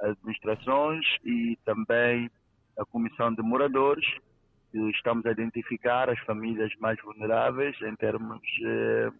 administrações 0.00 1.04
e 1.24 1.58
também 1.64 2.30
a 2.78 2.84
Comissão 2.84 3.34
de 3.34 3.42
Moradores, 3.42 4.06
que 4.70 4.78
estamos 4.90 5.24
a 5.26 5.32
identificar 5.32 6.08
as 6.10 6.18
famílias 6.20 6.72
mais 6.78 7.00
vulneráveis 7.02 7.76
em 7.82 7.96
termos 7.96 8.40
eh, 8.64 9.10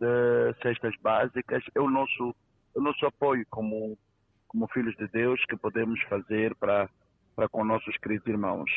de 0.00 0.62
cestas 0.62 0.94
básicas. 1.00 1.64
É 1.74 1.80
o 1.80 1.90
nosso, 1.90 2.34
o 2.74 2.80
nosso 2.80 3.06
apoio 3.06 3.44
como, 3.50 3.98
como 4.46 4.68
filhos 4.68 4.94
de 4.96 5.08
Deus 5.08 5.42
que 5.46 5.56
podemos 5.56 6.00
fazer 6.04 6.54
para, 6.56 6.88
para 7.34 7.48
com 7.48 7.64
nossos 7.64 7.96
queridos 7.98 8.26
irmãos. 8.26 8.70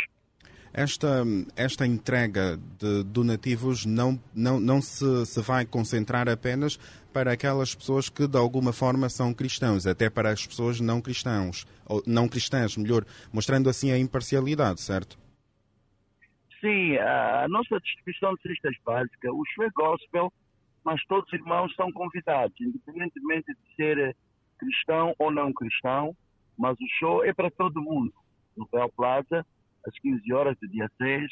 Esta, 0.73 1.23
esta 1.55 1.85
entrega 1.85 2.57
de 2.77 3.03
donativos 3.03 3.85
não, 3.85 4.19
não, 4.35 4.59
não 4.59 4.81
se, 4.81 5.25
se 5.25 5.41
vai 5.41 5.65
concentrar 5.65 6.29
apenas 6.29 6.77
para 7.11 7.33
aquelas 7.33 7.73
pessoas 7.73 8.07
que 8.07 8.27
de 8.27 8.37
alguma 8.37 8.71
forma 8.71 9.09
são 9.09 9.33
cristãos, 9.33 9.87
até 9.87 10.09
para 10.09 10.29
as 10.29 10.45
pessoas 10.45 10.79
não 10.79 11.01
cristãos, 11.01 11.65
ou 11.85 12.03
não 12.05 12.27
cristãs, 12.27 12.77
melhor, 12.77 13.03
mostrando 13.33 13.69
assim 13.69 13.91
a 13.91 13.97
imparcialidade, 13.97 14.81
certo? 14.81 15.17
Sim, 16.61 16.97
a 16.97 17.47
nossa 17.47 17.79
distribuição 17.79 18.35
de 18.35 18.41
cestas 18.41 18.75
básicas, 18.85 19.31
o 19.31 19.43
show 19.53 19.65
é 19.65 19.69
gospel, 19.73 20.33
mas 20.83 21.03
todos 21.05 21.25
os 21.27 21.33
irmãos 21.33 21.73
são 21.75 21.91
convidados, 21.91 22.55
independentemente 22.59 23.53
de 23.53 23.75
ser 23.75 24.15
cristão 24.57 25.15
ou 25.17 25.31
não 25.31 25.53
cristão, 25.53 26.15
mas 26.57 26.77
o 26.79 26.87
show 26.99 27.23
é 27.23 27.33
para 27.33 27.49
todo 27.49 27.81
mundo. 27.81 28.13
No 28.57 28.67
Real 28.73 28.91
Plaza, 28.91 29.45
às 29.87 29.97
15 29.99 30.33
horas 30.33 30.57
do 30.61 30.67
dia 30.67 30.89
6 30.97 31.31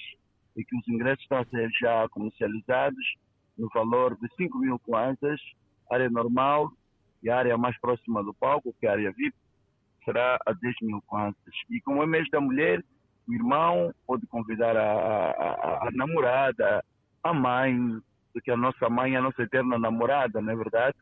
e 0.56 0.64
que 0.64 0.76
os 0.76 0.88
ingressos 0.88 1.22
estão 1.22 1.40
a 1.40 1.46
ser 1.46 1.70
já 1.80 2.08
comercializados 2.10 3.06
no 3.58 3.70
valor 3.74 4.18
de 4.18 4.28
5 4.36 4.58
mil 4.60 4.80
kwanzas, 4.80 5.40
área 5.92 6.10
normal 6.10 6.72
e 7.24 7.30
a 7.30 7.38
área 7.38 7.58
mais 7.58 7.80
próxima 7.80 8.24
do 8.24 8.34
palco, 8.34 8.74
que 8.80 8.86
é 8.86 8.90
a 8.90 8.94
área 8.94 9.12
VIP, 9.12 9.36
será 10.06 10.38
a 10.46 10.54
10 10.54 10.76
mil 10.82 11.02
kwanzas. 11.06 11.36
E 11.70 11.82
como 11.82 12.04
é 12.04 12.06
mês 12.06 12.30
da 12.30 12.40
mulher, 12.40 12.84
o 13.28 13.34
irmão 13.34 13.94
pode 14.06 14.26
convidar 14.28 14.76
a, 14.78 15.32
a, 15.32 15.88
a, 15.88 15.92
namorada, 15.92 16.84
a 17.24 17.34
mãe, 17.34 18.00
porque 18.32 18.52
a 18.52 18.58
nossa 18.58 18.90
mãe 18.90 19.16
é 19.16 19.18
a 19.18 19.22
nossa 19.22 19.42
eterna 19.42 19.78
namorada, 19.78 20.42
não 20.42 20.54
é 20.54 20.56
verdade? 20.56 20.96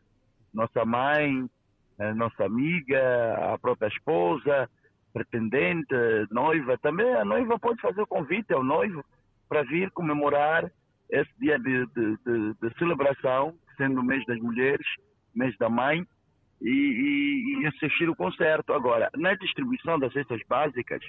Nossa 0.53 0.83
mãe, 0.85 1.47
a 1.99 2.13
nossa 2.15 2.45
amiga, 2.45 3.53
a 3.53 3.57
própria 3.59 3.87
esposa, 3.87 4.69
pretendente, 5.15 5.95
noiva, 6.29 6.77
também 6.79 7.09
a 7.15 7.23
noiva 7.23 7.57
pode 7.57 7.79
fazer 7.79 8.01
o 8.01 8.07
convite 8.07 8.51
ao 8.51 8.61
noivo 8.61 9.01
para 9.47 9.63
vir 9.63 9.89
comemorar 9.91 10.69
esse 11.09 11.31
dia 11.39 11.57
de, 11.57 11.85
de, 11.85 12.17
de, 12.17 12.53
de 12.61 12.77
celebração, 12.77 13.55
sendo 13.77 14.01
o 14.01 14.03
mês 14.03 14.25
das 14.25 14.37
mulheres, 14.39 14.85
mês 15.33 15.55
da 15.57 15.69
mãe, 15.69 16.05
e, 16.61 16.69
e, 16.69 17.61
e, 17.61 17.67
assistir 17.67 18.09
o 18.09 18.15
concerto. 18.15 18.73
Agora, 18.73 19.09
na 19.15 19.33
distribuição 19.35 19.97
das 19.97 20.11
cestas 20.11 20.41
básicas, 20.49 21.01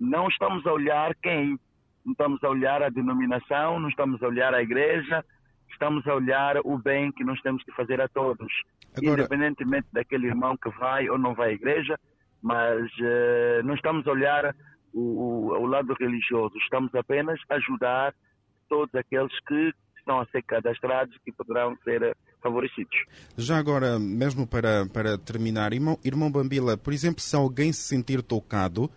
não 0.00 0.28
estamos 0.28 0.66
a 0.66 0.72
olhar 0.72 1.14
quem, 1.16 1.58
não 2.02 2.12
estamos 2.12 2.42
a 2.42 2.48
olhar 2.48 2.82
a 2.82 2.88
denominação, 2.88 3.78
não 3.78 3.90
estamos 3.90 4.22
a 4.22 4.26
olhar 4.26 4.54
a 4.54 4.62
igreja, 4.62 5.22
estamos 5.70 6.06
a 6.06 6.14
olhar 6.14 6.56
o 6.64 6.78
bem 6.78 7.12
que 7.12 7.24
nós 7.24 7.38
temos 7.42 7.62
que 7.62 7.72
fazer 7.72 8.00
a 8.00 8.08
todos, 8.08 8.50
Agora... 8.96 9.20
independentemente 9.20 9.88
daquele 9.92 10.28
irmão 10.28 10.56
que 10.56 10.70
vai 10.70 11.10
ou 11.10 11.18
não 11.18 11.34
vai 11.34 11.50
à 11.50 11.52
igreja, 11.52 11.98
mas 12.42 12.82
uh, 12.98 13.62
não 13.64 13.74
estamos 13.74 14.06
a 14.06 14.10
olhar 14.10 14.54
o, 14.92 15.00
o, 15.00 15.46
o, 15.60 15.66
lado 15.66 15.94
religioso, 15.98 16.56
estamos 16.58 16.94
apenas 16.94 17.38
a 17.48 17.54
ajudar 17.54 18.14
todos 18.68 18.94
aqueles 18.94 19.32
que 19.46 19.72
estão 19.98 20.20
a 20.20 20.26
ser 20.26 20.42
cadastrados 20.42 21.14
e 21.14 21.20
que 21.20 21.32
poderão 21.32 21.76
ser 21.84 22.16
favorecidos. 22.42 22.96
Já 23.36 23.58
agora, 23.58 23.98
mesmo 23.98 24.46
para, 24.46 24.86
para 24.86 25.18
terminar, 25.18 25.72
irmão, 25.72 25.98
irmão 26.04 26.30
Bambila, 26.30 26.76
por 26.76 26.92
exemplo, 26.92 27.20
se 27.20 27.36
alguém 27.36 27.72
se 27.72 27.82
sentir 27.82 28.22
tocado 28.22 28.90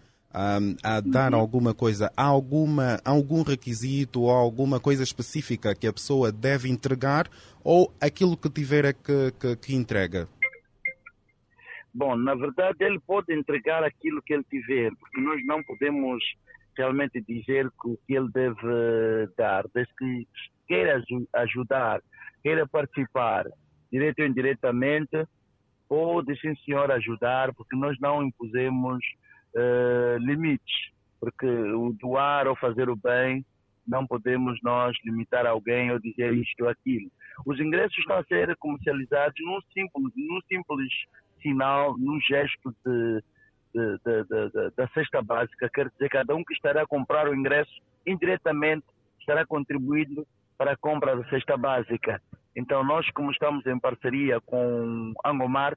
a 0.83 0.99
dar 0.99 1.33
uhum. 1.33 1.39
alguma 1.39 1.75
coisa, 1.75 2.11
há 2.17 2.23
alguma, 2.23 2.99
algum 3.05 3.43
requisito 3.43 4.23
ou 4.23 4.31
alguma 4.31 4.79
coisa 4.79 5.03
específica 5.03 5.75
que 5.75 5.85
a 5.85 5.93
pessoa 5.93 6.31
deve 6.31 6.69
entregar 6.69 7.29
ou 7.63 7.93
aquilo 8.01 8.35
que 8.35 8.49
tiver 8.49 8.85
é 8.85 8.93
que, 8.93 9.31
que, 9.39 9.55
que 9.57 9.75
entrega? 9.75 10.27
Bom, 11.93 12.15
na 12.15 12.33
verdade, 12.33 12.83
ele 12.83 12.99
pode 12.99 13.33
entregar 13.33 13.83
aquilo 13.83 14.21
que 14.23 14.33
ele 14.33 14.43
tiver, 14.45 14.91
porque 14.99 15.21
nós 15.21 15.45
não 15.45 15.63
podemos 15.63 16.23
realmente 16.75 17.21
dizer 17.21 17.67
o 17.85 17.97
que 18.07 18.15
ele 18.15 18.29
deve 18.31 19.27
dar, 19.37 19.65
desde 19.73 19.93
que 19.95 20.27
queira 20.67 21.03
ajudar, 21.33 22.01
queira 22.41 22.67
participar, 22.67 23.45
direto 23.91 24.19
ou 24.19 24.25
indiretamente, 24.25 25.27
pode 25.87 26.35
sim 26.39 26.55
senhor 26.65 26.91
ajudar, 26.91 27.53
porque 27.53 27.75
nós 27.75 27.95
não 27.99 28.23
impusemos 28.23 28.99
uh, 29.55 30.17
limites, 30.17 30.91
porque 31.19 31.45
o 31.45 31.93
doar 31.99 32.47
ou 32.47 32.55
fazer 32.55 32.89
o 32.89 32.95
bem, 32.95 33.45
não 33.87 34.07
podemos 34.07 34.59
nós 34.63 34.97
limitar 35.05 35.45
alguém 35.45 35.91
ou 35.91 35.99
dizer 35.99 36.33
isto 36.33 36.63
ou 36.63 36.69
aquilo. 36.69 37.11
Os 37.45 37.59
ingressos 37.59 37.97
estão 37.97 38.17
a 38.17 38.23
ser 38.23 38.55
comercializados 38.57 39.35
num 39.41 39.59
simples, 39.73 40.13
num 40.15 40.41
simples 40.47 40.89
sinal, 41.43 41.95
num 41.97 42.19
gesto 42.21 42.75
de, 42.83 43.23
de, 43.75 43.99
de, 44.23 44.71
da 44.75 44.87
cesta 44.89 45.21
básica, 45.21 45.69
quer 45.69 45.89
dizer, 45.91 46.09
cada 46.09 46.33
um 46.33 46.43
que 46.43 46.53
estará 46.53 46.81
a 46.81 46.87
comprar 46.87 47.27
o 47.27 47.35
ingresso 47.35 47.71
indiretamente 48.05 48.85
estará 49.19 49.45
contribuindo 49.45 50.25
para 50.57 50.71
a 50.71 50.77
compra 50.77 51.15
da 51.15 51.23
cesta 51.29 51.55
básica. 51.55 52.21
Então, 52.55 52.83
nós, 52.83 53.09
como 53.11 53.31
estamos 53.31 53.65
em 53.65 53.79
parceria 53.79 54.39
com 54.41 55.13
Angomar, 55.25 55.75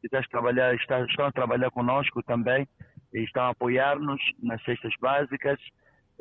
que 0.00 0.06
está 0.06 0.18
a 0.18 0.28
trabalhar, 0.28 0.74
está, 0.74 1.00
estão 1.04 1.26
a 1.26 1.32
trabalhar 1.32 1.70
conosco 1.70 2.22
também, 2.22 2.66
e 3.12 3.24
estão 3.24 3.44
a 3.44 3.50
apoiar-nos 3.50 4.20
nas 4.42 4.62
cestas 4.64 4.92
básicas, 5.00 5.58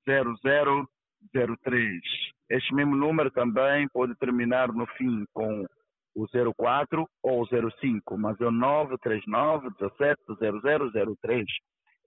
0003. 0.06 2.00
Este 2.50 2.74
mesmo 2.74 2.96
número 2.96 3.30
também 3.30 3.86
pode 3.88 4.14
terminar 4.16 4.72
no 4.72 4.86
fim 4.98 5.24
com 5.32 5.64
o 6.14 6.26
04 6.54 7.08
ou 7.22 7.42
o 7.42 7.46
05, 7.46 8.18
mas 8.18 8.38
é 8.40 8.46
o 8.46 8.50
939 8.50 9.70
17 9.78 10.20
0003. 10.38 11.46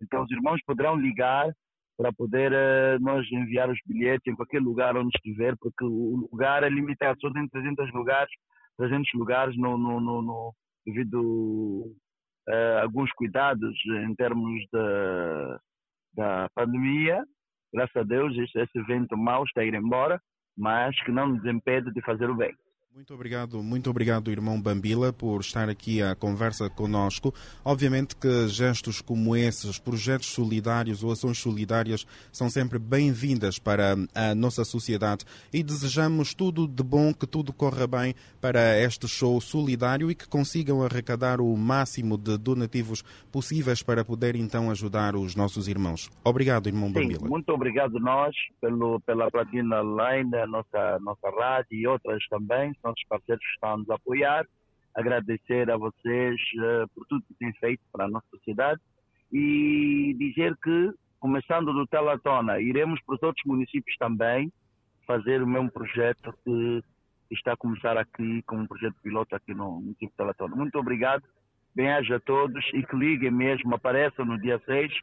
Então 0.02 0.24
os 0.24 0.32
irmãos 0.32 0.60
poderão 0.66 0.96
ligar 0.96 1.52
para 1.98 2.12
poder 2.12 2.52
uh, 2.52 3.00
nós 3.00 3.26
enviar 3.32 3.70
os 3.70 3.80
bilhetes 3.86 4.28
em 4.28 4.36
qualquer 4.36 4.62
lugar 4.62 4.98
onde 4.98 5.16
estiver, 5.16 5.56
porque 5.58 5.86
o 5.86 6.28
lugar 6.32 6.64
é 6.64 6.70
limitado, 6.70 7.18
só 7.22 7.32
tem 7.32 7.48
300 7.48 7.94
lugares, 7.94 8.30
300 8.78 9.14
lugares 9.14 9.58
no, 9.58 9.78
no, 9.78 10.00
no, 10.00 10.22
no 10.22 10.54
devido 10.86 11.96
a 12.48 12.52
uh, 12.52 12.84
alguns 12.84 13.12
cuidados 13.14 13.76
em 14.08 14.16
termos 14.16 14.64
da, 14.72 15.60
da 16.14 16.50
pandemia. 16.54 17.24
Graças 17.74 17.96
a 17.96 18.04
Deus, 18.04 18.38
esse, 18.38 18.60
esse 18.60 18.78
evento 18.80 19.18
mau 19.18 19.44
está 19.44 19.62
a 19.62 19.66
ir 19.66 19.74
embora, 19.74 20.22
mas 20.58 20.96
que 21.04 21.12
não 21.12 21.28
nos 21.28 21.46
impede 21.46 21.92
de 21.92 22.02
fazer 22.02 22.30
o 22.30 22.36
bem. 22.36 22.56
Muito 22.96 23.14
obrigado, 23.14 23.62
muito 23.62 23.90
obrigado, 23.90 24.32
irmão 24.32 24.62
Bambila, 24.62 25.12
por 25.12 25.42
estar 25.42 25.68
aqui 25.68 26.02
à 26.02 26.16
conversa 26.16 26.70
conosco. 26.70 27.34
Obviamente 27.62 28.16
que 28.16 28.48
gestos 28.48 29.02
como 29.02 29.36
esses, 29.36 29.78
projetos 29.78 30.28
solidários 30.28 31.04
ou 31.04 31.12
ações 31.12 31.38
solidárias, 31.38 32.08
são 32.32 32.50
sempre 32.50 32.80
bem-vindas 32.80 33.60
para 33.60 33.98
a 34.16 34.34
nossa 34.34 34.64
sociedade 34.64 35.26
e 35.54 35.62
desejamos 35.62 36.34
tudo 36.34 36.66
de 36.70 36.82
bom, 36.82 37.14
que 37.14 37.28
tudo 37.28 37.52
corra 37.52 37.86
bem 37.86 38.16
para 38.40 38.80
este 38.80 39.10
show 39.10 39.42
solidário 39.42 40.10
e 40.10 40.16
que 40.16 40.30
consigam 40.30 40.82
arrecadar 40.82 41.42
o 41.42 41.54
máximo 41.58 42.18
de 42.18 42.38
donativos 42.38 43.04
possíveis 43.30 43.84
para 43.84 44.06
poder 44.06 44.38
então 44.38 44.72
ajudar 44.72 45.18
os 45.18 45.36
nossos 45.36 45.68
irmãos. 45.68 46.10
Obrigado, 46.24 46.68
irmão 46.68 46.88
Sim, 46.88 46.94
Bambila. 46.94 47.28
Muito 47.28 47.50
obrigado 47.50 48.00
nós 48.00 48.34
pelo, 48.62 49.02
pela 49.02 49.30
Platina 49.30 49.82
Line, 49.82 50.34
a 50.38 50.48
nossa, 50.48 50.98
nossa 51.02 51.30
rádio 51.38 51.78
e 51.78 51.86
outras 51.86 52.26
também 52.30 52.74
nossos 52.86 53.04
parceiros 53.10 53.44
que 53.44 53.54
estão 53.54 53.74
a 53.74 53.78
nos 53.78 53.90
apoiar, 53.90 54.46
agradecer 54.96 55.70
a 55.70 55.78
vocês 55.78 56.40
uh, 56.56 56.88
por 56.94 57.06
tudo 57.08 57.26
que 57.28 57.34
têm 57.36 57.52
feito 57.54 57.82
para 57.92 58.06
a 58.06 58.08
nossa 58.08 58.26
sociedade 58.30 58.80
e 59.32 60.16
dizer 60.18 60.56
que, 60.64 60.92
começando 61.20 61.74
do 61.74 61.86
Telatona, 61.88 62.62
iremos 62.62 63.02
para 63.04 63.16
os 63.16 63.24
outros 63.24 63.44
municípios 63.46 63.98
também 63.98 64.52
fazer 65.06 65.44
o 65.44 65.48
mesmo 65.48 65.70
projeto 65.70 66.34
que 66.44 66.82
está 67.32 67.54
a 67.54 67.58
começar 67.58 67.98
aqui 67.98 68.42
como 68.44 68.62
um 68.62 68.68
projeto 68.68 68.96
piloto 69.04 69.36
aqui 69.36 69.54
no 69.54 69.82
município 69.82 70.10
de 70.10 70.16
Telatona. 70.16 70.56
Muito 70.56 70.78
obrigado, 70.80 71.24
bem-aja 71.76 72.16
a 72.16 72.20
todos 72.20 72.64
e 72.74 72.84
que 72.84 72.96
liguem 72.96 73.32
mesmo, 73.32 73.76
apareçam 73.76 74.26
no 74.26 74.40
dia 74.40 74.62
6 74.66 74.94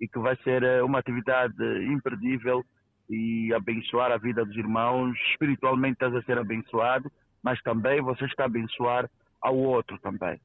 e 0.00 0.06
que 0.06 0.18
vai 0.18 0.36
ser 0.42 0.62
uh, 0.62 0.84
uma 0.84 0.98
atividade 0.98 1.54
imperdível 1.86 2.62
e 3.08 3.52
abençoar 3.54 4.12
a 4.12 4.18
vida 4.18 4.44
dos 4.44 4.56
irmãos, 4.56 5.16
espiritualmente 5.30 5.94
estás 5.94 6.14
a 6.14 6.22
ser 6.22 6.36
abençoado 6.36 7.10
mas 7.42 7.60
também 7.62 8.00
você 8.02 8.24
está 8.24 8.44
a 8.44 8.46
abençoar 8.46 9.08
ao 9.40 9.56
outro 9.56 9.98
também. 10.00 10.40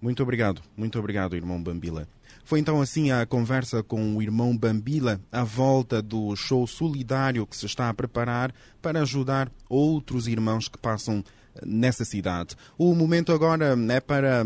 Muito 0.00 0.22
obrigado, 0.22 0.62
muito 0.76 0.98
obrigado, 0.98 1.36
irmão 1.36 1.62
Bambila. 1.62 2.08
Foi 2.42 2.58
então 2.58 2.80
assim 2.80 3.10
a 3.10 3.26
conversa 3.26 3.82
com 3.82 4.16
o 4.16 4.22
irmão 4.22 4.56
Bambila 4.56 5.20
à 5.30 5.44
volta 5.44 6.00
do 6.00 6.34
show 6.34 6.66
solidário 6.66 7.46
que 7.46 7.56
se 7.56 7.66
está 7.66 7.88
a 7.88 7.94
preparar 7.94 8.52
para 8.80 9.02
ajudar 9.02 9.50
outros 9.68 10.26
irmãos 10.26 10.68
que 10.68 10.78
passam 10.78 11.22
nessa 11.64 12.04
cidade. 12.04 12.56
O 12.78 12.94
momento 12.94 13.32
agora 13.32 13.76
é 13.90 14.00
para 14.00 14.44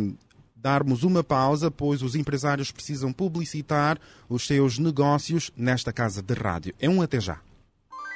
darmos 0.57 1.03
uma 1.03 1.23
pausa, 1.23 1.71
pois 1.71 2.03
os 2.03 2.15
empresários 2.15 2.73
precisam 2.73 3.13
publicitar 3.13 3.99
os 4.29 4.47
seus 4.47 4.79
negócios 4.79 5.51
nesta 5.57 5.93
casa 5.93 6.23
de 6.23 6.35
rádio. 6.35 6.75
É 6.81 6.89
um 6.89 7.03
até 7.03 7.21
já. 7.21 7.39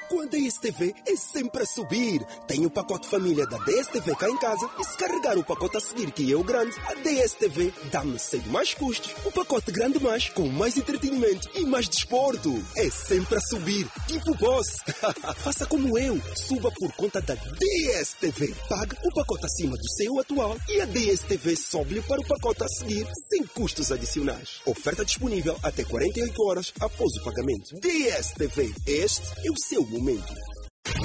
Com 0.08 0.22
a 0.22 0.24
DSTV 0.24 0.94
é 1.06 1.16
sempre 1.16 1.62
a 1.62 1.66
subir. 1.66 2.24
Tem 2.46 2.64
o 2.64 2.70
pacote 2.70 3.06
família 3.06 3.46
da 3.46 3.58
DSTV 3.58 4.16
cá 4.16 4.30
em 4.30 4.38
casa 4.38 4.66
e 4.80 4.84
se 4.84 4.96
carregar 4.96 5.36
o 5.36 5.44
pacote 5.44 5.76
a 5.76 5.80
seguir, 5.80 6.10
que 6.12 6.32
é 6.32 6.34
o 6.34 6.42
grande, 6.42 6.74
a 6.86 6.94
DSTV 6.94 7.74
dá-me 7.92 8.18
sem 8.18 8.40
mais 8.46 8.72
custos. 8.72 9.14
O 9.26 9.30
pacote 9.30 9.70
grande 9.70 10.02
mais, 10.02 10.30
com 10.30 10.48
mais 10.48 10.78
entretenimento 10.78 11.50
e 11.54 11.66
mais 11.66 11.86
desporto. 11.86 12.54
É 12.74 12.88
sempre 12.88 13.36
a 13.36 13.40
subir, 13.40 13.86
tipo 14.06 14.34
boss. 14.36 14.78
Faça 15.44 15.66
como 15.66 15.98
eu, 15.98 16.18
suba 16.34 16.70
por 16.70 16.90
conta 16.94 17.20
da 17.20 17.34
DSTV. 17.34 18.54
Pague 18.66 18.96
o 19.04 19.14
pacote 19.14 19.44
acima 19.44 19.76
do 19.76 19.90
seu 19.90 20.18
atual 20.18 20.56
e 20.70 20.80
a 20.80 20.86
DSTV 20.86 21.54
sobe 21.54 22.00
para 22.02 22.20
o 22.20 22.26
pacote 22.26 22.64
a 22.64 22.68
seguir, 22.68 23.06
sem 23.28 23.44
custos 23.48 23.92
adicionais. 23.92 24.62
Oferta 24.64 25.04
disponível 25.04 25.58
até 25.62 25.84
48 25.84 26.42
horas 26.44 26.72
após 26.80 27.14
o 27.16 27.24
pagamento. 27.24 27.78
DSTV, 27.78 28.72
este 28.86 29.46
é 29.46 29.50
o 29.50 29.58
seu 29.58 29.97
momento. 29.98 30.57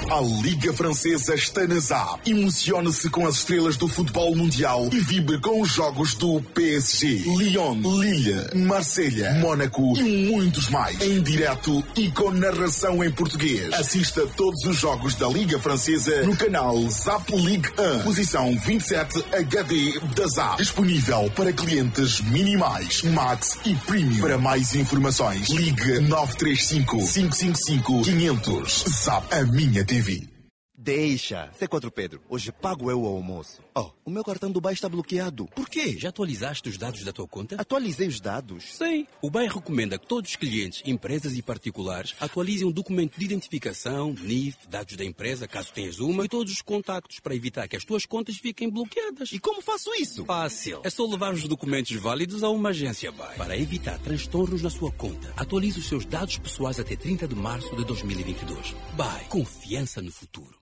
A 0.10 0.22
Liga 0.44 0.74
Francesa 0.74 1.34
está 1.34 1.66
na 1.68 1.80
ZAP. 1.80 2.30
Emocione-se 2.30 3.10
com 3.10 3.26
as 3.26 3.36
estrelas 3.36 3.78
do 3.78 3.88
futebol 3.88 4.36
mundial 4.36 4.90
e 4.92 5.00
vibre 5.00 5.40
com 5.40 5.62
os 5.62 5.72
jogos 5.72 6.14
do 6.14 6.42
PSG, 6.54 7.24
Lyon, 7.38 7.80
Lille, 8.00 8.66
Marselha, 8.66 9.34
Mônaco 9.36 9.98
e 9.98 10.30
muitos 10.30 10.70
mais. 10.70 11.02
Em 11.02 11.22
direto 11.22 11.84
e 11.96 12.12
com 12.12 12.32
narração 12.32 13.04
em 13.04 13.12
português. 13.12 13.74
Assista 13.74 14.28
todos 14.36 14.64
os 14.66 14.78
jogos 14.78 15.16
da 15.16 15.28
Liga 15.28 15.60
Francesa 15.60 16.24
no 16.24 16.36
canal 16.36 16.78
ZAP 16.90 17.32
Ligue 17.32 17.70
1, 18.00 18.04
posição 18.04 18.56
27 18.60 19.24
HD 19.34 20.00
da 20.16 20.28
ZAP. 20.28 20.58
Disponível 20.58 21.32
para 21.36 21.52
clientes 21.52 22.22
minimais, 22.22 23.02
Max 23.04 23.58
e 23.66 23.76
Premium. 23.76 24.22
Para 24.22 24.38
mais 24.38 24.76
informações, 24.76 25.50
ligue 25.50 26.00
935 26.02 26.98
555 26.98 28.02
500. 28.04 28.86
ZAP, 28.90 29.34
a 29.34 29.44
TV. 29.82 30.33
Deixa. 30.84 31.50
C4 31.58 31.90
Pedro, 31.90 32.22
hoje 32.28 32.52
pago 32.52 32.92
eu 32.92 33.04
o 33.04 33.06
almoço. 33.06 33.62
Oh, 33.74 33.92
o 34.04 34.12
meu 34.12 34.22
cartão 34.22 34.52
do 34.52 34.60
BAE 34.60 34.74
está 34.74 34.90
bloqueado. 34.90 35.46
Por 35.56 35.70
quê? 35.70 35.98
Já 35.98 36.10
atualizaste 36.10 36.68
os 36.68 36.78
dados 36.78 37.06
da 37.06 37.14
tua 37.14 37.26
conta? 37.26 37.56
Atualizei 37.58 38.06
os 38.06 38.20
dados? 38.20 38.66
Sim. 38.76 39.08
O 39.22 39.30
BAE 39.30 39.48
recomenda 39.48 39.98
que 39.98 40.06
todos 40.06 40.32
os 40.32 40.36
clientes, 40.36 40.84
empresas 40.86 41.38
e 41.38 41.42
particulares 41.42 42.14
atualizem 42.20 42.68
um 42.68 42.72
documento 42.72 43.18
de 43.18 43.24
identificação, 43.24 44.14
NIF, 44.14 44.58
dados 44.68 44.98
da 44.98 45.06
empresa, 45.06 45.48
caso 45.48 45.72
tenhas 45.72 46.00
uma, 46.00 46.26
e 46.26 46.28
todos 46.28 46.52
os 46.52 46.62
contactos 46.62 47.22
para 47.22 47.34
evitar 47.34 47.66
que 47.70 47.78
as 47.78 47.86
tuas 47.86 48.06
contas 48.06 48.36
fiquem 48.36 48.70
bloqueadas. 48.70 49.32
E 49.32 49.40
como 49.40 49.62
faço 49.62 49.90
isso? 49.96 50.26
Fácil. 50.26 50.82
É 50.84 50.90
só 50.90 51.06
levar 51.06 51.34
os 51.34 51.48
documentos 51.48 51.96
válidos 51.96 52.44
a 52.44 52.50
uma 52.50 52.72
agência 52.72 53.10
BAE. 53.10 53.38
Para 53.38 53.58
evitar 53.58 53.98
transtornos 54.00 54.62
na 54.62 54.70
sua 54.70 54.92
conta, 54.92 55.32
atualize 55.38 55.80
os 55.80 55.88
seus 55.88 56.04
dados 56.04 56.38
pessoais 56.38 56.78
até 56.78 56.98
30 56.98 57.26
de 57.26 57.36
março 57.36 57.74
de 57.74 57.86
2022. 57.86 58.76
BAE. 58.98 59.26
Confiança 59.30 60.02
no 60.02 60.12
futuro. 60.12 60.62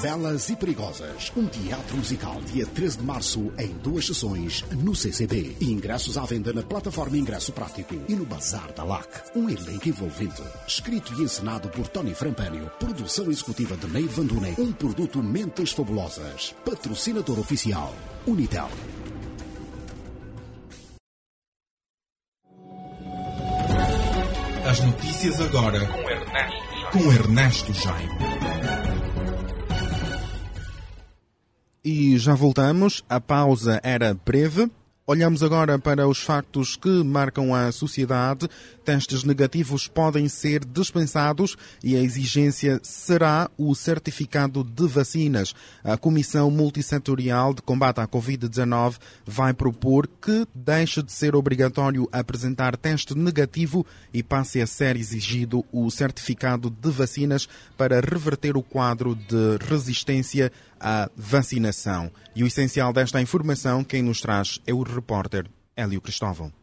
Belas 0.00 0.48
e 0.48 0.56
Perigosas, 0.56 1.30
um 1.36 1.46
teatro 1.46 1.96
musical 1.98 2.40
dia 2.42 2.64
13 2.64 2.98
de 2.98 3.04
março 3.04 3.52
em 3.58 3.68
duas 3.68 4.06
sessões 4.06 4.64
no 4.70 4.94
CCB. 4.94 5.56
Ingressos 5.60 6.16
à 6.16 6.24
venda 6.24 6.54
na 6.54 6.62
plataforma 6.62 7.18
Ingresso 7.18 7.52
Prático 7.52 7.94
e 8.08 8.14
no 8.14 8.24
Bazar 8.24 8.72
da 8.72 8.82
LAC. 8.82 9.36
Um 9.36 9.50
elenco 9.50 9.88
envolvente, 9.88 10.42
escrito 10.66 11.12
e 11.18 11.24
encenado 11.24 11.68
por 11.68 11.86
Tony 11.88 12.14
Frampânio, 12.14 12.70
produção 12.78 13.30
executiva 13.30 13.76
de 13.76 13.86
Neide 13.88 14.14
Vandune, 14.14 14.54
um 14.58 14.72
produto 14.72 15.22
Mentes 15.22 15.72
Fabulosas, 15.72 16.54
patrocinador 16.64 17.38
oficial, 17.38 17.94
Unitel. 18.26 18.70
As 24.66 24.80
notícias 24.80 25.40
agora 25.40 25.84
com 25.84 26.08
Ernesto, 26.08 26.90
com 26.92 27.12
Ernesto 27.12 27.74
Jaime. 27.74 28.29
E 31.84 32.18
já 32.18 32.34
voltamos. 32.34 33.02
A 33.08 33.20
pausa 33.20 33.80
era 33.82 34.12
breve. 34.12 34.70
Olhamos 35.06 35.42
agora 35.42 35.78
para 35.78 36.06
os 36.06 36.18
factos 36.18 36.76
que 36.76 37.02
marcam 37.02 37.54
a 37.54 37.72
sociedade. 37.72 38.48
Testes 38.84 39.24
negativos 39.24 39.86
podem 39.86 40.28
ser 40.28 40.64
dispensados 40.64 41.56
e 41.82 41.96
a 41.96 42.00
exigência 42.00 42.80
será 42.82 43.50
o 43.56 43.74
certificado 43.74 44.64
de 44.64 44.86
vacinas. 44.86 45.54
A 45.84 45.96
Comissão 45.96 46.50
Multissetorial 46.50 47.54
de 47.54 47.62
Combate 47.62 48.00
à 48.00 48.06
Covid-19 48.06 48.96
vai 49.26 49.52
propor 49.52 50.06
que 50.06 50.46
deixe 50.54 51.02
de 51.02 51.12
ser 51.12 51.36
obrigatório 51.36 52.08
apresentar 52.10 52.76
teste 52.76 53.14
negativo 53.14 53.86
e 54.12 54.22
passe 54.22 54.60
a 54.60 54.66
ser 54.66 54.96
exigido 54.96 55.64
o 55.72 55.90
certificado 55.90 56.70
de 56.70 56.90
vacinas 56.90 57.48
para 57.76 58.00
reverter 58.00 58.56
o 58.56 58.62
quadro 58.62 59.14
de 59.14 59.58
resistência 59.68 60.50
à 60.78 61.10
vacinação. 61.16 62.10
E 62.34 62.42
o 62.42 62.46
essencial 62.46 62.92
desta 62.92 63.20
informação, 63.20 63.84
quem 63.84 64.02
nos 64.02 64.20
traz 64.20 64.60
é 64.66 64.72
o 64.72 64.82
repórter 64.82 65.46
Hélio 65.76 66.00
Cristóvão. 66.00 66.59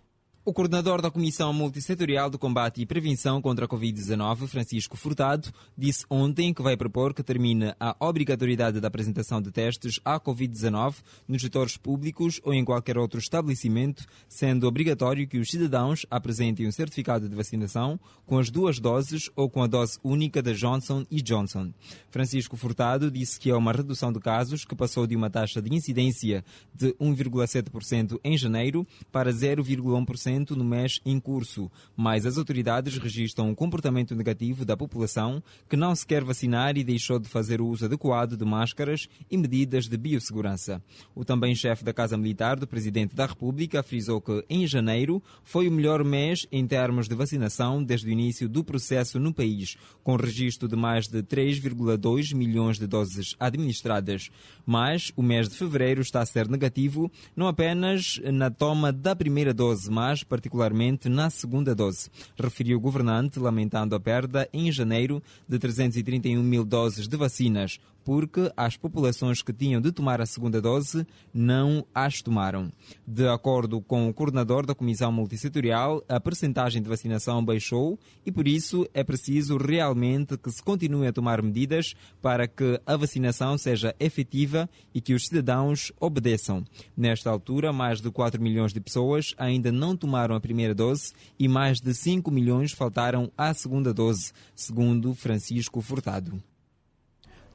O 0.48 0.54
coordenador 0.54 1.02
da 1.02 1.12
Comissão 1.12 1.52
Multissetorial 1.52 2.30
de 2.30 2.38
Combate 2.38 2.80
e 2.80 2.86
Prevenção 2.86 3.42
contra 3.42 3.66
a 3.66 3.68
Covid-19, 3.68 4.48
Francisco 4.48 4.96
Furtado, 4.96 5.50
disse 5.78 6.06
ontem 6.10 6.54
que 6.54 6.62
vai 6.62 6.78
propor 6.78 7.14
que 7.14 7.22
termine 7.22 7.76
a 7.78 7.94
obrigatoriedade 8.00 8.80
da 8.80 8.88
apresentação 8.88 9.42
de 9.42 9.52
testes 9.52 10.00
à 10.06 10.18
Covid-19 10.18 11.04
nos 11.28 11.42
setores 11.42 11.76
públicos 11.76 12.40
ou 12.46 12.54
em 12.54 12.64
qualquer 12.64 12.98
outro 12.98 13.20
estabelecimento, 13.20 14.06
sendo 14.30 14.66
obrigatório 14.70 15.28
que 15.28 15.38
os 15.38 15.50
cidadãos 15.50 16.06
apresentem 16.10 16.66
um 16.66 16.72
certificado 16.72 17.28
de 17.28 17.36
vacinação 17.36 18.00
com 18.26 18.40
as 18.40 18.50
duas 18.50 18.80
doses 18.80 19.30
ou 19.36 19.50
com 19.50 19.62
a 19.62 19.68
dose 19.68 20.00
única 20.02 20.42
da 20.42 20.54
Johnson 20.54 21.06
Johnson. 21.12 21.74
Francisco 22.10 22.56
Furtado 22.56 23.12
disse 23.12 23.38
que 23.38 23.50
é 23.50 23.56
uma 23.56 23.74
redução 23.74 24.14
de 24.14 24.22
casos 24.22 24.64
que 24.64 24.78
passou 24.78 25.06
de 25.06 25.14
uma 25.14 25.30
taxa 25.30 25.62
de 25.62 25.76
incidência 25.76 26.42
de 26.74 26.94
1,7% 26.94 28.18
em 28.24 28.38
janeiro 28.38 28.88
para 29.12 29.30
0,1% 29.30 30.37
no 30.56 30.64
mês 30.64 31.00
em 31.06 31.20
curso, 31.20 31.72
mas 31.96 32.26
as 32.26 32.38
autoridades 32.38 32.98
registram 32.98 33.50
um 33.50 33.56
comportamento 33.56 34.16
negativo 34.16 34.66
da 34.66 34.78
população 34.78 35.42
que 35.70 35.76
não 35.76 35.96
se 35.96 36.06
quer 36.06 36.24
vacinar 36.24 36.78
e 36.78 36.84
deixou 36.84 37.20
de 37.20 37.28
fazer 37.28 37.62
o 37.62 37.68
uso 37.68 37.86
adequado 37.86 38.38
de 38.38 38.46
máscaras 38.46 39.08
e 39.30 39.38
medidas 39.38 39.88
de 39.88 39.98
biossegurança. 39.98 40.82
O 41.16 41.26
também 41.26 41.56
chefe 41.56 41.84
da 41.84 41.94
Casa 41.94 42.18
Militar 42.18 42.60
do 42.60 42.68
Presidente 42.68 43.16
da 43.16 43.26
República 43.26 43.82
frisou 43.82 44.22
que 44.22 44.46
em 44.50 44.68
janeiro 44.68 45.22
foi 45.44 45.68
o 45.68 45.72
melhor 45.72 46.04
mês 46.04 46.46
em 46.52 46.66
termos 46.68 47.08
de 47.08 47.16
vacinação 47.16 47.84
desde 47.84 48.08
o 48.08 48.12
início 48.12 48.48
do 48.48 48.64
processo 48.64 49.20
no 49.20 49.34
país, 49.34 49.78
com 50.04 50.16
registro 50.16 50.68
de 50.68 50.76
mais 50.76 51.08
de 51.08 51.24
3,2 51.24 52.34
milhões 52.36 52.78
de 52.78 52.88
doses 52.88 53.36
administradas. 53.40 54.30
Mas 54.66 55.12
o 55.16 55.24
mês 55.24 55.48
de 55.48 55.56
fevereiro 55.56 56.02
está 56.02 56.22
a 56.22 56.26
ser 56.26 56.48
negativo, 56.48 57.12
não 57.36 57.48
apenas 57.48 58.20
na 58.34 58.50
toma 58.50 58.92
da 58.92 59.16
primeira 59.16 59.54
dose, 59.54 59.90
mas 59.90 60.24
particularmente 60.28 61.10
na 61.10 61.30
segunda 61.30 61.74
dose, 61.74 62.10
referiu 62.38 62.78
o 62.78 62.82
governante, 62.82 63.40
lamentando 63.40 63.96
a 63.96 64.00
perda 64.00 64.48
em 64.54 64.72
janeiro 64.72 65.22
de 65.48 65.58
331 65.58 66.42
mil 66.42 66.64
doses 66.64 67.08
de 67.08 67.18
vacinas, 67.18 67.80
porque 68.08 68.50
as 68.56 68.78
populações 68.78 69.42
que 69.42 69.52
tinham 69.52 69.82
de 69.82 69.92
tomar 69.92 70.22
a 70.22 70.26
segunda 70.26 70.62
dose 70.62 71.06
não 71.34 71.86
as 71.94 72.22
tomaram. 72.22 72.72
De 73.06 73.28
acordo 73.28 73.82
com 73.82 74.08
o 74.08 74.14
coordenador 74.14 74.66
da 74.66 74.74
Comissão 74.74 75.12
Multissetorial, 75.12 76.02
a 76.08 76.18
percentagem 76.18 76.82
de 76.82 76.88
vacinação 76.88 77.44
baixou 77.44 78.00
e, 78.26 78.32
por 78.32 78.48
isso, 78.48 78.88
é 78.94 79.04
preciso 79.04 79.58
realmente 79.58 80.38
que 80.38 80.50
se 80.50 80.64
continue 80.64 81.08
a 81.08 81.12
tomar 81.12 81.42
medidas 81.42 81.96
para 82.22 82.48
que 82.48 82.80
a 82.86 82.96
vacinação 82.96 83.58
seja 83.58 83.94
efetiva 84.00 84.70
e 84.96 85.02
que 85.02 85.14
os 85.14 85.26
cidadãos 85.26 85.92
obedeçam. 86.00 86.64
Nesta 86.96 87.30
altura, 87.30 87.74
mais 87.74 88.00
de 88.00 88.10
4 88.10 88.42
milhões 88.42 88.72
de 88.72 88.80
pessoas 88.80 89.36
ainda 89.38 89.70
não 89.70 89.98
tomaram 89.98 90.34
a 90.34 90.40
primeira 90.40 90.74
dose 90.74 91.12
e 91.38 91.46
mais 91.46 91.82
de 91.82 91.94
5 91.94 92.32
milhões 92.32 92.72
faltaram 92.72 93.30
à 93.38 93.54
segunda 93.54 93.94
dose, 93.94 94.32
segundo 94.56 95.14
Francisco 95.14 95.82
Furtado. 95.82 96.42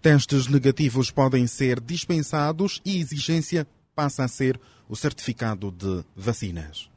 Testes 0.02 0.48
negativos 0.48 1.12
podem 1.12 1.46
ser 1.46 1.78
dispensados 1.78 2.82
e 2.84 2.98
exigência 2.98 3.64
passa 3.94 4.24
a 4.24 4.28
ser 4.28 4.60
o 4.88 4.96
certificado 4.96 5.70
de 5.70 6.04
vacinas. 6.16 6.90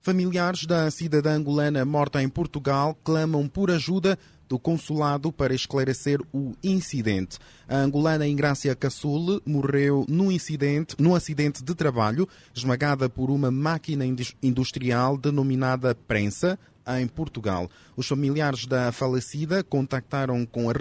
Familiares 0.00 0.64
da 0.64 0.88
cidadã 0.88 1.32
angolana 1.32 1.84
morta 1.84 2.22
em 2.22 2.28
Portugal 2.28 2.96
clamam 3.02 3.48
por 3.48 3.72
ajuda 3.72 4.16
do 4.48 4.56
consulado 4.56 5.32
para 5.32 5.52
esclarecer 5.52 6.20
o 6.32 6.52
incidente. 6.62 7.40
A 7.68 7.78
angolana 7.78 8.28
Ingrácia 8.28 8.76
Cassule 8.76 9.40
morreu 9.44 10.04
num 10.08 10.30
incidente, 10.30 10.94
num 11.00 11.16
acidente 11.16 11.60
de 11.60 11.74
trabalho, 11.74 12.28
esmagada 12.54 13.08
por 13.08 13.30
uma 13.30 13.50
máquina 13.50 14.04
industrial 14.40 15.18
denominada 15.18 15.92
prensa, 15.92 16.56
em 16.98 17.06
Portugal. 17.06 17.70
Os 17.96 18.06
familiares 18.06 18.66
da 18.66 18.92
falecida 18.92 19.62
contactaram, 19.62 20.44
com 20.46 20.70
a 20.70 20.72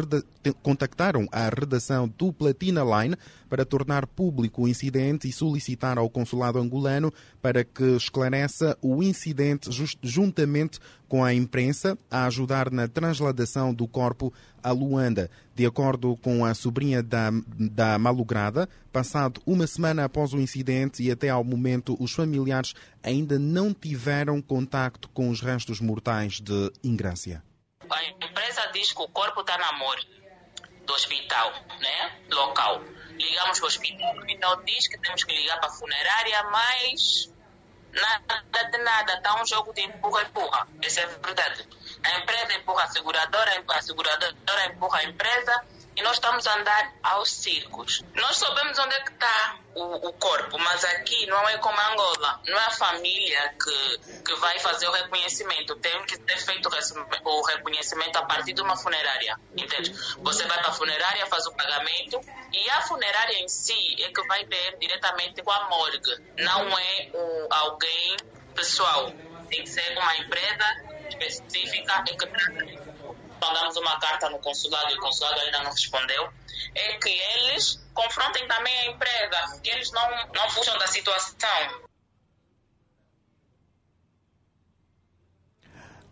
contactaram 0.62 1.28
a 1.32 1.50
redação 1.50 2.08
do 2.18 2.34
Platina 2.34 2.82
Line 2.84 3.16
para 3.52 3.66
tornar 3.66 4.08
público 4.08 4.62
o 4.62 4.68
incidente 4.68 5.28
e 5.28 5.34
solicitar 5.34 5.98
ao 5.98 6.10
consulado 6.10 6.58
angolano 6.58 7.14
para 7.42 7.66
que 7.66 7.84
esclareça 7.98 8.78
o 8.82 9.04
incidente 9.04 9.70
juntamente 10.02 10.80
com 11.10 11.22
a 11.22 11.34
imprensa 11.34 11.98
a 12.10 12.28
ajudar 12.28 12.72
na 12.72 12.88
transladação 12.88 13.74
do 13.74 13.90
corpo 13.90 14.34
a 14.64 14.72
Luanda. 14.72 15.30
De 15.54 15.66
acordo 15.66 16.16
com 16.16 16.46
a 16.46 16.54
sobrinha 16.54 17.04
da, 17.04 17.30
da 17.60 18.00
malograda, 18.00 18.70
passado 18.90 19.42
uma 19.46 19.68
semana 19.68 20.06
após 20.06 20.32
o 20.32 20.40
incidente 20.40 21.04
e 21.04 21.12
até 21.12 21.28
ao 21.28 21.44
momento, 21.44 21.98
os 22.00 22.14
familiares 22.14 22.74
ainda 23.04 23.38
não 23.38 23.74
tiveram 23.74 24.42
contacto 24.42 25.10
com 25.10 25.30
os 25.30 25.42
restos 25.42 25.82
mortais 25.82 26.40
de 26.40 26.72
Ingrácia. 26.82 27.44
A 27.90 28.04
empresa 28.06 28.72
diz 28.72 28.94
que 28.94 29.02
o 29.02 29.10
corpo 29.10 29.42
está 29.42 29.58
na 29.58 29.74
morte 29.74 30.08
do 30.88 30.94
hospital, 30.94 31.52
né? 31.82 32.18
Local. 32.32 32.82
Ligamos 33.22 33.60
para 33.60 33.66
o 33.66 33.68
hospital, 33.68 34.16
o 34.16 34.20
hospital 34.20 34.64
diz 34.64 34.88
que 34.88 34.98
temos 34.98 35.24
que 35.24 35.34
ligar 35.34 35.60
para 35.60 35.70
a 35.70 35.74
funerária, 35.74 36.44
mas 36.46 37.32
nada 37.94 38.64
de 38.72 38.78
nada, 38.80 39.14
está 39.14 39.40
um 39.40 39.46
jogo 39.46 39.72
de 39.74 39.82
empurra-empurra. 39.82 40.68
Essa 40.82 41.02
é 41.02 41.06
verdade. 41.06 41.68
A 42.04 42.20
empresa 42.20 42.54
empurra 42.54 42.84
a 42.84 42.88
seguradora, 42.88 43.64
a 43.68 43.82
seguradora 43.82 44.66
empurra 44.66 45.00
a 45.00 45.04
empresa 45.04 45.66
nós 46.02 46.14
estamos 46.14 46.46
a 46.48 46.60
andar 46.60 46.94
aos 47.04 47.32
circos. 47.32 48.04
Nós 48.16 48.38
sabemos 48.38 48.78
onde 48.80 48.96
é 48.96 49.00
que 49.02 49.12
está 49.12 49.58
o, 49.76 50.08
o, 50.08 50.14
corpo, 50.14 50.58
mas 50.60 50.84
aqui 50.84 51.26
não 51.28 51.48
é 51.50 51.58
como 51.58 51.78
Angola. 51.80 52.42
Não 52.48 52.58
é 52.58 52.66
a 52.66 52.72
família 52.72 53.56
que, 53.62 54.22
que 54.24 54.36
vai 54.36 54.60
fazer 54.60 54.88
o 54.88 54.92
reconhecimento. 54.92 55.76
Tem 55.78 56.04
que 56.06 56.18
ter 56.20 56.38
feito 56.38 56.70
o 57.24 57.42
reconhecimento 57.44 58.18
a 58.18 58.26
partir 58.26 58.54
de 58.54 58.62
uma 58.62 58.76
funerária. 58.76 59.40
Entende? 59.56 59.92
Você 60.20 60.46
vai 60.46 60.60
para 60.60 60.70
a 60.70 60.74
funerária, 60.74 61.26
faz 61.28 61.46
o 61.46 61.54
pagamento 61.54 62.22
e 62.54 62.70
a 62.70 62.82
funerária 62.82 63.40
em 63.40 63.48
si 63.48 64.04
é 64.04 64.10
que 64.12 64.28
vai 64.28 64.46
ver 64.46 64.78
diretamente 64.78 65.42
com 65.42 65.52
a 65.52 65.70
morgue. 65.70 66.18
Não 66.38 66.78
é 66.78 67.10
o, 67.14 67.48
alguém 67.50 68.18
pessoal. 68.56 69.12
Tem 69.50 69.64
que 69.64 69.70
ser 69.70 69.98
uma 69.98 70.18
empresa 70.18 70.66
específica 71.10 72.04
que 72.04 72.16
trata 72.16 72.92
mandamos 73.42 73.76
uma 73.76 74.00
carta 74.00 74.30
no 74.30 74.40
consulado 74.40 74.92
e 74.92 74.98
o 74.98 75.00
consulado 75.00 75.40
ainda 75.40 75.64
não 75.64 75.72
respondeu, 75.72 76.30
é 76.76 76.98
que 76.98 77.10
eles 77.10 77.82
confrontem 77.94 78.48
também 78.48 78.74
a 78.80 78.92
empresa, 78.92 79.60
que 79.62 79.70
eles 79.70 79.92
não, 79.92 80.10
não 80.34 80.50
fujam 80.52 80.78
da 80.78 80.88
situação. 80.88 81.82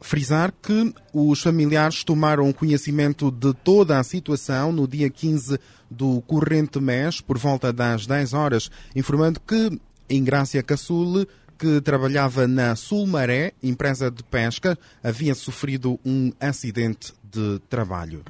Frisar 0.01 0.53
que 0.63 0.93
os 1.13 1.41
familiares 1.41 2.03
tomaram 2.05 2.51
conhecimento 2.53 3.29
de 3.29 3.53
toda 3.53 3.99
a 3.99 4.03
situação 4.03 4.71
no 4.71 4.87
dia 4.87 5.09
15 5.09 5.59
do 5.91 6.21
corrente 6.21 6.79
mês, 6.79 7.19
por 7.19 7.37
volta 7.37 7.73
das 7.73 8.07
10 8.07 8.33
horas, 8.33 8.71
informando 8.95 9.41
que 9.41 9.79
em 10.09 10.23
Grácia 10.23 10.63
Caçule 10.63 11.27
que 11.59 11.81
trabalhava 11.81 12.47
na 12.47 12.73
Sulmaré, 12.73 13.51
empresa 13.61 14.09
de 14.09 14.23
pesca, 14.23 14.79
havia 15.03 15.35
sofrido 15.35 15.99
um 16.05 16.31
acidente 16.39 17.13
de 17.31 17.59
trabalho. 17.69 18.23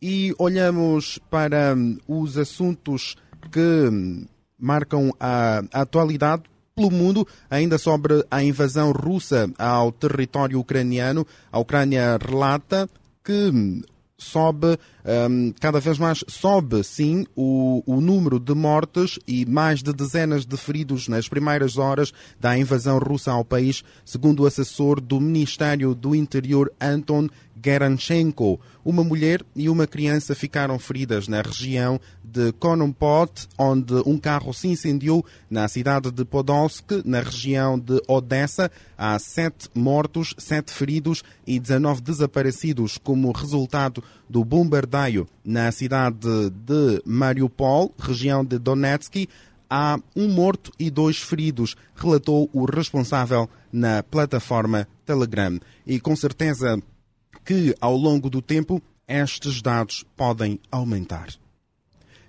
E 0.00 0.34
olhamos 0.38 1.18
para 1.30 1.74
hum, 1.76 1.98
os 2.08 2.36
assuntos 2.36 3.16
que 3.50 3.60
hum, 3.60 4.26
marcam 4.58 5.12
a 5.20 5.62
atualidade 5.72 6.42
pelo 6.74 6.90
mundo, 6.90 7.26
ainda 7.50 7.78
sobre 7.78 8.24
a 8.30 8.42
invasão 8.42 8.92
russa 8.92 9.50
ao 9.58 9.92
território 9.92 10.58
ucraniano. 10.58 11.26
A 11.50 11.58
Ucrânia 11.58 12.18
relata 12.18 12.88
que 13.22 13.50
hum, 13.52 13.82
sobe 14.16 14.78
um, 15.04 15.52
cada 15.60 15.80
vez 15.80 15.98
mais 15.98 16.24
sobe, 16.28 16.82
sim, 16.84 17.26
o, 17.34 17.82
o 17.86 18.00
número 18.00 18.38
de 18.38 18.54
mortes 18.54 19.18
e 19.26 19.44
mais 19.44 19.82
de 19.82 19.92
dezenas 19.92 20.46
de 20.46 20.56
feridos 20.56 21.08
nas 21.08 21.28
primeiras 21.28 21.76
horas 21.76 22.12
da 22.38 22.56
invasão 22.56 22.98
russa 22.98 23.32
ao 23.32 23.44
país, 23.44 23.82
segundo 24.04 24.42
o 24.42 24.46
assessor 24.46 25.00
do 25.00 25.20
Ministério 25.20 25.94
do 25.94 26.14
Interior, 26.14 26.72
Anton 26.80 27.28
Geranchenko. 27.64 28.60
Uma 28.84 29.04
mulher 29.04 29.44
e 29.54 29.68
uma 29.68 29.86
criança 29.86 30.34
ficaram 30.34 30.78
feridas 30.78 31.28
na 31.28 31.40
região 31.40 32.00
de 32.24 32.50
Konompot, 32.52 33.46
onde 33.56 33.94
um 34.04 34.18
carro 34.18 34.52
se 34.52 34.66
incendiou 34.66 35.24
na 35.48 35.68
cidade 35.68 36.10
de 36.10 36.24
Podolsk, 36.24 37.02
na 37.04 37.20
região 37.20 37.78
de 37.78 38.02
Odessa. 38.08 38.70
Há 38.98 39.18
sete 39.18 39.68
mortos, 39.74 40.34
sete 40.38 40.72
feridos 40.72 41.22
e 41.46 41.60
19 41.60 42.00
desaparecidos 42.00 42.98
como 42.98 43.30
resultado 43.30 44.02
do 44.32 44.42
bombardeio 44.42 45.28
na 45.44 45.70
cidade 45.70 46.48
de 46.50 47.02
Mariupol, 47.04 47.94
região 47.98 48.42
de 48.42 48.58
Donetsk. 48.58 49.28
Há 49.68 50.00
um 50.16 50.26
morto 50.28 50.72
e 50.78 50.90
dois 50.90 51.18
feridos, 51.18 51.76
relatou 51.94 52.48
o 52.52 52.64
responsável 52.64 53.48
na 53.70 54.02
plataforma 54.02 54.88
Telegram. 55.04 55.60
E 55.86 56.00
com 56.00 56.16
certeza 56.16 56.82
que, 57.44 57.74
ao 57.78 57.94
longo 57.94 58.30
do 58.30 58.40
tempo, 58.40 58.82
estes 59.06 59.60
dados 59.60 60.02
podem 60.16 60.58
aumentar. 60.70 61.28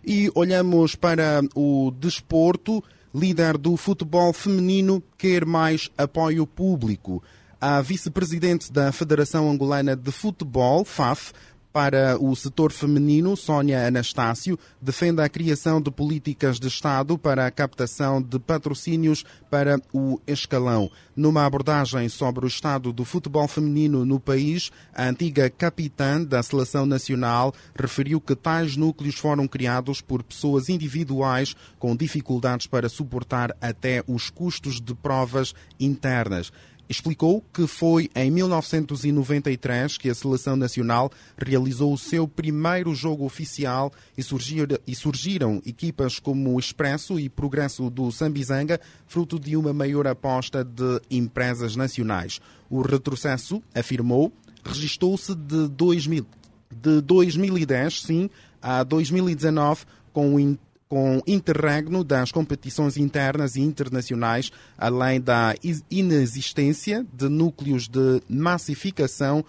E 0.06 0.30
olhamos 0.36 0.95
para 0.95 1.41
o 1.56 1.89
desporto. 1.97 2.84
Líder 3.16 3.58
do 3.60 3.78
futebol 3.78 4.34
feminino 4.34 5.01
quer 5.18 5.45
mais 5.45 5.89
apoio 5.97 6.47
público. 6.47 7.24
A 7.62 7.80
vice-presidente 7.80 8.74
da 8.74 8.91
Federação 8.91 9.49
Angolana 9.49 9.95
de 9.95 10.12
Futebol, 10.12 10.84
FAF, 10.84 11.32
para 11.74 12.19
o 12.21 12.36
setor 12.36 12.71
feminino, 12.71 13.36
Sónia 13.36 13.88
Anastácio 13.88 14.59
defende 14.80 15.24
a 15.24 15.28
criação 15.28 15.82
de 15.82 15.89
políticas 15.89 16.59
de 16.59 16.67
Estado 16.67 17.17
para 17.17 17.47
a 17.47 17.51
captação 17.51 18.21
de 18.21 18.38
patrocínios 18.38 19.26
para 19.49 19.82
o 19.91 20.21
escalão. 20.28 20.91
Numa 21.15 21.45
abordagem 21.45 22.07
sobre 22.09 22.45
o 22.45 22.47
estado 22.47 22.93
do 22.93 23.03
futebol 23.03 23.47
feminino 23.47 24.05
no 24.05 24.19
país, 24.19 24.71
a 24.93 25.05
antiga 25.05 25.49
capitã 25.49 26.24
da 26.24 26.43
seleção 26.43 26.86
nacional 26.86 27.53
referiu 27.76 28.21
que 28.21 28.36
tais 28.36 28.78
núcleos 28.78 29.15
foram 29.15 29.47
criados 29.47 29.99
por 29.99 30.21
pessoas 30.21 30.69
individuais 30.69 31.55
com 31.80 31.95
dificuldades 31.95 32.67
para 32.67 32.88
suportar 32.88 33.55
até 33.59 34.03
os 34.07 34.30
custos 34.30 34.80
de 34.80 34.93
provas 34.93 35.55
internas 35.80 36.51
explicou 36.94 37.44
que 37.54 37.68
foi 37.68 38.10
em 38.16 38.30
1993 38.32 39.98
que 39.98 40.10
a 40.10 40.16
seleção 40.16 40.56
nacional 40.56 41.12
realizou 41.38 41.91
o 41.91 41.98
seu 41.98 42.28
primeiro 42.28 42.94
jogo 42.94 43.26
oficial 43.26 43.91
e, 44.18 44.24
surgir, 44.24 44.80
e 44.86 44.96
surgiram 44.96 45.62
equipas 45.66 46.20
como 46.20 46.54
o 46.54 46.60
Expresso 46.60 47.20
e 47.20 47.28
Progresso 47.28 47.89
do 47.89 48.12
Sambizanga, 48.12 48.80
fruto 49.08 49.39
de 49.39 49.58
uma 49.58 49.74
maior 49.74 50.08
aposta 50.08 50.64
de 50.64 51.02
empresas 51.10 51.76
nacionais. 51.76 52.39
O 52.70 52.82
retrocesso, 52.82 53.62
afirmou, 53.74 54.32
registrou-se 54.64 55.34
de, 55.36 55.68
2000, 55.70 56.26
de 56.72 57.02
2010, 57.02 58.04
sim, 58.04 58.30
a 58.62 58.84
2019, 58.84 59.86
com 60.14 60.36
o 60.36 60.58
com 60.94 61.24
interregno 61.26 62.04
das 62.04 62.32
competições 62.32 62.98
internas 62.98 63.56
e 63.56 63.62
internacionais, 63.62 64.52
além 64.78 65.20
da 65.20 65.56
inexistência 65.89 67.04
de 67.12 67.28
núcleos 67.28 67.88
de 67.88 68.22
massificação 68.30 69.44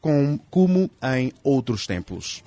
com, 0.00 0.38
como 0.48 0.88
em 1.02 1.32
outros 1.42 1.88
tempos. 1.88 2.44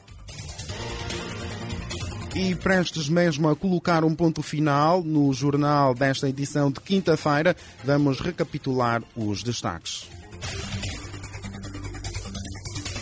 E 2.34 2.56
prestes 2.56 3.10
mesmo 3.10 3.50
a 3.50 3.58
colocar 3.58 4.06
um 4.06 4.16
ponto 4.16 4.42
final 4.42 5.04
no 5.04 5.34
jornal 5.34 5.94
desta 5.94 6.30
edição 6.30 6.72
de 6.72 6.80
quinta-feira, 6.80 7.58
vamos 7.84 8.22
recapitular 8.22 9.04
os 9.18 9.44
destaques. 9.44 10.08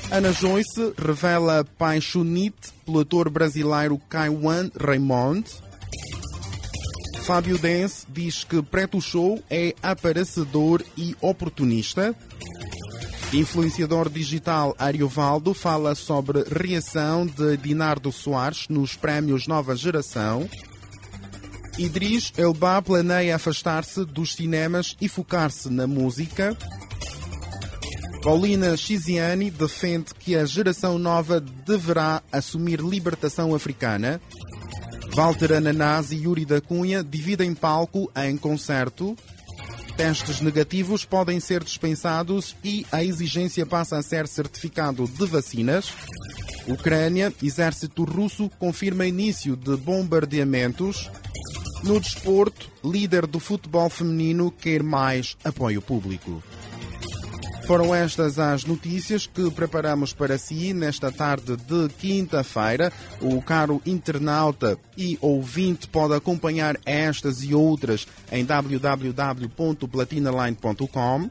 Ana 0.09 0.31
Joyce 0.31 0.93
revela 0.97 1.65
paixonite 1.77 2.71
pelo 2.85 3.01
ator 3.01 3.29
brasileiro 3.29 3.97
Kaiwan 4.09 4.71
Raymond. 4.79 5.45
Fábio 7.23 7.57
Dance 7.57 8.05
diz 8.07 8.45
que 8.45 8.61
Preto 8.63 9.01
Show 9.01 9.43
é 9.49 9.75
aparecedor 9.83 10.81
e 10.97 11.13
oportunista. 11.19 12.15
Influenciador 13.33 14.09
digital 14.09 14.73
Ariovaldo 14.79 15.53
fala 15.53 15.93
sobre 15.93 16.43
reação 16.43 17.25
de 17.25 17.57
Dinardo 17.57 18.09
Soares 18.09 18.67
nos 18.69 18.95
prémios 18.95 19.45
Nova 19.45 19.75
Geração. 19.75 20.49
Idris 21.77 22.31
Elba 22.37 22.81
planeia 22.81 23.35
afastar-se 23.35 24.05
dos 24.05 24.35
cinemas 24.35 24.95
e 25.01 25.09
focar-se 25.09 25.69
na 25.69 25.85
música. 25.85 26.57
Paulina 28.27 28.75
Chiziani 28.75 29.49
defende 29.49 30.13
que 30.13 30.35
a 30.35 30.43
geração 30.43 30.99
nova 30.99 31.39
deverá 31.39 32.21
assumir 32.29 32.81
libertação 32.81 33.55
africana. 33.55 34.19
Walter 35.15 35.53
Ananás 35.53 36.11
e 36.11 36.17
Yuri 36.17 36.43
da 36.43 36.59
Cunha 36.59 37.01
dividem 37.01 37.55
palco 37.55 38.11
em 38.17 38.35
concerto. 38.35 39.15
Testes 39.95 40.41
negativos 40.41 41.05
podem 41.05 41.39
ser 41.39 41.63
dispensados 41.63 42.53
e 42.61 42.85
a 42.91 43.01
exigência 43.01 43.65
passa 43.65 43.97
a 43.97 44.03
ser 44.03 44.27
certificado 44.27 45.07
de 45.07 45.25
vacinas. 45.25 45.93
Ucrânia, 46.67 47.33
exército 47.41 48.03
russo 48.03 48.51
confirma 48.59 49.07
início 49.07 49.55
de 49.55 49.77
bombardeamentos. 49.77 51.09
No 51.81 51.97
desporto, 51.97 52.69
líder 52.83 53.25
do 53.25 53.39
futebol 53.39 53.89
feminino 53.89 54.51
quer 54.51 54.83
mais 54.83 55.37
apoio 55.45 55.81
público. 55.81 56.43
Foram 57.67 57.93
estas 57.93 58.39
as 58.39 58.63
notícias 58.63 59.27
que 59.27 59.51
preparamos 59.51 60.13
para 60.13 60.37
si 60.37 60.73
nesta 60.73 61.11
tarde 61.11 61.57
de 61.57 61.89
quinta-feira. 61.99 62.93
O 63.19 63.41
caro 63.41 63.81
internauta 63.85 64.79
e 64.97 65.17
ouvinte 65.19 65.85
pode 65.85 66.13
acompanhar 66.13 66.77
estas 66.85 67.43
e 67.43 67.53
outras 67.53 68.07
em 68.31 68.45
www.platinaline.com. 68.45 71.29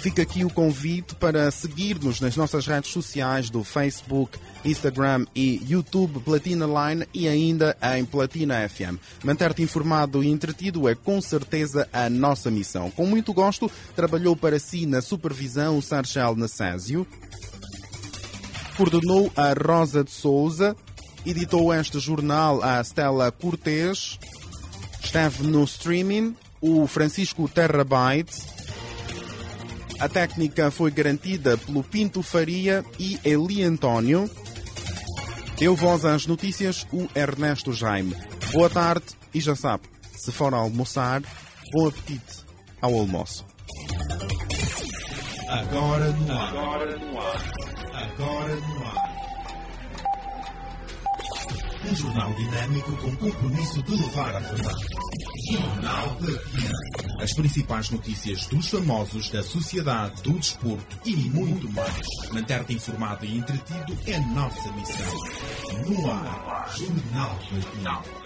Fica 0.00 0.22
aqui 0.22 0.46
o 0.46 0.50
convite 0.50 1.14
para 1.16 1.50
seguir-nos 1.50 2.18
nas 2.18 2.34
nossas 2.34 2.66
redes 2.66 2.90
sociais 2.90 3.50
do 3.50 3.62
Facebook, 3.62 4.38
Instagram 4.64 5.26
e 5.34 5.60
YouTube 5.66 6.20
Platina 6.20 6.66
Line 6.66 7.06
e 7.12 7.28
ainda 7.28 7.76
em 7.96 8.04
Platina 8.04 8.68
FM. 8.68 8.98
Manter-te 9.24 9.62
informado 9.62 10.22
e 10.22 10.28
entretido 10.28 10.88
é 10.88 10.94
com 10.94 11.20
certeza 11.20 11.88
a 11.92 12.08
nossa 12.08 12.50
missão. 12.50 12.90
Com 12.90 13.06
muito 13.06 13.32
gosto, 13.32 13.70
trabalhou 13.94 14.36
para 14.36 14.58
si 14.58 14.86
na 14.86 15.00
supervisão 15.00 15.78
o 15.78 15.82
Sargel 15.82 16.36
Nassésio, 16.36 17.06
coordenou 18.76 19.30
a 19.36 19.52
Rosa 19.52 20.02
de 20.04 20.10
Souza, 20.10 20.76
editou 21.24 21.72
este 21.74 21.98
jornal 21.98 22.62
a 22.62 22.82
Stella 22.82 23.30
Cortês, 23.30 24.18
esteve 25.02 25.44
no 25.44 25.64
streaming 25.64 26.34
o 26.60 26.86
Francisco 26.86 27.48
Terrabyte, 27.48 28.40
a 30.02 30.08
técnica 30.08 30.68
foi 30.68 30.90
garantida 30.90 31.56
pelo 31.56 31.84
Pinto 31.84 32.24
Faria 32.24 32.84
e 32.98 33.20
Eli 33.24 33.62
António. 33.62 34.28
Deu 35.62 35.76
voz 35.76 36.04
às 36.04 36.26
notícias 36.26 36.84
o 36.92 37.06
Ernesto 37.14 37.72
Jaime. 37.72 38.16
Boa 38.50 38.68
tarde 38.68 39.04
e 39.32 39.40
já 39.40 39.54
sabe, 39.54 39.84
se 40.12 40.32
for 40.32 40.52
almoçar, 40.52 41.22
bom 41.72 41.86
apetite 41.86 42.44
ao 42.80 42.92
almoço. 42.92 43.46
Agora 45.48 46.10
no 46.10 46.32
ar. 46.32 46.48
Agora 46.48 46.98
no 46.98 47.20
ar. 47.20 47.52
Agora 47.94 48.56
no 48.56 48.86
ar. 48.88 49.01
Um 51.84 51.96
jornal 51.96 52.32
dinâmico 52.34 52.92
com 52.98 53.16
compromisso 53.16 53.82
de 53.82 53.90
levar 53.90 54.36
a 54.36 54.38
verdade. 54.38 54.86
Jornal 55.50 56.16
Platina. 56.16 56.72
As 57.20 57.32
principais 57.34 57.90
notícias 57.90 58.46
dos 58.46 58.68
famosos, 58.68 59.28
da 59.30 59.42
sociedade, 59.42 60.22
do 60.22 60.32
desporto 60.32 60.98
e 61.04 61.14
muito 61.14 61.70
mais. 61.72 62.06
Manter-te 62.32 62.74
informado 62.74 63.24
e 63.24 63.38
entretido 63.38 63.98
é 64.06 64.20
nossa 64.20 64.72
missão. 64.72 65.88
No 65.88 66.10
ar, 66.10 66.72
Jornal 66.76 67.38
Platina. 67.48 68.21